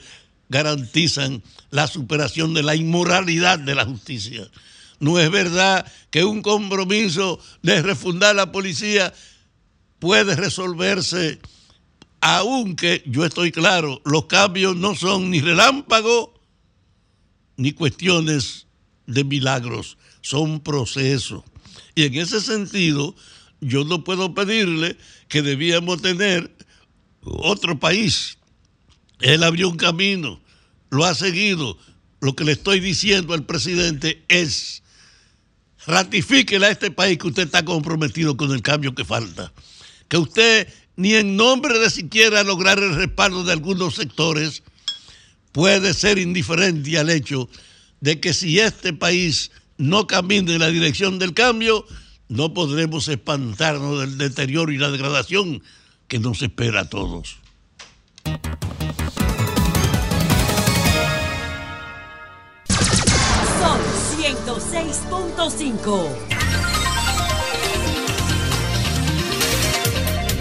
[0.48, 4.48] garantizan la superación de la inmoralidad de la justicia.
[4.98, 9.12] No es verdad que un compromiso de refundar la policía
[9.98, 11.38] puede resolverse,
[12.20, 16.30] aunque yo estoy claro, los cambios no son ni relámpagos
[17.56, 18.66] ni cuestiones
[19.06, 19.96] de milagros,
[20.27, 21.44] son procesos.
[21.94, 23.15] Y en ese sentido,
[23.61, 24.97] yo no puedo pedirle
[25.28, 26.51] que debíamos tener
[27.23, 28.39] otro país.
[29.20, 30.40] Él abrió un camino,
[30.90, 31.78] lo ha seguido.
[32.20, 34.82] Lo que le estoy diciendo al presidente es,
[35.86, 39.53] ratifíquele a este país que usted está comprometido con el cambio que falta.
[40.09, 40.66] Que usted,
[40.97, 44.65] ni en nombre de siquiera lograr el respaldo de algunos sectores,
[45.53, 47.48] puede ser indiferente al hecho
[48.01, 51.85] de que si este país no camina en la dirección del cambio,
[52.28, 55.62] no podremos espantarnos del deterioro y la degradación
[56.09, 57.39] que nos espera a todos.
[63.61, 63.78] Son
[64.20, 66.36] 106.5.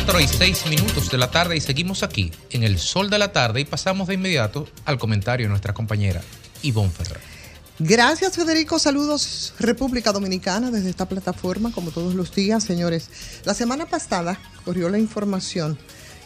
[0.05, 3.31] 4 y 6 minutos de la tarde y seguimos aquí en el sol de la
[3.31, 6.21] tarde y pasamos de inmediato al comentario de nuestra compañera
[6.61, 7.34] Ivonne Ferrer.
[7.79, 13.09] Gracias Federico, saludos República Dominicana desde esta plataforma como todos los días, señores.
[13.43, 15.77] La semana pasada corrió la información,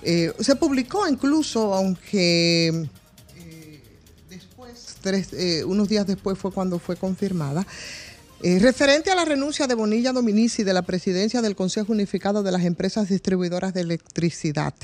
[0.03, 2.87] eh, se publicó incluso, aunque
[3.35, 3.81] eh,
[4.29, 7.65] después, eh, unos días después fue cuando fue confirmada,
[8.41, 12.63] referente a la renuncia de Bonilla Dominici de la presidencia del Consejo Unificado de las
[12.63, 14.75] Empresas Distribuidoras de Electricidad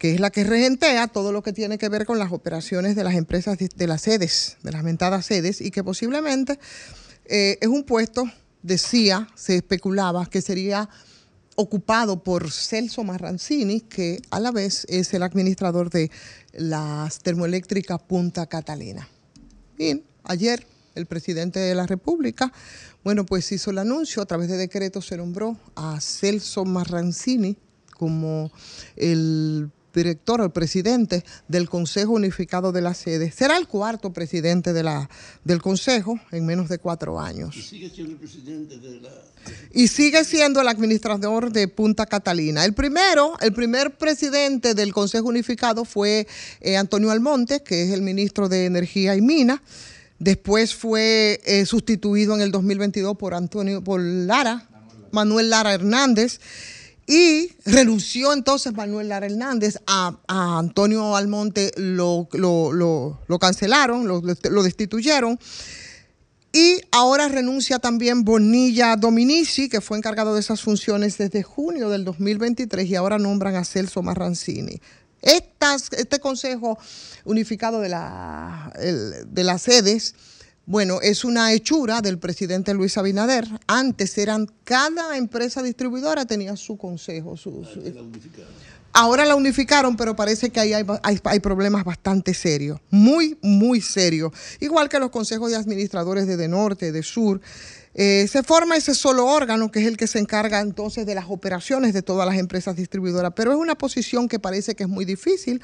[0.00, 3.04] que es la que regentea todo lo que tiene que ver con las operaciones de
[3.04, 6.58] las empresas de, las sedes, de las mentadas sedes, y que posiblemente
[7.26, 8.24] eh, es un puesto,
[8.62, 10.88] decía, se especulaba, que sería
[11.54, 16.10] ocupado por Celso Marrancini, que a la vez es el administrador de
[16.54, 19.06] las termoeléctricas Punta Catalina.
[19.76, 22.50] Bien, ayer el presidente de la República,
[23.04, 27.58] bueno, pues hizo el anuncio, a través de decreto se nombró a Celso Marrancini
[27.98, 28.50] como
[28.96, 33.30] el director o el presidente del Consejo Unificado de la Sede.
[33.30, 35.08] Será el cuarto presidente de la,
[35.44, 37.56] del Consejo en menos de cuatro años.
[37.56, 39.10] Y sigue siendo el presidente de la...
[39.72, 42.64] Y sigue siendo el administrador de Punta Catalina.
[42.64, 46.26] El primero, el primer presidente del Consejo Unificado fue
[46.60, 49.60] eh, Antonio Almonte, que es el ministro de Energía y Minas.
[50.18, 54.68] Después fue eh, sustituido en el 2022 por Antonio, por Lara,
[55.12, 56.40] Manuel Lara Hernández.
[57.10, 65.36] Y renunció entonces Manuel Lara Hernández a, Antonio Almonte, lo, lo, cancelaron, lo, destituyeron.
[66.52, 72.04] Y ahora renuncia también Bonilla Dominici, que fue encargado de esas funciones desde junio del
[72.04, 74.80] 2023 y ahora nombran a Celso Marrancini.
[75.20, 76.78] Este Consejo
[77.24, 78.72] Unificado de, la,
[79.26, 80.14] de las sedes,
[80.70, 83.44] bueno, es una hechura del presidente Luis Abinader.
[83.66, 87.36] Antes eran, cada empresa distribuidora tenía su consejo.
[87.36, 87.80] Su, su-
[88.92, 93.80] Ahora la unificaron, pero parece que ahí hay, hay- hay problemas bastante serios, muy, muy
[93.80, 94.32] serios.
[94.60, 97.40] Igual que los consejos de administradores de, de norte, de sur.
[97.94, 101.24] Eh, se forma ese solo órgano que es el que se encarga entonces de las
[101.28, 105.04] operaciones de todas las empresas distribuidoras, pero es una posición que parece que es muy
[105.04, 105.60] difícil,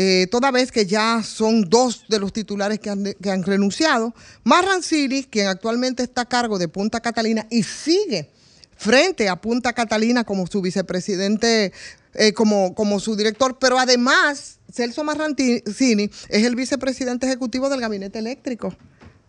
[0.00, 4.14] eh, toda vez que ya son dos de los titulares que han, que han renunciado.
[4.44, 8.30] Marrancini, quien actualmente está a cargo de Punta Catalina y sigue
[8.76, 11.72] frente a Punta Catalina como su vicepresidente,
[12.14, 18.72] eh, como, su director, pero además Celso Marrancini es el vicepresidente ejecutivo del gabinete eléctrico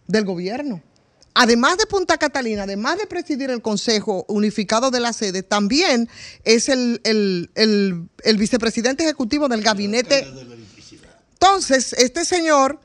[0.07, 0.83] del gobierno.
[1.33, 6.09] Además de Punta Catalina, además de presidir el Consejo Unificado de la Sede, también
[6.43, 10.27] es el- el vicepresidente ejecutivo del gabinete.
[11.41, 12.79] Entonces, este señor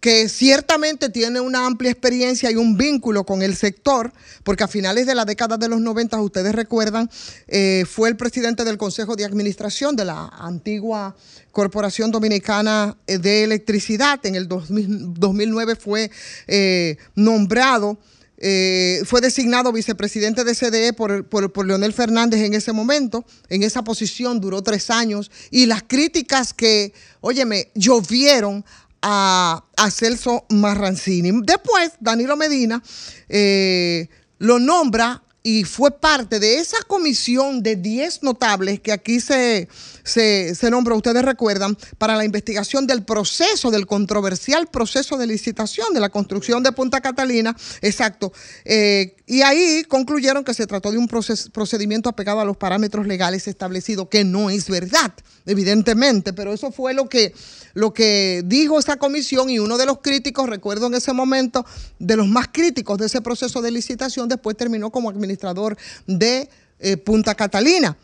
[0.00, 4.12] que ciertamente tiene una amplia experiencia y un vínculo con el sector,
[4.44, 7.10] porque a finales de la década de los 90, ustedes recuerdan,
[7.48, 11.16] eh, fue el presidente del Consejo de Administración de la antigua
[11.50, 14.24] Corporación Dominicana eh, de Electricidad.
[14.26, 16.10] En el 2000 2009 fue
[16.46, 17.98] eh, nombrado,
[18.38, 23.24] eh, fue designado vicepresidente de CDE por, por, por Leonel Fernández en ese momento.
[23.48, 28.64] En esa posición duró tres años y las críticas que, óyeme, llovieron
[29.02, 31.30] a, a Celso Marrancini.
[31.42, 32.82] Después, Danilo Medina
[33.28, 34.08] eh,
[34.38, 39.68] lo nombra y fue parte de esa comisión de 10 notables que aquí se,
[40.06, 45.92] se, se nombró, ustedes recuerdan, para la investigación del proceso, del controversial proceso de licitación
[45.92, 48.32] de la construcción de Punta Catalina, exacto,
[48.64, 53.48] eh, Y ahí concluyeron que se trató de un procedimiento apegado a los parámetros legales
[53.48, 55.12] establecidos, que no es verdad,
[55.44, 57.34] evidentemente, pero eso fue lo que,
[57.74, 61.66] lo que dijo esa comisión y uno de los críticos, recuerdo en ese momento,
[61.98, 65.76] de los más críticos de ese proceso de licitación, después terminó como administrador
[66.06, 67.96] de eh, Punta Catalina.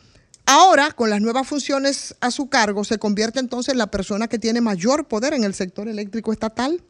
[0.47, 4.39] Ahora, con las nuevas funciones a su cargo, se convierte entonces en la persona que
[4.39, 6.83] tiene mayor poder en el sector eléctrico estatal.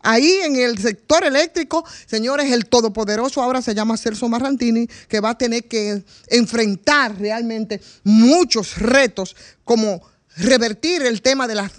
[0.00, 5.30] Ahí en el sector eléctrico, señores, el todopoderoso ahora se llama Celso Marrantini, que va
[5.30, 9.34] a tener que enfrentar realmente muchos retos
[9.64, 10.02] como
[10.36, 11.72] revertir el tema de las,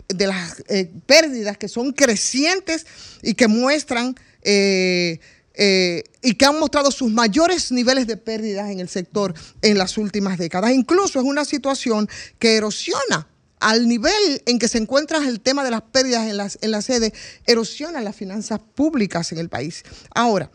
[0.68, 2.86] eh, pérdidas que son crecientes
[3.22, 5.20] y que muestran eh,
[5.60, 9.98] eh, y que han mostrado sus mayores niveles de pérdidas en el sector en las
[9.98, 10.72] últimas décadas.
[10.72, 12.08] Incluso es una situación
[12.38, 13.28] que erosiona
[13.60, 16.84] al nivel en que se encuentra el tema de las pérdidas en, las, en la
[16.84, 17.12] sede,
[17.48, 19.84] erosiona las finanzas públicas en el país.
[20.14, 20.52] Ahora,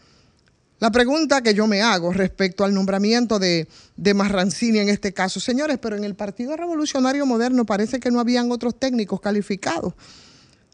[0.78, 3.66] la pregunta que yo me hago respecto al nombramiento de,
[3.96, 8.20] de Marrancini en este caso, señores, pero en el Partido Revolucionario Moderno parece que no
[8.20, 9.94] habían otros técnicos calificados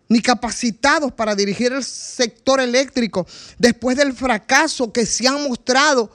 [0.08, 3.26] ni capacitados para dirigir el sector eléctrico
[3.58, 6.10] después del fracaso que se han mostrado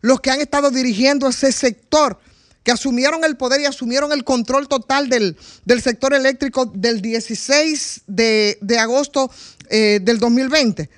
[0.00, 2.18] los que han estado dirigiendo ese sector,
[2.62, 8.02] que asumieron el poder y asumieron el control total del, del sector eléctrico del 16
[8.06, 9.30] de, de agosto
[9.70, 10.88] eh, del 2020.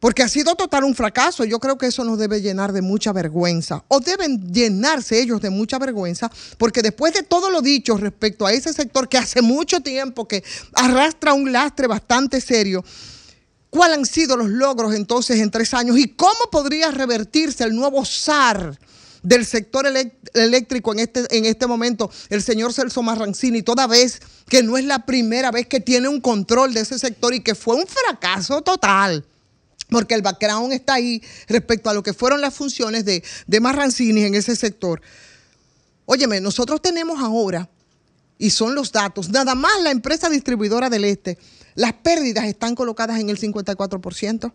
[0.00, 1.44] Porque ha sido total un fracaso.
[1.44, 3.84] Yo creo que eso nos debe llenar de mucha vergüenza.
[3.88, 8.52] O deben llenarse ellos de mucha vergüenza, porque después de todo lo dicho respecto a
[8.52, 10.44] ese sector que hace mucho tiempo que
[10.74, 12.84] arrastra un lastre bastante serio,
[13.70, 15.98] ¿cuáles han sido los logros entonces en tres años?
[15.98, 18.78] ¿Y cómo podría revertirse el nuevo SAR?
[19.22, 19.86] del sector
[20.34, 24.84] eléctrico en este, en este momento, el señor Celso Marrancini, toda vez que no es
[24.84, 28.62] la primera vez que tiene un control de ese sector y que fue un fracaso
[28.62, 29.24] total
[29.90, 34.22] porque el background está ahí respecto a lo que fueron las funciones de, de Marrancini
[34.22, 35.00] en ese sector.
[36.04, 37.68] Óyeme, nosotros tenemos ahora,
[38.38, 41.38] y son los datos, nada más la empresa distribuidora del Este,
[41.74, 44.52] las pérdidas están colocadas en el 54%.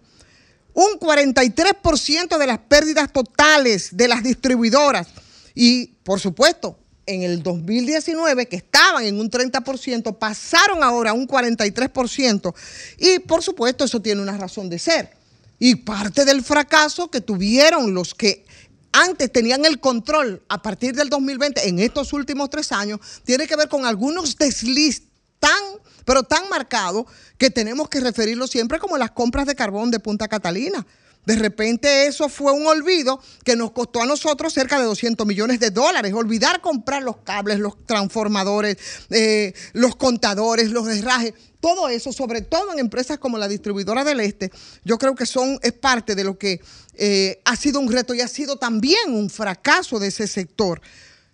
[0.74, 5.08] Un 43% de las pérdidas totales de las distribuidoras.
[5.53, 11.28] Y, por supuesto, en el 2019, que estaban en un 30%, pasaron ahora a un
[11.28, 12.53] 43%.
[12.98, 15.20] Y, por supuesto, eso tiene una razón de ser.
[15.64, 18.48] Y parte del fracaso que tuvieron los que
[18.92, 23.56] antes tenían el control a partir del 2020, en estos últimos tres años, tiene que
[23.56, 25.04] ver con algunos desliz
[25.40, 25.62] tan,
[26.04, 27.06] pero tan marcados
[27.38, 30.84] que tenemos que referirlo siempre como las compras de carbón de Punta Catalina.
[31.28, 35.60] De repente eso fue un olvido que nos costó a nosotros cerca de 200 millones
[35.60, 36.12] de dólares.
[36.14, 38.78] Olvidar comprar los cables, los transformadores,
[39.12, 44.20] eh, los contadores, los herrajes, todo eso, sobre todo en empresas como la distribuidora del
[44.20, 44.52] Este,
[44.84, 46.60] yo creo que son, es parte de lo que
[46.96, 50.82] eh, ha sido un reto y ha sido también un fracaso de ese sector.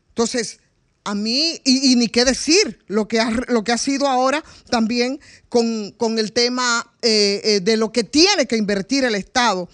[0.10, 0.60] Entonces,
[1.06, 5.22] a mí, y, ni qué decir, lo que ha, lo que ha sido ahora también
[5.48, 9.70] con, con el tema eh, eh, de lo que tiene que invertir el Estado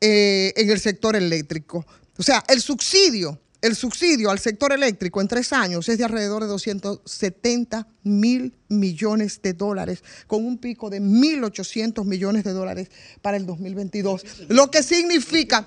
[0.00, 1.86] en el sector eléctrico.
[2.18, 6.42] O sea, el subsidio, el subsidio al sector eléctrico en tres años es de alrededor
[6.42, 12.90] de 270 mil millones de dólares, con un pico de 1.800 millones de dólares
[13.22, 14.24] para el 2022.
[14.48, 15.64] Lo que significa,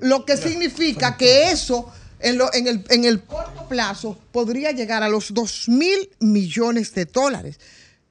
[0.00, 5.32] lo que significa que eso en, el, en el corto plazo podría llegar a los
[5.34, 7.60] 2 mil millones de dólares.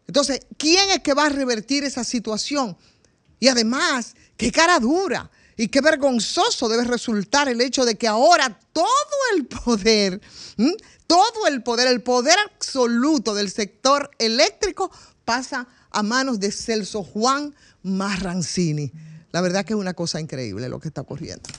[0.07, 2.77] Entonces, ¿quién es que va a revertir esa situación?
[3.39, 8.57] Y además, qué cara dura y qué vergonzoso debe resultar el hecho de que ahora
[8.71, 8.87] todo
[9.35, 10.21] el poder,
[11.07, 14.91] todo el poder, el poder absoluto del sector eléctrico
[15.25, 18.91] pasa a manos de Celso Juan Marrancini.
[19.31, 21.49] La verdad que es una cosa increíble lo que está ocurriendo.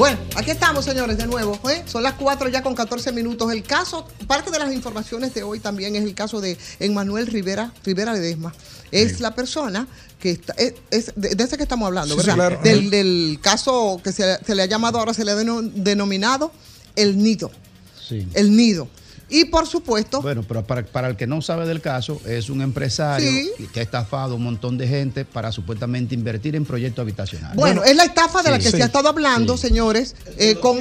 [0.00, 1.60] Bueno, aquí estamos, señores, de nuevo.
[1.70, 1.82] ¿eh?
[1.84, 3.52] Son las 4 ya con 14 minutos.
[3.52, 7.70] El caso, parte de las informaciones de hoy también es el caso de Emmanuel Rivera,
[7.84, 8.54] Rivera Ledesma.
[8.92, 9.86] Es la persona
[10.18, 12.48] que está, es, es de, de ese que estamos hablando, Sí, sí, ¿verdad?
[12.48, 12.62] claro.
[12.64, 16.50] del, del caso que se, se le ha llamado, ahora se le ha deno- denominado
[16.96, 17.50] el nido.
[18.08, 18.26] Sí.
[18.32, 18.88] El nido.
[19.30, 22.60] Y por supuesto, Bueno, pero para, para el que no sabe del caso, es un
[22.62, 23.68] empresario Sí.
[23.72, 27.56] que ha estafado a un montón de gente para supuestamente invertir en proyectos habitacionales.
[27.56, 30.56] bueno, es la estafa de la sí, que sí, se ha estado hablando, señores, eh,
[30.56, 30.78] con,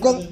[0.00, 0.28] con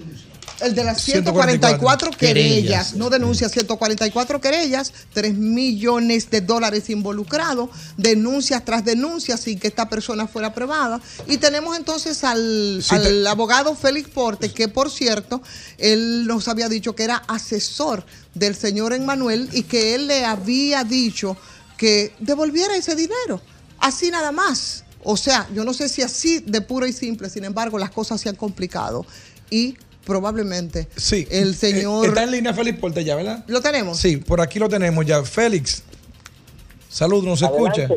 [0.61, 2.95] El de las 144 querellas, Querellas.
[2.95, 7.69] no denuncia 144 querellas, 3 millones de dólares involucrados,
[7.99, 11.01] denuncias tras denuncias sin que esta persona fuera aprobada.
[11.27, 15.43] Y tenemos entonces al, Sí, al te- abogado Félix Porte, que por cierto,
[15.79, 20.85] él nos había dicho que era asesor del señor Emmanuel y que él le había
[20.85, 21.37] dicho
[21.77, 23.43] que devolviera ese dinero,
[23.79, 24.85] así nada más.
[25.05, 28.21] O sea, yo no sé si así de puro y simple, sin embargo, las cosas
[28.21, 29.05] se han complicado
[29.51, 29.77] y
[30.07, 31.27] probablemente Sí.
[31.31, 32.07] el Eh, señor...
[32.07, 33.45] Está en línea Félix Porte ya, ¿verdad?
[33.49, 33.99] ¿Lo tenemos?
[33.99, 35.23] Sí, por aquí lo tenemos ya.
[35.23, 35.83] Félix.
[36.89, 37.89] Saludos, ¿nos escucha?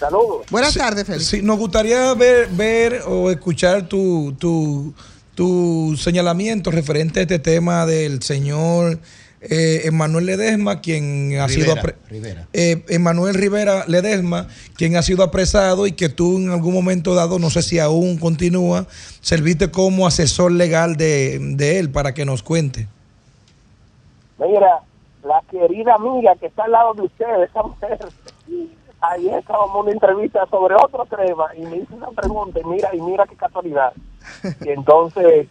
[0.00, 0.46] Saludos.
[0.50, 1.26] Buenas Sí, tardes, Félix.
[1.26, 4.92] Sí, nos gustaría ver, ver o escuchar tu, tu,
[5.36, 8.98] tu señalamiento referente a este tema del señor
[9.40, 12.46] Emanuel Ledesma, quien ha sido Rivera, apre- Rivera.
[12.52, 17.38] eh, Emanuel Rivera Ledesma, quien ha sido apresado y que tú en algún momento dado,
[17.38, 18.86] no sé si aún continúa,
[19.20, 22.88] serviste como asesor legal de, de él para que nos cuente.
[24.38, 24.80] Mira,
[25.24, 27.98] la querida amiga que está al lado de ustedes, esa mujer,
[29.00, 32.88] ayer estábamos en una entrevista sobre otro tema y me hizo una pregunta y mira,
[32.94, 33.92] y mira qué casualidad.
[34.64, 35.48] Y entonces,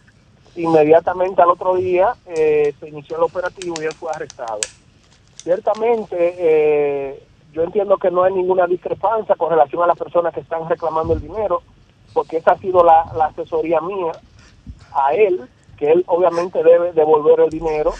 [0.58, 4.60] inmediatamente al otro día eh, se inició el operativo y él fue arrestado.
[5.42, 7.22] Ciertamente, eh,
[7.52, 11.14] yo entiendo que no hay ninguna discrepancia con relación a las personas que están reclamando
[11.14, 11.62] el dinero,
[12.12, 14.12] porque esa ha sido la, asesoría mía
[14.92, 17.92] a él, que él obviamente debe devolver el dinero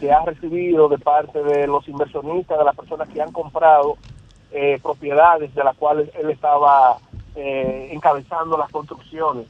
[0.00, 3.96] que ha recibido de parte de los inversionistas, de las personas que han comprado
[4.50, 6.98] eh, propiedades de las cuales él estaba
[7.34, 9.46] encabezando las construcciones.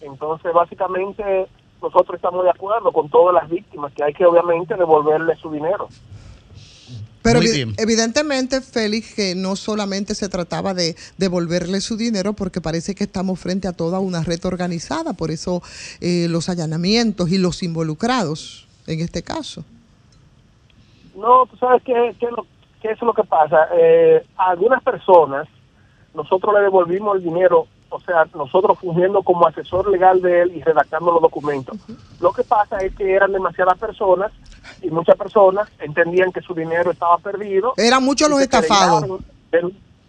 [0.00, 1.48] Entonces, básicamente,
[1.84, 5.88] nosotros estamos de acuerdo con todas las víctimas que hay que obviamente devolverle su dinero.
[7.22, 7.40] Pero
[7.78, 13.40] evidentemente, Félix, que no solamente se trataba de devolverle su dinero, porque parece que estamos
[13.40, 15.62] frente a toda una red organizada, por eso
[16.02, 19.64] eh, los allanamientos y los involucrados en este caso.
[21.16, 22.46] No, tú sabes qué, qué, es lo-
[22.82, 23.68] qué es lo que pasa.
[23.74, 25.48] Eh, a algunas personas,
[26.14, 30.62] nosotros le devolvimos el dinero, o sea, nosotros fungiendo como asesor legal de él y
[30.62, 31.78] redactando los documentos.
[32.20, 34.32] Lo que pasa es que eran demasiadas personas
[34.82, 37.72] y muchas personas entendían que su dinero estaba perdido.
[37.76, 39.04] Eran muchos los estafados.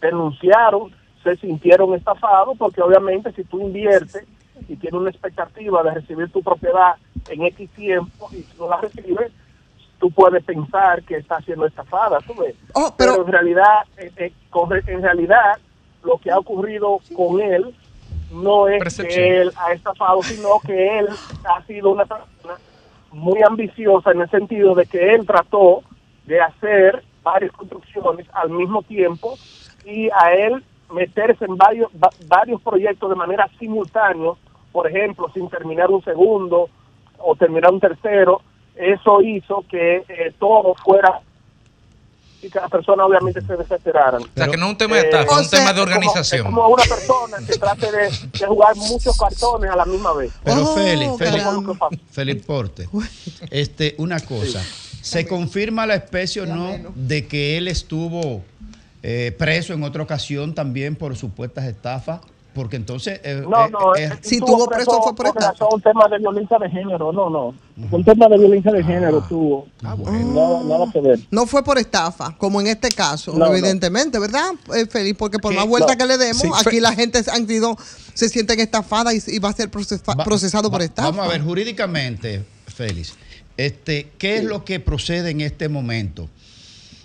[0.01, 0.91] denunciaron,
[1.23, 4.25] se sintieron estafados porque obviamente si tú inviertes
[4.67, 6.95] y tienes una expectativa de recibir tu propiedad
[7.29, 9.31] en X tiempo y si no la recibes,
[9.99, 12.55] tú puedes pensar que está siendo estafada, tú ves.
[12.73, 14.33] Oh, pero, pero- en realidad, eh, eh,
[14.87, 15.59] en realidad,
[16.05, 17.73] lo que ha ocurrido con él
[18.31, 21.07] no es que él ha estafado, sino que él
[21.45, 22.55] ha sido una persona
[23.11, 25.83] muy ambiciosa en el sentido de que él trató
[26.25, 29.35] de hacer varias construcciones al mismo tiempo
[29.85, 34.31] y a él meterse en varios va- varios proyectos de manera simultánea,
[34.71, 36.69] por ejemplo, sin terminar un segundo
[37.19, 38.41] o terminar un tercero,
[38.75, 41.21] eso hizo que eh, todo fuera
[42.49, 44.21] que las personas obviamente se desesperaran.
[44.23, 45.73] O sea, que no es un tema de estafa, es o un tema de es
[45.73, 46.39] como- organización.
[46.47, 48.09] Es como, una persona que trate de,
[48.39, 50.31] de jugar muchos cartones a la misma vez.
[50.43, 51.11] Pero Oh, Félix.
[52.11, 52.89] Félix Porte,
[53.51, 54.63] este, una cosa,
[55.01, 58.43] ¿se confirma la especie o no de que él estuvo
[59.03, 62.21] eh, preso en otra ocasión también por supuestas estafas?
[62.55, 63.19] Porque entonces...
[63.23, 65.65] eh, No, eh, no, eh, Si tuvo preso fue por estafa.
[65.71, 67.53] un tema de violencia de género, no, no.
[67.91, 69.67] Un tema de violencia de género tuvo.
[69.81, 69.97] Nada,
[70.63, 71.19] nada que ver.
[71.29, 73.51] No fue por estafa, como en este caso, No, no.
[73.53, 75.17] evidentemente, ¿verdad, eh, Félix?
[75.17, 75.97] Porque por Sí, más vuelta no.
[75.97, 77.77] que le demos, Sí, aquí la gente han sido,
[78.13, 81.09] se sienten estafadas y, y va a ser procesa- va- procesado por estafa.
[81.11, 83.13] Vamos a ver, jurídicamente, Félix,
[83.57, 86.29] este, ¿qué es lo que procede en este momento?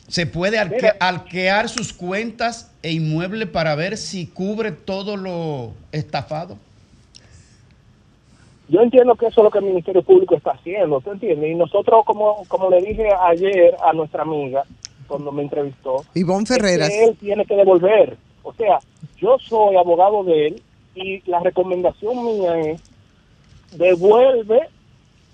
[0.07, 0.97] ¿Se puede arque- Mira.
[1.01, 6.57] arquear sus cuentas e inmuebles para ver si cubre todo lo estafado?
[8.69, 11.51] Yo entiendo que eso es lo que el Ministerio Público está haciendo, ¿tú entiendes?
[11.51, 14.63] Y nosotros, como, como le dije ayer a nuestra amiga,
[15.09, 16.91] cuando me entrevistó, Ivonne es que Ferreras.
[16.91, 18.17] él tiene que devolver.
[18.45, 18.79] O sea,
[19.19, 20.63] yo soy abogado de él
[20.95, 22.81] y la recomendación mía es
[23.73, 24.69] devuelve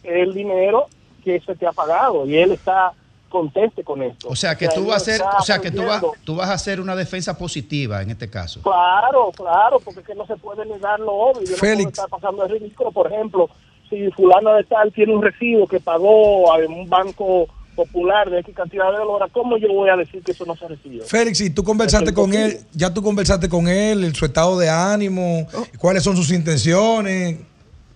[0.02, 0.86] el dinero
[1.22, 2.92] que se te ha pagado y él está
[3.36, 4.28] conteste con esto.
[4.28, 6.48] O sea, que tú vas a hacer, está o sea, que tú vas, tú vas
[6.48, 8.62] a hacer una defensa positiva en este caso.
[8.62, 11.42] Claro, claro, porque es que no se puede negar lo obvio.
[11.42, 11.82] Yo no Félix.
[11.82, 12.92] puedo estar pasando el ridículo.
[12.92, 13.50] Por ejemplo,
[13.90, 18.54] si fulano de tal tiene un recibo que pagó a un banco popular de X
[18.56, 21.04] cantidad de dólares, ¿cómo yo voy a decir que eso no se recibió?
[21.04, 25.46] Félix, y tú conversaste con él, ya tú conversaste con él, su estado de ánimo,
[25.78, 27.38] cuáles son sus intenciones.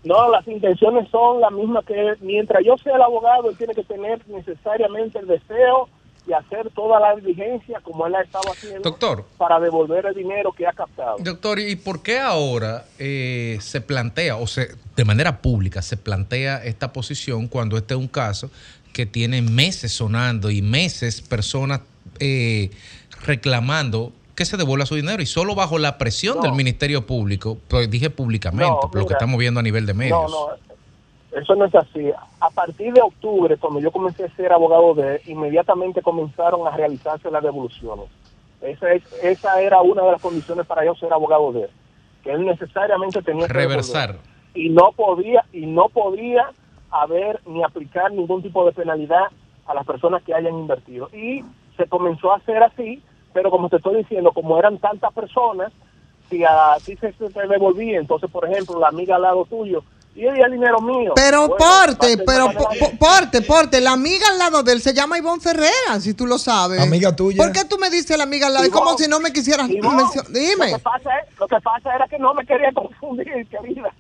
[0.05, 3.85] No, las intenciones son las mismas que mientras yo sea el abogado, él tiene que
[3.85, 5.89] tener necesariamente el deseo,
[6.27, 9.25] de hacer toda la diligencia como él ha estado haciendo Doctor.
[9.39, 11.17] para devolver el dinero que ha captado.
[11.19, 16.63] Doctor, ¿y por qué ahora eh, se plantea, o se, de manera pública, se plantea
[16.65, 18.51] esta posición cuando este es un caso
[18.93, 21.81] que tiene meses sonando y meses personas
[22.19, 22.71] eh,
[23.25, 26.43] reclamando que se devuelva su dinero y solo bajo la presión No.
[26.45, 30.19] del Ministerio Público, pues dije públicamente, No, lo que estamos viendo a nivel de medios.
[30.19, 32.11] No, no, eso no es así.
[32.41, 36.71] A partir de octubre, cuando yo comencé a ser abogado de él, inmediatamente comenzaron a
[36.75, 38.07] realizarse las devoluciones.
[38.63, 41.71] Esa, es, esa era una de las condiciones para yo ser abogado de él,
[42.25, 44.13] que él necesariamente tenía que Reversar.
[44.13, 44.31] devolver.
[44.55, 46.51] y no podía y no podía
[46.91, 49.25] haber ni aplicar ningún tipo de penalidad
[49.67, 51.45] a las personas que hayan invertido y
[51.77, 55.73] se comenzó a hacer así pero como te estoy diciendo como eran tantas personas
[56.29, 59.83] si a ti se, te devolvía entonces por ejemplo la amiga al lado tuyo
[60.23, 62.69] y el dinero mío Pero Bueno, porte, pero po-
[62.99, 63.81] porte, porte.
[63.81, 66.81] La amiga al lado de él se llama Ivonne Ferrera, si tú lo sabes.
[66.81, 67.43] Amiga tuya.
[67.43, 68.65] ¿Por qué tú me dices la amiga al lado?
[68.67, 70.31] Es como Ivonne, si no me quisieras Ivonne, mencionar.
[70.31, 70.67] Lo Dime.
[70.73, 73.91] que, pasa es, lo que pasa era que no me quería confundir, querida.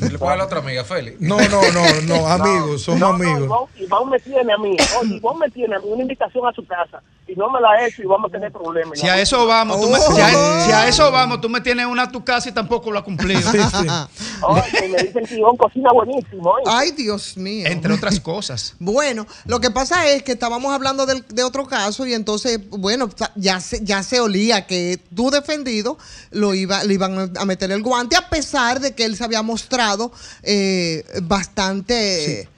[0.00, 1.20] ¿Le puedo a la otra amiga, Félix?
[1.20, 3.48] No, no, no, no, amigos, somos No, amigos.
[3.48, 6.52] no, Iván me tiene a mí, oye, Iván me tiene a mí una invitación a
[6.52, 8.98] su casa y no me la ha hecho y vamos a tener problemas.
[8.98, 10.28] Si a eso vamos, tú me- si, a,
[10.64, 13.04] si a eso vamos, tú me tienes una a tu casa y tampoco lo has
[13.04, 13.40] cumplido.
[14.42, 16.50] Oye, me dicen que Iván cocina buenísimo.
[16.50, 16.70] ¿oíste?
[16.72, 17.66] Ay, Dios mío.
[17.68, 18.74] Entre otras cosas.
[18.78, 23.08] Bueno, lo que pasa es que estábamos hablando del- de otro caso y entonces, bueno,
[23.34, 25.98] ya se, ya se olía que tu defendido
[26.30, 29.42] lo iba, le iban a meter el guante a pesar de que él se había
[29.42, 30.12] mostrado
[30.42, 32.48] eh, bastante, eh,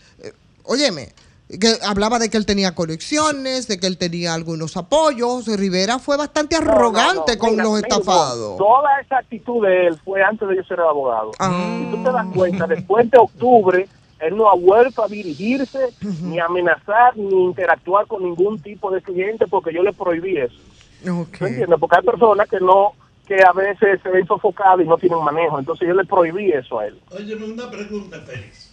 [0.64, 1.12] óyeme,
[1.48, 5.46] que hablaba de que él tenía conexiones, de que él tenía algunos apoyos.
[5.46, 8.58] Rivera fue bastante No, no, arrogante no, con mira, los estafados.
[8.58, 11.30] Toda esa actitud de él fue antes de yo ser abogado.
[11.38, 11.78] Ah.
[11.78, 13.88] Si tú te das cuenta, después de octubre,
[14.20, 15.90] él no ha vuelto a dirigirse,
[16.22, 20.58] ni a amenazar, ni interactuar con ningún tipo de cliente porque yo le prohibí eso.
[21.02, 21.78] ¿Me entiendes?
[21.78, 22.92] Porque hay personas que no
[23.26, 25.58] que a veces se ven sofocadas y no tienen manejo.
[25.58, 26.98] Entonces yo le prohibí eso a él.
[27.10, 28.67] Óyeme una pregunta, Félix.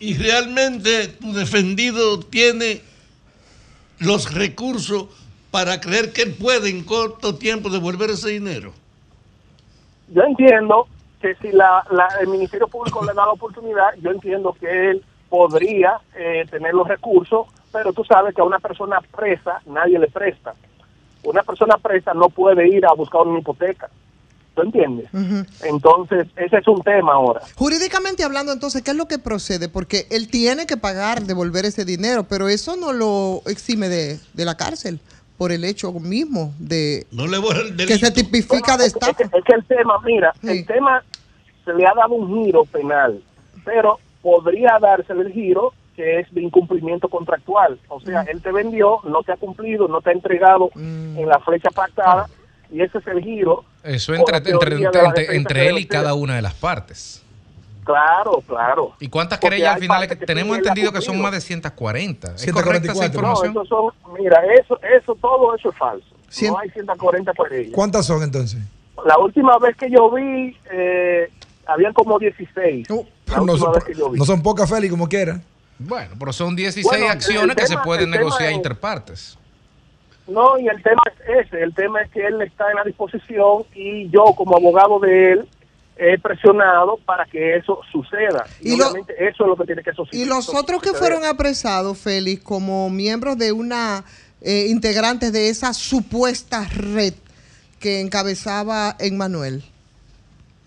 [0.00, 2.82] ¿Y realmente tu defendido tiene
[3.98, 5.06] los recursos
[5.50, 8.72] para creer que él puede en corto tiempo devolver ese dinero?
[10.08, 10.86] Yo entiendo
[11.20, 11.84] que si la,
[12.20, 16.86] el Ministerio Público le da la oportunidad, yo entiendo que él podría eh, tener los
[16.86, 20.54] recursos, pero tú sabes que a una persona presa nadie le presta.
[21.24, 23.90] Una persona presa no puede ir a buscar una hipoteca.
[24.58, 25.08] ¿Tú entiendes?
[25.62, 27.42] Entonces, ese es un tema ahora.
[27.54, 29.68] Jurídicamente hablando, entonces, ¿qué es lo que procede?
[29.68, 34.44] Porque él tiene que pagar, devolver ese dinero, pero eso no lo exime de, de
[34.44, 34.98] la cárcel
[35.36, 37.38] por el hecho mismo de No le
[37.86, 39.38] que se tipifica de Es que, estafa.
[39.38, 41.04] es que el tema, mira, el tema
[41.64, 43.22] se le ha dado un giro penal,
[43.64, 47.78] pero podría darse el giro que es de incumplimiento contractual.
[47.88, 51.38] O sea, él te vendió, no te ha cumplido, no te ha entregado en la
[51.38, 52.28] fecha pactada,
[52.72, 53.64] y ese es el giro.
[53.88, 57.22] Eso entre, entre, entre, entre- él y cada una de las partes.
[57.84, 58.92] Claro, claro.
[59.00, 60.06] ¿Y cuántas Porque querellas al final?
[60.08, 62.34] que tenemos entendido que son más de 140.
[62.34, 63.08] ¿Es correcta esa 144.
[63.08, 63.54] información?
[63.54, 66.06] No, eso son, mira, eso, eso, todo eso es falso.
[66.30, 67.72] Cien- No hay 140 querellas.
[67.74, 68.60] ¿Cuántas son entonces?
[69.06, 71.30] La última vez que yo vi, eh,
[71.66, 72.86] habían como 16.
[72.90, 73.72] la No son,
[74.14, 75.40] no son pocas, Félix, como quiera.
[75.78, 79.38] Bueno, pero son 16 Bueno, acciones que se tema- pueden tema negociar es- interpartes.
[80.28, 83.64] No, y el tema es ese, el tema es que él está en la disposición
[83.74, 85.48] y yo como abogado de él
[85.96, 88.46] he presionado para que eso suceda.
[88.60, 90.22] Y, Y lo- obviamente eso es lo que tiene que suceder.
[90.24, 94.04] Y los otros que fueron apresados, Félix, como miembros de una
[94.40, 97.14] eh, integrantes de esa supuesta red
[97.80, 99.64] que encabezaba Emmanuel.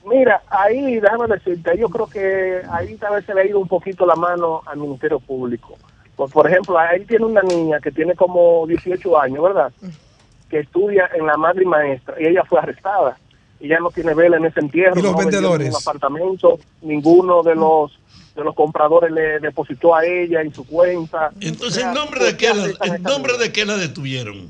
[0.04, 3.68] Mira, ahí déjame decirte, yo creo que ahí tal vez se le ha ido un
[3.68, 5.78] poquito la mano al Ministerio Público.
[6.16, 9.72] Por, por ejemplo, ahí tiene una niña que tiene como 18 años, ¿verdad?
[10.50, 13.18] Que estudia en la madre y maestra y ella fue arrestada.
[13.60, 14.98] Y ya no tiene vela en ese entierro.
[15.00, 15.68] ¿Y los no vendedores?
[15.68, 17.98] ningún apartamento, ninguno de los
[18.36, 21.32] de los compradores le depositó a ella en su cuenta.
[21.42, 24.50] Entonces, O sea, ¿en nombre de ¿por qué la, en nombre de qué la detuvieron?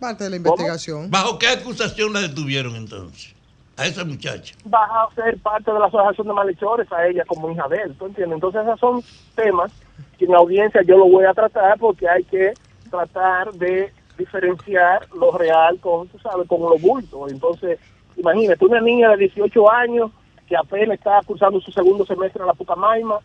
[0.00, 1.10] Parte de la investigación.
[1.10, 3.34] ¿Bajo qué acusación la detuvieron entonces?
[3.76, 4.54] A esa muchacha.
[4.72, 7.94] va a ser parte de la asociación de malhechores a ella como hija de él,
[7.98, 8.36] ¿tú entiendes?
[8.36, 9.02] Entonces esos son
[9.34, 9.72] temas
[10.16, 12.52] que en la audiencia yo lo voy a tratar porque hay que
[12.90, 17.28] tratar de diferenciar lo real con, tú sabes, con lo bulto.
[17.28, 17.78] Entonces,
[18.16, 20.10] imagínate, una niña de 18 años
[20.48, 23.18] que apenas está cursando su segundo semestre en la Pucamaima,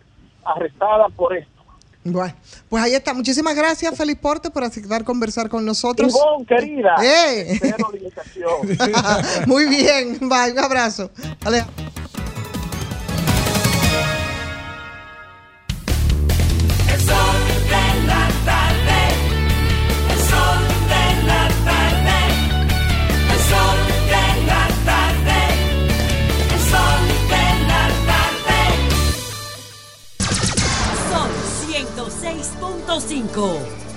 [0.43, 1.51] arrestada por esto.
[2.03, 2.33] Bueno,
[2.69, 3.13] pues ahí está.
[3.13, 6.15] Muchísimas gracias, Félix Porte, por aceptar conversar con nosotros.
[6.15, 7.59] Ivonne, querida, ¡Eh!
[9.47, 11.11] Muy bien, bye, un abrazo.
[11.45, 11.65] Ale-
[32.59, 33.89] 106.5.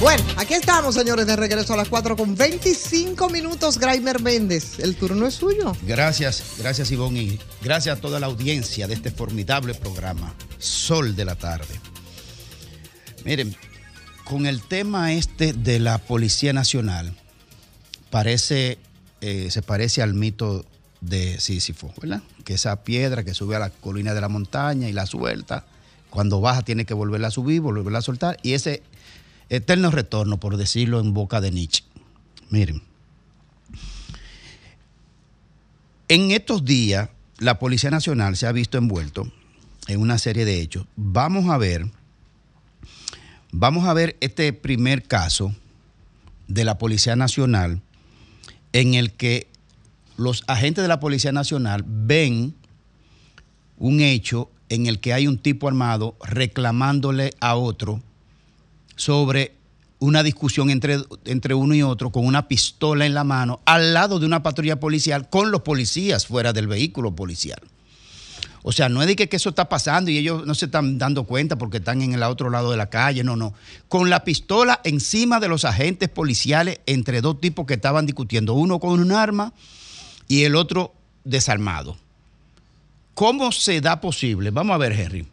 [0.00, 3.78] Bueno, aquí estamos, señores, de regreso a las 4 con 25 minutos.
[3.78, 5.76] Graimer Méndez, el turno es suyo.
[5.82, 11.24] Gracias, gracias, Ivonne, y gracias a toda la audiencia de este formidable programa, Sol de
[11.24, 11.80] la Tarde.
[13.24, 13.56] Miren,
[14.22, 17.12] con el tema este de la Policía Nacional,
[18.10, 18.78] parece,
[19.20, 20.64] eh, se parece al mito
[21.00, 22.22] de Sísifo, ¿verdad?
[22.44, 25.64] Que esa piedra que sube a la colina de la montaña y la suelta,
[26.10, 28.82] cuando baja tiene que volverla a subir, volverla a soltar, y ese
[29.48, 31.84] eterno retorno, por decirlo en boca de Nietzsche.
[32.50, 32.82] Miren,
[36.08, 39.30] en estos días la Policía Nacional se ha visto envuelto
[39.86, 40.86] en una serie de hechos.
[40.96, 41.86] Vamos a ver,
[43.52, 45.54] vamos a ver este primer caso
[46.48, 47.82] de la Policía Nacional
[48.72, 49.48] en el que
[50.18, 52.54] los agentes de la Policía Nacional ven
[53.78, 58.02] un hecho en el que hay un tipo armado reclamándole a otro
[58.96, 59.54] sobre
[60.00, 64.18] una discusión entre, entre uno y otro con una pistola en la mano al lado
[64.18, 67.60] de una patrulla policial con los policías fuera del vehículo policial.
[68.64, 70.98] O sea, no es de que, que eso está pasando y ellos no se están
[70.98, 73.54] dando cuenta porque están en el otro lado de la calle, no, no.
[73.86, 78.80] Con la pistola encima de los agentes policiales entre dos tipos que estaban discutiendo, uno
[78.80, 79.54] con un arma
[80.28, 80.94] y el otro
[81.24, 81.96] desarmado.
[83.14, 84.50] ¿Cómo se da posible?
[84.50, 85.26] Vamos a ver, Henry.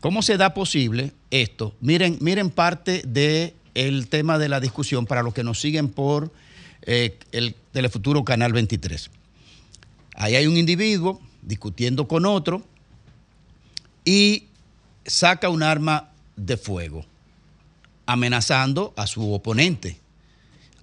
[0.00, 1.74] ¿Cómo se da posible esto?
[1.80, 6.32] Miren, miren parte del tema de la discusión para los que nos siguen por
[6.82, 9.10] eh, el Telefuturo Canal 23.
[10.14, 12.64] Ahí hay un individuo discutiendo con otro
[14.04, 14.44] y
[15.04, 17.04] saca un arma de fuego,
[18.06, 19.98] amenazando a su oponente.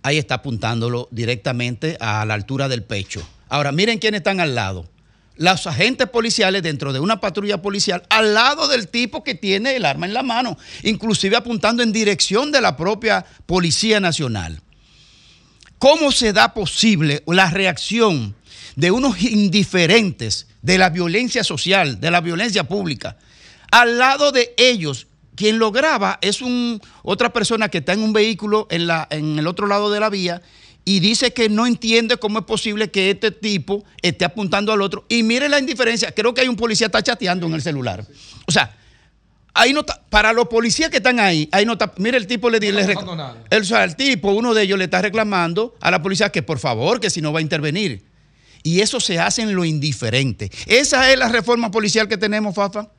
[0.03, 3.28] Ahí está apuntándolo directamente a la altura del pecho.
[3.49, 4.90] Ahora, miren quiénes están al lado.
[5.38, 9.86] Los agentes policiales dentro de una patrulla policial al lado del tipo que tiene el
[9.86, 14.61] arma en la mano, inclusive apuntando en dirección de la propia Policía Nacional.
[15.80, 18.36] ¿Cómo se da posible la reacción
[18.76, 23.18] de unos indiferentes de la violencia social, de la violencia pública?
[23.72, 25.07] Al lado de ellos,
[25.41, 29.39] quien lo graba es un, otra persona que está en un vehículo en, la, en
[29.39, 30.39] el otro lado de la vía
[30.85, 35.03] y dice que no entiende cómo es posible que este tipo esté apuntando al otro.
[35.09, 38.05] Y mire la indiferencia, creo que hay un policía que está chateando en el celular.
[38.45, 38.77] O sea,
[39.55, 42.47] ahí no está, para los policías que están ahí, ahí no está, mire el tipo
[42.47, 42.95] le dice,
[43.49, 46.43] el, o sea, el tipo, uno de ellos le está reclamando a la policía que
[46.43, 48.05] por favor, que si no va a intervenir.
[48.61, 50.51] Y eso se hace en lo indiferente.
[50.68, 52.89] Esa es la reforma policial que tenemos, Fafa.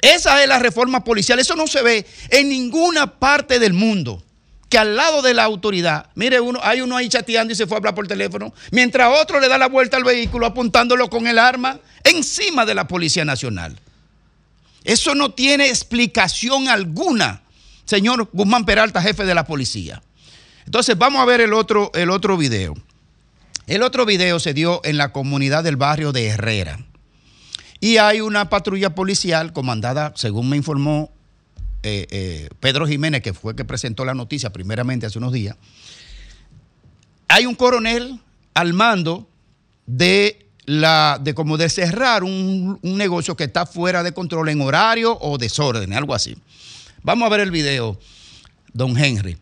[0.00, 1.38] Esa es la reforma policial.
[1.38, 4.22] Eso no se ve en ninguna parte del mundo.
[4.68, 7.76] Que al lado de la autoridad, mire, uno, hay uno ahí chateando y se fue
[7.76, 11.38] a hablar por teléfono, mientras otro le da la vuelta al vehículo apuntándolo con el
[11.38, 13.78] arma encima de la Policía Nacional.
[14.82, 17.42] Eso no tiene explicación alguna,
[17.84, 20.02] señor Guzmán Peralta, jefe de la policía.
[20.64, 22.74] Entonces, vamos a ver el otro, el otro video.
[23.66, 26.78] El otro video se dio en la comunidad del barrio de Herrera.
[27.80, 31.12] Y hay una patrulla policial comandada, según me informó
[31.82, 35.56] eh, eh, Pedro Jiménez, que fue que presentó la noticia primeramente hace unos días.
[37.28, 38.20] Hay un coronel
[38.54, 39.28] al mando
[39.86, 45.16] de la de como de cerrar un, negocio que está fuera de control en horario
[45.20, 46.36] o desorden, algo así.
[47.02, 47.98] Vamos a ver el video,
[48.72, 49.36] don Henry.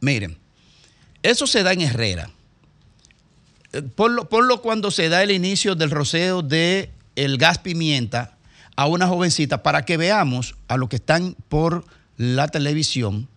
[0.00, 0.36] Miren,
[1.22, 2.30] eso se da en Herrera.
[3.72, 8.36] Eh, Ponlo, ponlo cuando se da el inicio del roceo de el gas pimienta
[8.76, 11.84] a una jovencita para que veamos a los que están por
[12.16, 13.28] la televisión.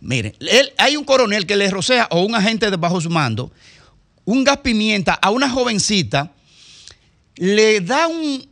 [0.00, 3.52] Miren, él- hay un coronel que le rocea o un agente bajo su mando
[4.24, 6.30] un gas pimienta a una jovencita,
[7.36, 8.44] le da un,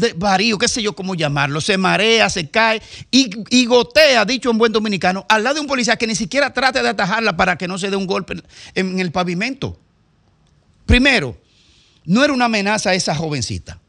[0.00, 4.58] de- varío, qué sé yo cómo llamarlo, se marea, se cae y, gotea, dicho en
[4.58, 7.68] buen dominicano, al lado de un policía que ni siquiera trata de atajarla para que
[7.68, 8.42] no se dé un golpe
[8.74, 9.78] en el pavimento.
[10.86, 11.36] Primero,
[12.04, 13.80] no era una amenaza a esa jovencita.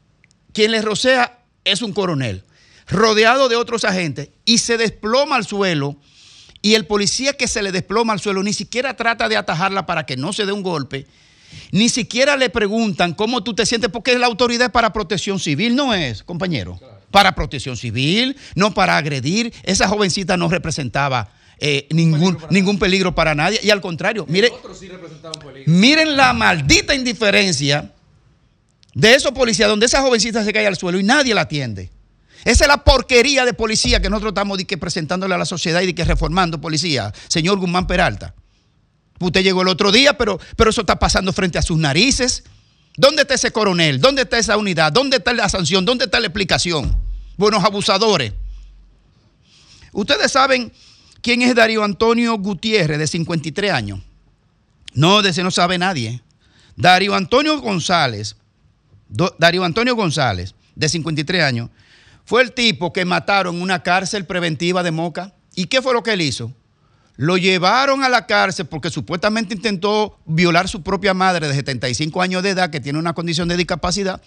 [0.52, 2.44] Quien le rocea es un coronel,
[2.88, 5.96] rodeado de otros agentes, y se desploma al suelo.
[6.60, 10.06] Y el policía que se le desploma al suelo ni siquiera trata de atajarla para
[10.06, 11.06] que no se dé un golpe,
[11.70, 15.74] ni siquiera le preguntan cómo tú te sientes, porque la autoridad es para protección civil,
[15.74, 16.78] no es, compañero.
[17.10, 19.52] Para protección civil, no para agredir.
[19.64, 23.60] Esa jovencita no representaba eh, ningún, ningún peligro para nadie.
[23.62, 24.26] Y al contrario,
[24.74, 24.88] sí
[25.44, 25.64] peligro.
[25.66, 27.92] Miren la maldita indiferencia
[28.94, 31.90] de esos policías donde esa jovencita se cae al suelo y nadie la atiende.
[32.44, 35.80] Esa es la porquería de policía que nosotros estamos di que presentándole a la sociedad
[35.80, 37.12] y de que reformando policía.
[37.28, 38.34] Señor Guzmán Peralta.
[39.20, 42.42] Usted llegó el otro día, pero, pero eso está pasando frente a sus narices.
[42.96, 44.00] ¿Dónde está ese coronel?
[44.00, 44.92] ¿Dónde está esa unidad?
[44.92, 45.84] ¿Dónde está la sanción?
[45.84, 46.96] ¿Dónde está la explicación?
[47.36, 48.32] Buenos abusadores.
[49.92, 50.72] Ustedes saben
[51.20, 54.00] quién es Darío Antonio Gutiérrez, de 53 años.
[54.94, 56.20] No, de ese no sabe nadie.
[56.76, 58.36] Darío Antonio González,
[59.38, 61.70] Darío Antonio González, de 53 años,
[62.24, 65.32] fue el tipo que mataron en una cárcel preventiva de Moca.
[65.54, 66.52] ¿Y qué fue lo que él hizo?
[67.16, 72.42] Lo llevaron a la cárcel porque supuestamente intentó violar su propia madre de 75 años
[72.42, 74.22] de edad que tiene una condición de discapacidad.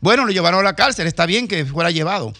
[0.00, 2.32] Bueno, lo llevaron a la cárcel, está bien que fuera llevado.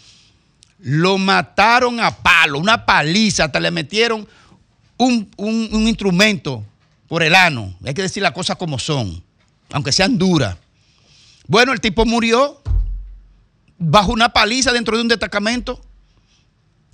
[0.81, 4.27] Lo mataron a palo, una paliza, hasta le metieron
[4.97, 6.65] un, un- un instrumento
[7.07, 7.75] por el ano.
[7.85, 9.23] Hay que decir las cosas como son,
[9.73, 10.57] aunque sean duras.
[11.47, 12.63] Bueno, el tipo murió
[13.79, 15.81] bajo una paliza dentro de un destacamento.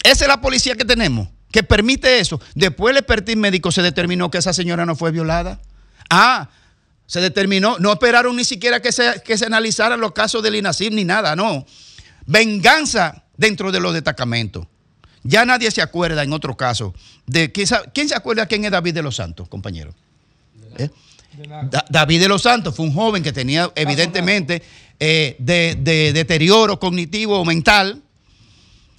[0.02, 2.40] Esa es la policía que tenemos, que permite eso.
[2.54, 5.60] Después el expertise médico se determinó que esa señora no fue violada.
[6.08, 6.48] Ah,
[7.06, 10.92] se determinó, no esperaron ni siquiera que se, que se analizaran los casos del INACIR
[10.92, 11.66] ni nada, no.
[12.26, 14.66] Venganza dentro de los destacamentos.
[15.22, 16.94] Ya nadie se acuerda en otro caso
[17.26, 19.94] de quién, ¿quién se acuerda quién es David de los Santos, compañero.
[20.78, 20.88] ¿Eh?
[21.70, 24.62] Da- David de los Santos fue un joven que tenía evidentemente
[24.98, 28.02] eh, de, de deterioro cognitivo o mental.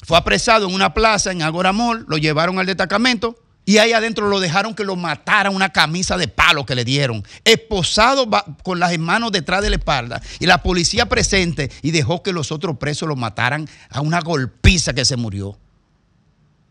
[0.03, 4.27] Fue apresado en una plaza en Agora Mall, lo llevaron al destacamento y ahí adentro
[4.27, 8.27] lo dejaron que lo mataran una camisa de palo que le dieron, esposado
[8.63, 12.51] con las manos detrás de la espalda y la policía presente y dejó que los
[12.51, 15.59] otros presos lo mataran a una golpiza que se murió.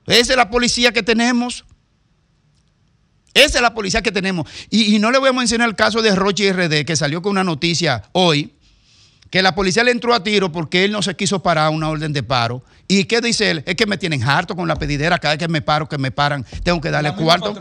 [0.07, 1.65] Esa es la policía que tenemos.
[3.35, 4.49] Esa es la policía que tenemos.
[4.71, 7.33] Y, y no le voy a mencionar el caso de Roche RD, que salió con
[7.33, 8.53] una noticia hoy,
[9.31, 12.13] que la policía le entró a tiro porque él no se quiso parar una orden
[12.13, 12.63] de paro.
[12.89, 13.63] ¿Y qué dice él?
[13.67, 16.11] Es que me tienen harto con la pedidera, cada vez que me paro, que me
[16.11, 17.55] paran, tengo que darle cuarto.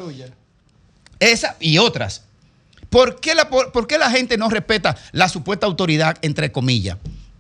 [1.20, 2.24] Esa y otras.
[2.90, 6.98] ¿Por qué, la, por, por qué la gente no respeta la supuesta autoridad, entre comillas?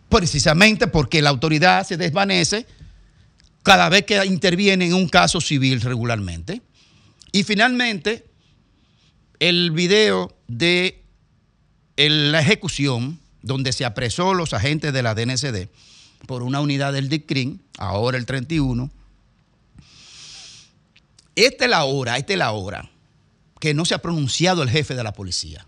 [0.07, 2.67] Precisamente porque la autoridad se desvanece
[3.63, 6.61] cada vez que interviene en un caso civil regularmente.
[7.31, 8.25] Y finalmente,
[9.39, 11.03] el video de
[11.97, 15.69] la ejecución, donde se apresó los agentes de la DNCD
[16.25, 18.89] por una unidad del DICRIN, ahora el 31.
[21.35, 22.89] Esta es la hora, esta es la hora
[23.59, 25.65] que no se ha pronunciado el jefe de la policía.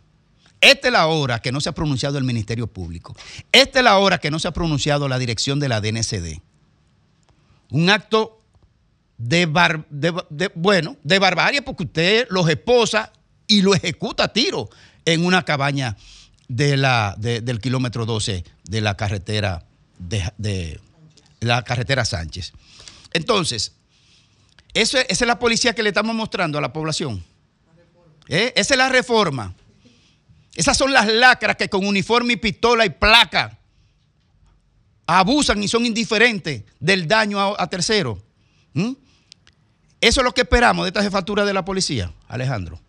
[0.59, 3.15] Esta es la hora que no se ha pronunciado el Ministerio Público.
[3.51, 6.39] Esta es la hora que no se ha pronunciado la dirección de la DNCD.
[7.71, 8.40] Un acto
[9.23, 13.11] de, bar- de- de- bueno, de barbarie porque usted los esposa
[13.47, 14.69] y lo ejecuta a tiro
[15.05, 15.95] en una cabaña
[16.47, 19.63] de la, de- del kilómetro 12 de la carretera
[19.99, 20.79] de,
[21.39, 22.53] la carretera Sánchez.
[23.13, 23.73] Entonces,
[24.73, 27.23] esa es la policía que le estamos mostrando a la población.
[28.27, 28.53] ¿Eh?
[28.55, 29.53] Esa es la reforma.
[30.55, 33.57] Esas son las lacras que con uniforme y pistola y placa
[35.05, 38.17] abusan y son indiferentes del daño a, a terceros.
[38.73, 38.91] ¿Mm?
[40.01, 42.81] Eso es lo que esperamos de esta jefatura de la policía, Alejandro.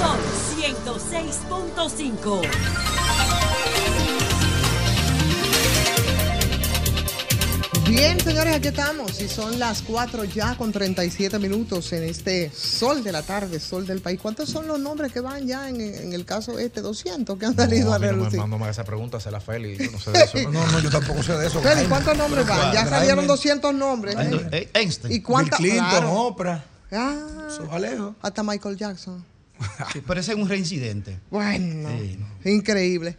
[0.00, 0.18] Son
[0.56, 2.81] 106.5.
[7.94, 9.20] Bien, señores, aquí estamos.
[9.20, 13.86] Y son las 4 ya con 37 minutos en este sol de la tarde, sol
[13.86, 14.18] del país.
[14.20, 17.54] ¿Cuántos son los nombres que van ya en, en el caso este 200 que han
[17.54, 18.38] salido No, a a mí no me, relucir?
[18.38, 19.76] no me hagas esa pregunta, se la Feli.
[19.76, 20.38] Yo no sé de eso.
[20.50, 21.60] No, no, yo tampoco sé de eso.
[21.60, 22.72] Feli, ¿cuántos nombres van?
[22.72, 24.16] Ya salieron 200 nombres.
[24.18, 24.70] ¿eh?
[24.72, 25.12] Einstein.
[25.14, 25.58] ¿Y cuántas?
[25.58, 26.12] Clinton, Claro.
[26.14, 26.64] Oprah.
[26.92, 28.14] Ah, Alejo.
[28.22, 29.22] hasta Michael Jackson.
[29.92, 31.18] Sí, parece un reincidente.
[31.30, 31.90] Bueno,
[32.42, 33.16] Sí, increíble.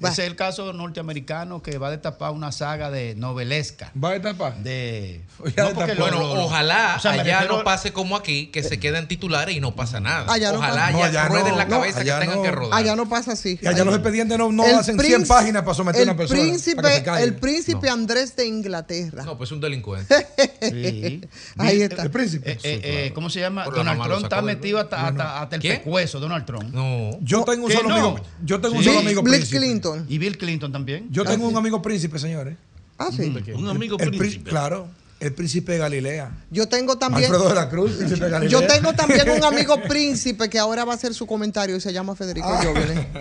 [0.00, 3.92] Ese es el caso norteamericano que va a destapar una saga de novelesca.
[4.02, 4.56] ¿Va a destapar?
[4.62, 5.22] De.
[5.56, 8.16] Ya No, porque Bueno, lo- lo- ojalá o sea, me allá refiero- no pase como
[8.16, 10.30] aquí, que se queden titulares y no pasa nada.
[10.32, 12.36] Allá no ojalá pasa- No, ya allá rueden no, la no, cabeza que allá tengan
[12.38, 12.42] no.
[12.42, 12.78] que rodar.
[12.78, 13.58] Allá no pasa así.
[13.62, 16.40] Y allá los expedientes no, hacen 100 príncipe- páginas para someter a el una persona.
[16.40, 17.22] Príncipe, para que se caiga.
[17.22, 19.22] el príncipe Andrés de Inglaterra.
[19.24, 20.14] No, pues es un delincuente.
[20.66, 21.20] Sí.
[21.58, 22.02] Ahí está.
[22.02, 22.52] El príncipe.
[22.52, 23.64] Eh, eh, eh, ¿Cómo se llama?
[23.64, 26.72] Por Donald Trump está metido hasta, hasta, hasta el pescuezo, Donald Trump.
[26.74, 27.10] No.
[27.20, 28.20] Yo tengo un ¿Qué solo amigo.
[28.44, 29.56] Yo tengo un solo amigo Bill príncipe.
[29.92, 30.06] Clinton.
[30.12, 31.08] Y Bill Clinton también.
[31.10, 32.56] Yo tengo un amigo príncipe, señores.
[32.98, 33.34] Ah, sí.
[33.54, 34.48] Un amigo El, príncipe.
[34.48, 34.88] claro,
[35.20, 36.30] el príncipe de Galilea.
[36.50, 37.24] Yo tengo también.
[37.30, 38.60] Alfredo de la Cruz, príncipe de Galilea.
[38.60, 41.92] Yo tengo también un amigo príncipe que ahora va a hacer su comentario y se
[41.92, 42.62] llama Federico Ah.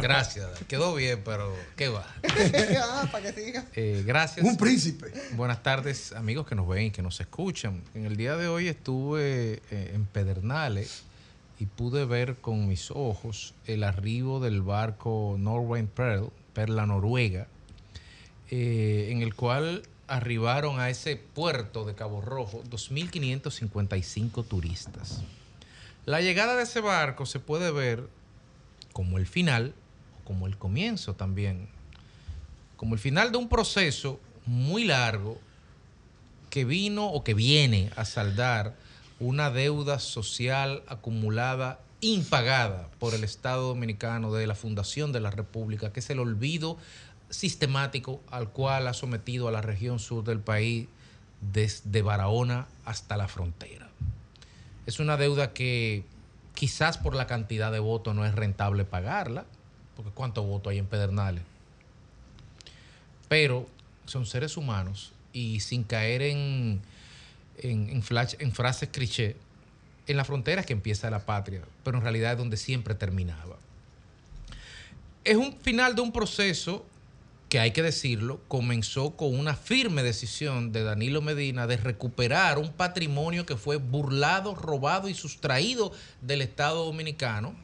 [0.01, 0.47] Gracias.
[0.67, 2.05] Quedó bien, pero ¿qué va?
[2.81, 3.65] ah, para que siga.
[3.75, 4.45] Eh, gracias.
[4.45, 5.11] Un príncipe.
[5.35, 7.81] Buenas tardes, amigos que nos ven y que nos escuchan.
[7.93, 11.03] En el día de hoy estuve eh, en Pedernales
[11.59, 17.47] y pude ver con mis ojos el arribo del barco Norwegian Pearl, Perla Noruega,
[18.49, 25.21] eh, en el cual arribaron a ese puerto de Cabo Rojo 2.555 turistas.
[26.05, 28.07] La llegada de ese barco se puede ver
[28.93, 29.75] como el final
[30.19, 31.67] o como el comienzo también.
[32.77, 35.39] Como el final de un proceso muy largo
[36.49, 38.75] que vino o que viene a saldar
[39.19, 45.91] una deuda social acumulada impagada por el Estado Dominicano de la fundación de la República,
[45.91, 46.77] que es el olvido
[47.29, 50.87] sistemático al cual ha sometido a la región sur del país
[51.41, 53.89] desde Barahona hasta la frontera.
[54.85, 56.03] Es una deuda que
[56.53, 59.45] quizás por la cantidad de votos no es rentable pagarla,
[59.95, 61.43] porque ¿cuántos votos hay en Pedernales?
[63.27, 63.67] Pero
[64.05, 66.81] son seres humanos y sin caer en,
[67.57, 69.35] en, en frases cliché,
[70.07, 73.57] en la frontera que empieza la patria, pero en realidad es donde siempre terminaba.
[75.23, 76.85] Es un final de un proceso
[77.49, 82.71] que hay que decirlo, comenzó con una firme decisión de Danilo Medina de recuperar un
[82.71, 85.91] patrimonio que fue burlado, robado y sustraído
[86.21, 87.55] del Estado Dominicano.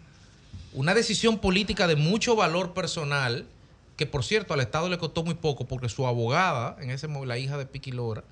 [0.74, 3.46] Una decisión política de mucho valor personal,
[3.98, 7.38] que por cierto al Estado le costó muy poco porque su abogada, en ese la
[7.38, 8.24] hija de Piqui Lora,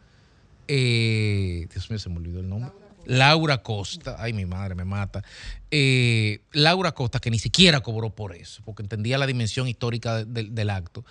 [0.67, 2.71] eh, Dios mío, se me olvidó el nombre.
[3.09, 5.23] Laura Costa, ay mi madre me mata.
[5.71, 10.43] Eh, Laura Costa, que ni siquiera cobró por eso, porque entendía la dimensión histórica de-
[10.43, 11.03] del- acto.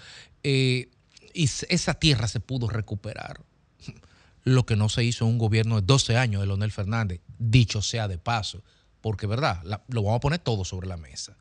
[0.45, 0.91] Eh,
[1.35, 3.41] y esa tierra se pudo recuperar.
[4.45, 7.83] Lo que no se hizo en un gobierno de 12 años de Leonel Fernández, dicho
[7.83, 8.63] sea de paso,
[9.01, 11.37] porque verdad, lo vamos a poner todo sobre la mesa.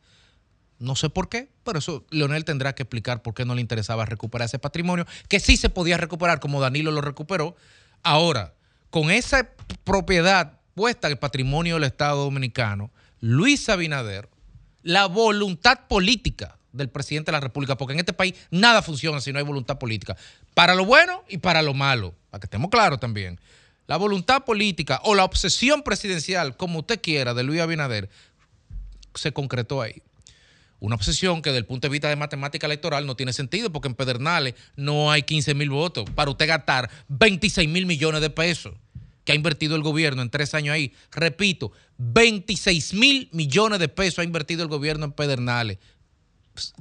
[0.79, 4.05] No sé por qué, pero eso Leonel tendrá que explicar por qué no le interesaba
[4.05, 7.55] recuperar ese patrimonio, que sí se podía recuperar como Danilo lo recuperó.
[8.03, 8.53] Ahora,
[8.97, 9.47] con esa
[9.83, 14.27] propiedad puesta el patrimonio del Estado Dominicano, Luis Abinader,
[14.81, 19.31] la voluntad política del presidente de la República, porque en este país nada funciona si
[19.31, 20.17] no hay voluntad política,
[20.55, 23.39] para lo bueno y para lo malo, para que estemos claros también.
[23.85, 28.09] La voluntad política o la obsesión presidencial, como usted quiera, de Luis Abinader,
[29.13, 30.01] se concretó ahí.
[30.79, 33.87] Una obsesión que desde el punto de vista de matemática electoral no tiene sentido porque
[33.87, 38.75] en Pedernales no hay 15 mil votos para usted gastar 26 mil millones de pesos
[39.23, 40.93] que ha invertido el gobierno en tres años ahí.
[41.11, 45.79] Repito, 26 mil millones de pesos ha invertido el gobierno en Pedernales.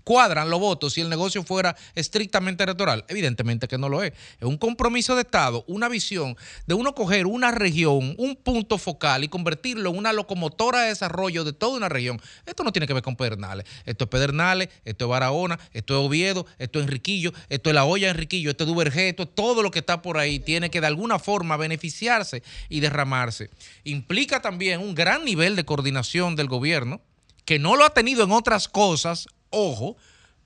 [0.04, 3.04] Cuadran los votos si el negocio fuera estrictamente electoral.
[3.08, 4.12] Evidentemente que no lo es.
[4.40, 6.36] Es un compromiso de Estado, una visión
[6.66, 11.44] de uno coger una región, un punto focal y convertirlo en una locomotora de desarrollo
[11.44, 12.20] de toda una región.
[12.46, 13.66] Esto no tiene que ver con Pedernales.
[13.84, 17.84] Esto es Pedernales, esto es Barahona, esto es Oviedo, esto es Enriquillo, esto es La
[17.84, 20.38] Olla Enriquillo, esto es Duvergé, esto es todo lo que está por ahí.
[20.38, 23.50] Tiene que de alguna forma beneficiarse y derramarse.
[23.84, 27.00] Implica también un gran nivel de coordinación del gobierno,
[27.44, 29.97] que no lo ha tenido en otras cosas, ojo,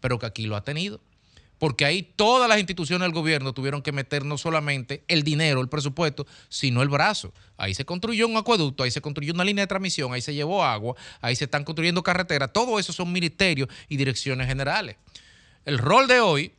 [0.01, 1.01] pero que aquí lo ha tenido.
[1.61, 5.69] Porque ahí todas las instituciones del gobierno tuvieron que meter no solamente el dinero, el
[5.69, 7.35] presupuesto, sino el brazo.
[7.59, 10.65] Ahí se construyó un acueducto, ahí se construyó una línea de transmisión, ahí se llevó
[10.65, 12.51] agua, ahí se están construyendo carreteras.
[12.51, 14.97] Todo eso son ministerios y direcciones generales.
[15.67, 16.55] El rol de hoy,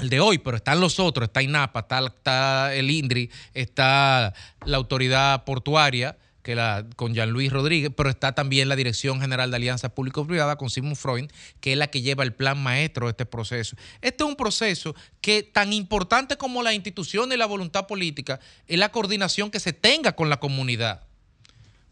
[0.00, 4.34] el de hoy, pero están los otros, está INAPA, está, el INDRI, está
[4.66, 9.56] la autoridad portuaria, que la, con Jean-Louis Rodríguez, pero está también la Dirección General de
[9.56, 11.28] Alianza Público-Privada con Simon Freud,
[11.60, 13.76] que es la que lleva el plan maestro de este proceso.
[14.00, 18.78] Este es un proceso que tan importante como la institución y la voluntad política es
[18.78, 21.02] la coordinación que se tenga con la comunidad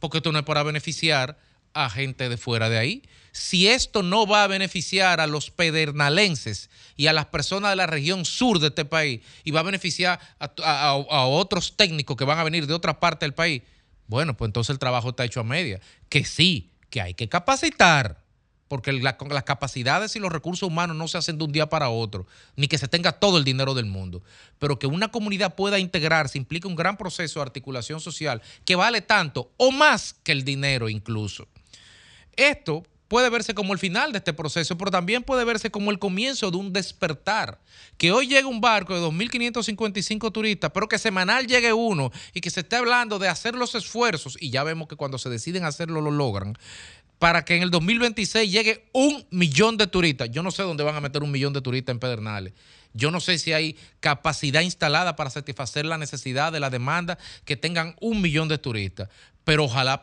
[0.04, 1.38] porque esto no es para beneficiar
[1.72, 3.02] a gente de fuera de ahí.
[3.32, 7.86] Si esto no va a beneficiar a los pedernalenses y a las personas de la
[7.86, 12.44] región sur de este país y va a beneficiar a otros técnicos que van a
[12.44, 13.62] venir de otra parte del país,
[14.06, 15.80] bueno, pues entonces el trabajo está hecho a media.
[16.08, 18.22] Que sí, que hay que capacitar,
[18.68, 22.26] porque las capacidades y los recursos humanos no se hacen de un día para otro,
[22.56, 24.22] ni que se tenga todo el dinero del mundo,
[24.58, 29.00] pero que una comunidad pueda integrarse implica un gran proceso de articulación social que vale
[29.00, 31.46] tanto o más que el dinero incluso.
[32.36, 36.00] Esto puede verse como el final de este proceso, pero también puede verse como el
[36.00, 37.60] comienzo de un despertar.
[37.96, 42.50] Que hoy llegue un barco de 2.555 turistas, pero que semanal llegue uno y que
[42.50, 46.00] se esté hablando de hacer los esfuerzos, y ya vemos que cuando se deciden hacerlo
[46.00, 46.58] lo logran,
[47.20, 50.28] para que en el 2026 llegue un millón de turistas.
[50.32, 52.52] Yo no sé dónde van a meter un millón de turistas en Pedernales.
[52.94, 57.56] Yo no sé si hay capacidad instalada para satisfacer la necesidad de la demanda que
[57.56, 59.08] tengan un millón de turistas.
[59.44, 60.02] Pero ojalá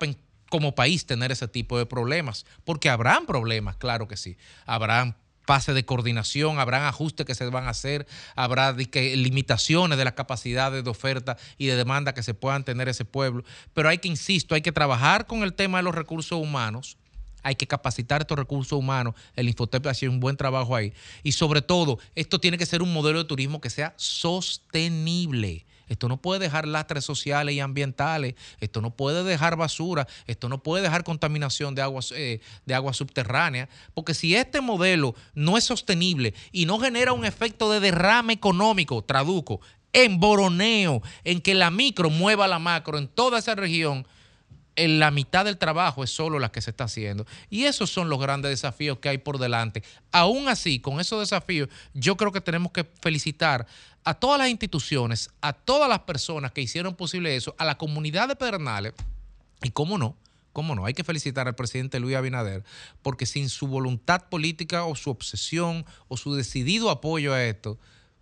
[0.52, 4.38] como país tener ese tipo de problemas, porque habrán problemas, claro que sí.
[4.66, 5.16] Habrán
[5.48, 8.06] fase de coordinación, habrán ajustes que se van a hacer,
[8.36, 13.06] habrá limitaciones de las capacidades de oferta y de demanda que se puedan tener ese
[13.06, 13.46] pueblo.
[13.74, 16.98] Pero hay que, insisto, hay que trabajar con el tema de los recursos humanos
[17.44, 19.16] hay que capacitar estos recursos humanos.
[19.36, 20.94] El Infotep ha hecho un buen trabajo ahí.
[21.24, 25.66] Y sobre todo, esto tiene que ser un modelo de turismo que sea sostenible.
[25.92, 28.36] Esto no puede dejar lastres sociales y ambientales.
[28.62, 30.08] Esto no puede dejar basura.
[30.26, 33.68] Esto no puede dejar contaminación de aguas, eh, de agua subterránea.
[33.94, 39.04] Porque si este modelo no es sostenible y no genera un efecto de derrame económico,
[39.04, 39.60] traduzco,
[39.92, 44.08] en boroneo, en que la micro mueva la macro en toda esa región,
[44.76, 47.26] en la mitad del trabajo es solo la que se está haciendo.
[47.50, 49.84] Y esos son los grandes desafíos que hay por delante.
[50.12, 53.68] Aún así, con esos desafíos, yo creo que tenemos que felicitar
[54.04, 58.28] a todas las instituciones, a todas las personas que hicieron posible eso, a la comunidad
[58.28, 58.94] de Pedernales,
[59.62, 60.18] y cómo no,
[60.54, 62.64] cómo no, hay que felicitar al presidente Luis Abinader,
[63.02, 67.80] porque sin su voluntad política o su obsesión o su decidido apoyo a esto,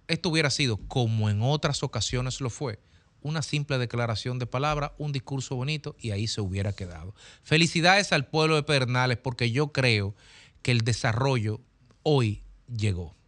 [0.08, 2.80] esto hubiera sido, como en otras ocasiones lo fue,
[3.22, 7.14] una simple declaración de palabra, un discurso bonito y ahí se hubiera quedado.
[7.44, 10.16] Felicidades al pueblo de Pedernales porque yo creo
[10.62, 11.62] que el desarrollo
[12.04, 13.19] hoy llegó.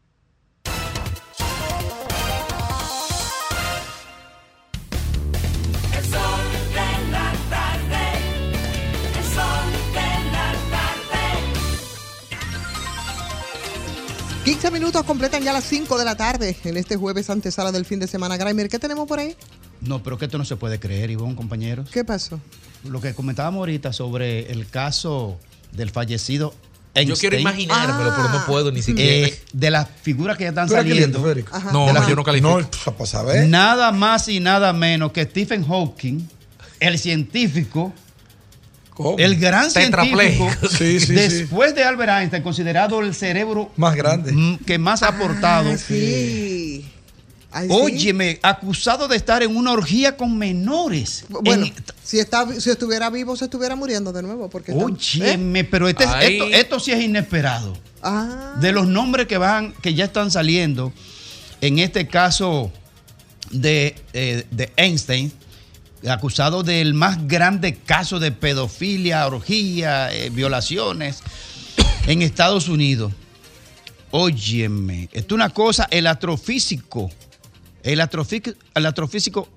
[14.62, 18.00] 15 minutos completan ya las 5 de la tarde en este jueves antesala del fin
[18.00, 18.38] de semana.
[18.38, 19.36] Grimer, ¿qué tenemos por ahí?
[19.80, 21.90] No, pero que esto no se puede creer, Ivonne, compañeros.
[21.90, 22.40] ¿Qué pasó?
[22.84, 25.40] Lo que comentábamos ahorita sobre el caso
[25.72, 26.54] del fallecido
[26.94, 29.30] Yo quiero imaginármelo, pero no puedo ni siquiera.
[29.30, 31.18] Eh, de las figuras que ya están ¿Tú eres saliendo.
[31.74, 32.62] No, de yo no califico.
[32.62, 33.50] No, pues a ver.
[33.50, 36.20] Nada más y nada menos que Stephen Hawking,
[36.80, 37.94] el científico,
[39.02, 39.18] ¿Cómo?
[39.18, 40.50] el gran científico.
[40.78, 41.14] Sí, sí.
[41.14, 44.58] después de Albert Einstein, considerado el cerebro Más grande.
[44.66, 45.72] que más ha aportado.
[45.72, 46.86] Ah, sí.
[47.54, 47.74] Ay, sí.
[47.78, 51.26] Óyeme, acusado de estar en una orgía con menores.
[51.28, 54.50] Bueno, En- si, está, si estuviera vivo, se estuviera muriendo de nuevo.
[54.50, 55.32] Porque está- ¿Eh?
[55.32, 57.74] óyeme, pero este, esto, esto sí es inesperado.
[58.02, 60.94] Ah, de los nombres que van, que ya están saliendo,
[61.60, 62.72] en este caso
[63.52, 65.32] de, eh, de Einstein,
[66.08, 71.20] acusado del más grande caso de pedofilia, orgía, eh, violaciones
[72.08, 73.12] en Estados Unidos.
[74.12, 77.10] Óyeme, esto es una cosa, el astrofísico,
[77.84, 79.48] el astrofísico, el astrofísico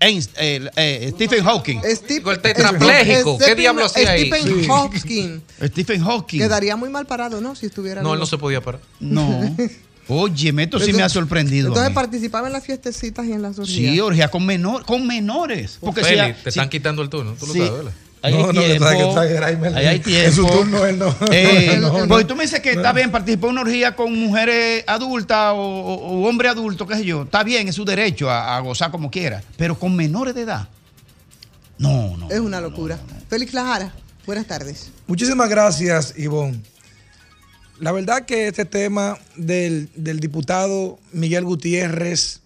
[0.00, 1.80] Einst- eh, eh, Stephen Hawking.
[1.94, 4.26] Steve- El tetrapléjico, ¿qué diablo hacía ahí?
[4.28, 4.66] Stephen Sí.
[4.66, 5.40] Hawking.
[5.66, 6.38] Stephen Hawking.
[6.40, 7.54] Quedaría muy mal parado, ¿no?
[7.54, 8.80] Si estuviera No, él no se podía parar.
[9.00, 9.54] No.
[10.08, 11.68] Óyeme, esto sí me ha sorprendido.
[11.68, 13.92] Entonces participaba en las fiestecitas y en las orgías.
[13.94, 15.78] Sí, orgía con, menor, con menores.
[15.80, 17.58] Porque te están quitando el turno, tú lo Sí.
[17.60, 17.90] sabes, No,
[18.22, 19.76] hay no, que tiempo, trae- que trae Grimer.
[19.76, 20.52] ahí hay En su tiempo.
[20.60, 21.14] turno él no.
[21.30, 22.08] Eh, No, no.
[22.08, 25.56] Porque tú me dices que está bien, participó en una orgía con mujeres adultas o,
[25.58, 25.94] o-
[26.24, 27.22] o hombre adulto, qué sé yo.
[27.24, 29.42] Está bien, es su derecho a, a gozar como quiera.
[29.58, 30.68] Pero con menores de edad.
[31.78, 32.30] No, no.
[32.30, 32.98] Es una locura.
[33.28, 33.92] Félix Lajara,
[34.26, 34.90] buenas tardes.
[35.06, 36.60] Muchísimas gracias, Ivonne.
[37.80, 42.40] La verdad que este tema del, del diputado Miguel Gutiérrez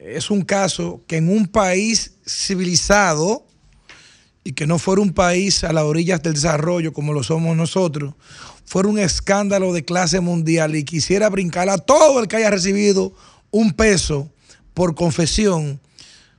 [0.00, 3.46] es un caso que en un país civilizado
[4.42, 8.14] y que no fuera un país a las orillas del desarrollo como lo somos nosotros,
[8.64, 13.12] fuera un escándalo de clase mundial y quisiera brincar a todo el que haya recibido
[13.50, 14.28] un peso
[14.74, 15.80] por confesión,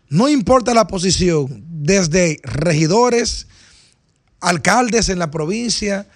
[0.09, 3.47] no importa la posición, desde regidores,
[4.41, 6.07] alcaldes en la provincia,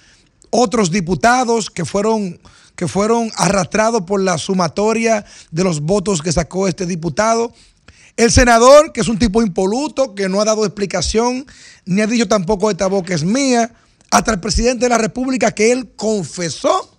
[0.56, 2.40] otros diputados que fueron,
[2.76, 7.52] que fueron arrastrados por la sumatoria de los votos que sacó este diputado.
[8.18, 11.48] El senador, que es un tipo impoluto, que no ha dado explicación,
[11.86, 13.74] ni ha dicho tampoco esta boca es mía,
[14.12, 16.94] hasta el presidente de la República, que él confesó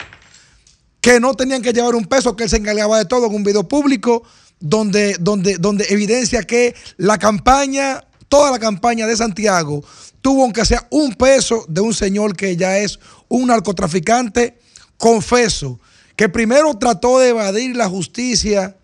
[1.00, 3.44] que no tenían que llevar un peso, que él se encargaba de todo en un
[3.44, 4.24] video público,
[4.58, 9.84] donde, donde, donde evidencia que la campaña, toda la campaña de Santiago,
[10.24, 12.98] tuvo aunque sea un peso de un señor que ya es
[13.28, 14.58] un narcotraficante,
[14.96, 15.80] confeso,
[16.16, 18.76] que primero trató de evadir la justicia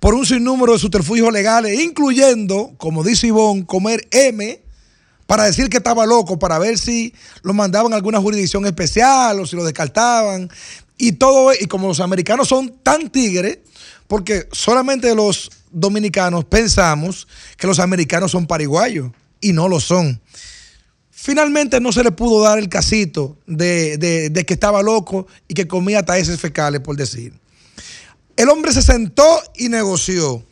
[0.00, 4.60] por un sinnúmero de subterfugios legales, incluyendo, como dice Ivonne, comer M,
[5.26, 7.12] para decir que estaba loco, para ver si
[7.42, 10.48] lo mandaban a alguna jurisdicción especial o si lo descartaban.
[10.96, 13.58] Y todo, y como los americanos son tan tigres,
[14.06, 19.10] porque solamente los dominicanos pensamos que los americanos son pariguayos,
[19.40, 20.20] y no lo son.
[21.20, 25.66] Finalmente no se le pudo dar el casito de, de- que estaba loco y que
[25.66, 27.32] comía taeses fecales, por decir.
[28.36, 29.26] El hombre se sentó
[29.56, 30.44] y negoció.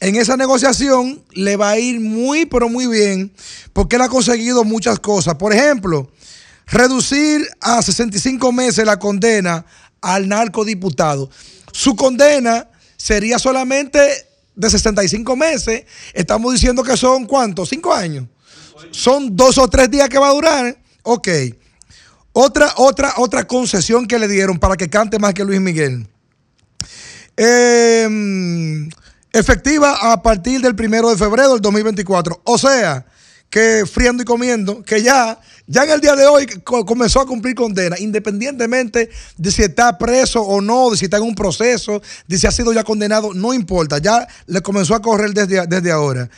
[0.00, 3.32] En esa negociación le va a ir muy, pero muy bien,
[3.72, 5.36] porque él ha conseguido muchas cosas.
[5.36, 6.10] Por ejemplo,
[6.66, 9.64] reducir a 65 meses la condena
[10.00, 11.30] al narcodiputado.
[11.72, 14.00] Su condena sería solamente
[14.56, 15.84] de 65 meses.
[16.14, 17.68] Estamos diciendo que son cuántos?
[17.68, 18.24] ¿Cinco años?
[18.90, 20.78] Son dos o tres días que va a durar.
[21.02, 21.28] Ok.
[22.32, 26.06] Otra, otra, otra concesión que le dieron para que cante más que Luis Miguel.
[27.36, 28.88] Eh,
[29.32, 32.40] efectiva a partir del primero de febrero del 2024.
[32.44, 33.06] O sea,
[33.48, 37.26] que friendo y comiendo, que ya, ya en el día de hoy co- comenzó a
[37.26, 42.00] cumplir condena, independientemente de si está preso o no, de si está en un proceso,
[42.28, 45.90] de si ha sido ya condenado, no importa, ya le comenzó a correr desde, desde
[45.90, 46.30] ahora.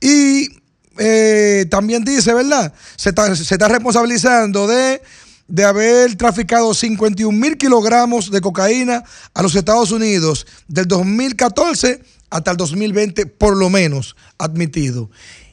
[0.00, 0.57] Y
[0.98, 2.72] eh, también dice, ¿verdad?
[2.96, 5.00] Se está, se está responsabilizando de,
[5.46, 9.02] de haber traficado 51 mil kilogramos de cocaína
[9.34, 15.10] a los Estados Unidos del 2014 hasta el 2020, por lo menos, admitido.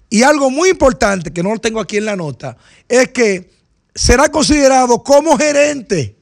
[0.09, 2.57] Y algo muy importante, que no lo tengo aquí en la nota,
[2.87, 3.51] es que
[3.93, 6.17] será considerado como gerente.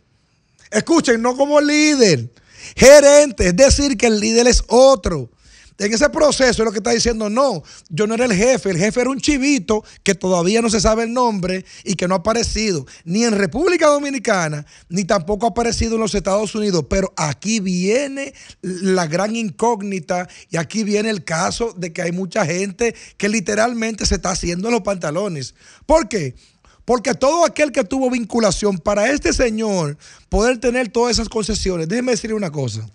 [0.71, 2.31] Escuchen, no como líder.
[2.75, 5.29] Gerente, es decir, que el líder es otro.
[5.77, 8.77] En ese proceso es lo que está diciendo, no, yo no era el jefe, el
[8.77, 12.19] jefe era un chivito que todavía no se sabe el nombre y que no ha
[12.19, 16.85] aparecido ni en República Dominicana, ni tampoco ha aparecido en los Estados Unidos.
[16.89, 22.45] Pero aquí viene la gran incógnita y aquí viene el caso de que hay mucha
[22.45, 25.55] gente que literalmente se está haciendo los pantalones.
[25.85, 26.35] ¿Por qué?
[26.85, 29.97] Porque todo aquel que tuvo vinculación para este señor
[30.29, 32.85] poder tener todas esas concesiones, déjeme decirle una cosa.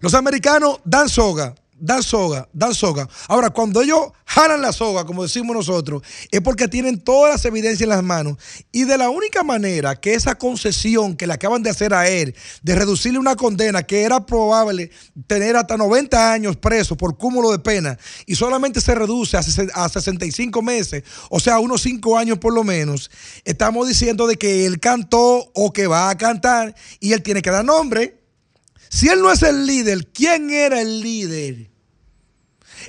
[0.00, 3.08] Los americanos dan soga, dan soga, dan soga.
[3.28, 7.82] Ahora, cuando ellos jalan la soga, como decimos nosotros, es porque tienen todas las evidencias
[7.82, 8.36] en las manos.
[8.72, 12.34] Y de la única manera que esa concesión que le acaban de hacer a él,
[12.62, 14.90] de reducirle una condena que era probable
[15.26, 19.70] tener hasta 90 años preso por cúmulo de pena, y solamente se reduce a, ses-
[19.74, 23.10] a 65 meses, o sea, unos 5 años por lo menos,
[23.44, 27.50] estamos diciendo de que él cantó o que va a cantar y él tiene que
[27.50, 28.15] dar nombre.
[28.96, 31.68] Si él no es el líder, ¿quién era el líder?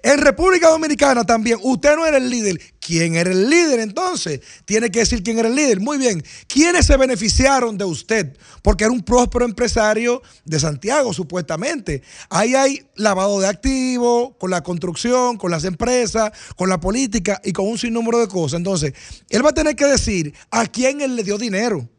[0.01, 2.61] En República Dominicana también, usted no era el líder.
[2.79, 4.39] ¿Quién era el líder entonces?
[4.63, 5.81] Tiene que decir quién era el líder.
[5.81, 6.23] Muy bien.
[6.47, 8.37] ¿Quiénes se beneficiaron de usted?
[8.61, 12.03] Porque era un próspero empresario de Santiago, supuestamente.
[12.29, 17.51] Ahí hay lavado de activos, con la construcción, con las empresas, con la política y
[17.51, 18.59] con un sinnúmero de cosas.
[18.59, 18.93] Entonces,
[19.27, 21.89] él va a tener que decir a quién él le dio dinero.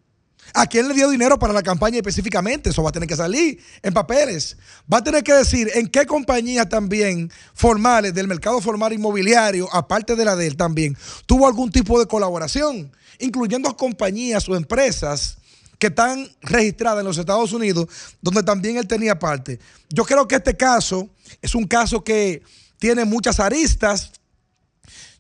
[0.55, 2.71] ¿A quién le dio dinero para la campaña específicamente?
[2.71, 4.57] Eso va a tener que salir en papeles.
[4.93, 10.17] Va a tener que decir en qué compañías también formales del mercado formal inmobiliario, aparte
[10.17, 10.97] de la de él también,
[11.27, 15.39] tuvo algún tipo de colaboración, incluyendo compañías o empresas
[15.79, 17.87] que están registradas en los Estados Unidos,
[18.21, 19.61] donde también él tenía parte.
[19.89, 21.09] Yo creo que este caso
[21.41, 22.43] es un caso que
[22.79, 24.13] tiene muchas aristas,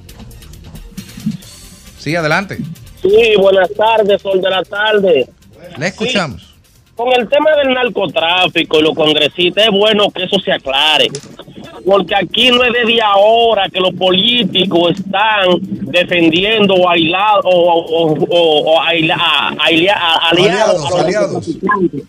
[1.98, 2.58] Sí, adelante.
[3.02, 5.28] Sí, buenas tardes, sol de la tarde.
[5.78, 6.54] Le escuchamos.
[6.96, 11.06] Con el tema del narcotráfico y los congresistas, es bueno que eso se aclare.
[11.86, 18.12] Porque aquí no es desde ahora que los políticos están defendiendo o aislados o, o,
[18.28, 22.02] o- o aila- a- alia- a- aliados, a los narcotraficantes.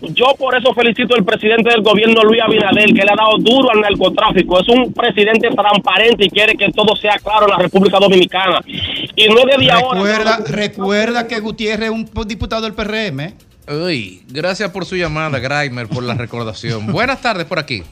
[0.00, 3.70] Yo por eso felicito al presidente del gobierno, Luis Abinader, que le ha dado duro
[3.70, 4.60] al narcotráfico.
[4.60, 8.60] Es un presidente transparente y quiere que todo sea claro en la República Dominicana.
[8.66, 10.00] Y no desde ahora.
[10.00, 13.20] Recuerda, recuerda que Gutiérrez es un diputado del PRM.
[13.20, 13.34] ¿eh?
[13.68, 16.86] Uy, gracias por su llamada, Graimer, por la recordación.
[16.92, 17.82] Buenas tardes por aquí.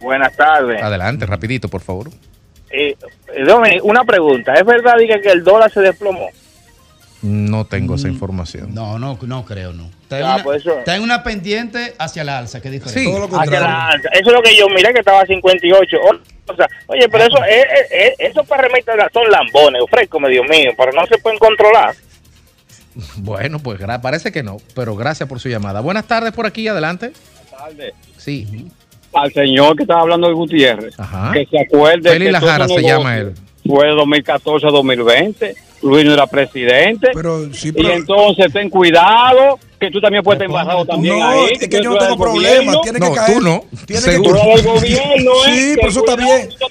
[0.00, 0.82] Buenas tardes.
[0.82, 2.10] Adelante, rapidito, por favor.
[2.70, 2.96] Eh,
[3.46, 4.52] Dominic, una pregunta.
[4.54, 6.28] ¿Es verdad diga, que el dólar se desplomó?
[7.22, 8.74] No tengo esa información.
[8.74, 9.88] No, no, no creo, no.
[10.04, 12.72] Está en, Ah, una, pues eso- está en una pendiente hacia la alza, que es
[12.72, 13.10] diferente.
[13.38, 14.08] Hacia la alza.
[14.12, 15.96] Eso es lo que yo miré que estaba a 58.
[16.00, 20.44] O- O sea, oye, pero eso, eh, eh, eh, esos PRMistas son lambones, ofrécome, Dios
[20.46, 21.94] mío, pero no se pueden controlar.
[23.16, 25.80] Bueno, pues parece que no, pero gracias por su llamada.
[25.80, 27.12] Buenas tardes por aquí, adelante.
[28.18, 28.68] Sí.
[29.14, 31.32] al señor que estaba hablando de Gutiérrez, Ajá.
[31.32, 33.32] que se acuerde todo Lajara se llama él.
[33.66, 37.10] Fue de 2014 a 2020, Luis no era presidente.
[37.62, 41.52] Y entonces ten cuidado, que tú también puedes estar embajado también No, ahí.
[41.52, 43.38] es que tú yo no tengo problema, tiene que caer.
[43.86, 45.54] Tiene que Tú eres del gobierno, ¿eh?
[45.54, 46.48] Sí, Que pero eso está bien.
[46.48, 46.66] tú.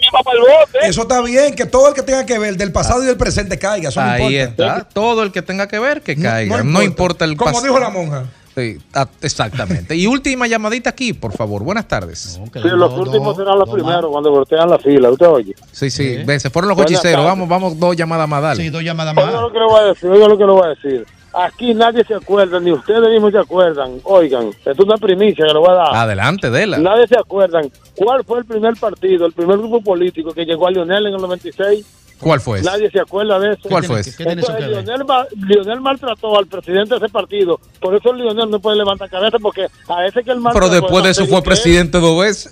[0.83, 3.57] Eso está bien, que todo el que tenga que ver del pasado y del presente
[3.57, 4.77] caiga, eso no Ahí importa.
[4.77, 4.89] está.
[4.93, 6.57] Todo el que tenga que ver, que caiga.
[6.57, 6.83] No, importa.
[6.85, 8.25] importa el Como pas- dijo la monja.
[8.55, 9.95] Sí, ah, exactamente.
[9.95, 11.63] Y última llamadita aquí, por favor.
[11.63, 12.39] Buenas tardes.
[12.53, 15.55] Sí, los últimos serán los primeros cuando voltean la fila, ¿usted oye?
[15.71, 16.17] Sí, sí.
[16.23, 17.25] Ven, se fueron los Buenas cochiceros.
[17.25, 18.63] Vamos, vamos, dos llamadas más, dale.
[18.63, 20.65] Sí, dos llamadas Oiga lo que le voy a decir, oiga lo que le voy
[20.65, 21.05] a decir.
[21.33, 23.99] Aquí nadie se acuerda, ni ustedes mismos se acuerdan.
[24.03, 25.95] Oigan, esto es una primicia que le voy a dar.
[25.95, 26.77] Adelante, Dela.
[26.77, 30.71] Nadie se acuerdan cuál fue el primer partido, el primer grupo político que llegó a
[30.71, 32.02] Lionel en el 96.
[32.19, 32.69] ¿Cuál fue ese?
[32.69, 33.67] Nadie se acuerda de eso.
[33.69, 34.15] ¿Cuál fue ese?
[34.15, 34.57] ¿Qué tiene eso?
[34.57, 37.59] Lionel, ma- Lionel maltrató al presidente de ese partido.
[37.81, 40.69] Por eso Lionel no puede levantar cabeza porque a ese que el Pero maltrató.
[40.69, 42.51] después de es eso fue presidente dos veces.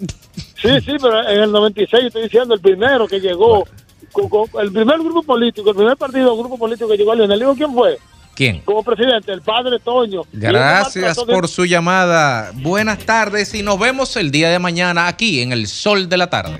[0.61, 3.65] Sí, sí, pero en el 96 estoy diciendo el primero que llegó.
[4.11, 7.39] con- con- el primer grupo político, el primer partido grupo político que llegó a Lionel.
[7.39, 7.97] Digo, ¿quién fue?
[8.35, 8.59] ¿Quién?
[8.65, 10.23] Como presidente, el padre Toño.
[10.33, 12.51] Gracias maltrató de- por su llamada.
[12.55, 16.29] Buenas tardes y nos vemos el día de mañana aquí en el Sol de la
[16.29, 16.59] Tarde.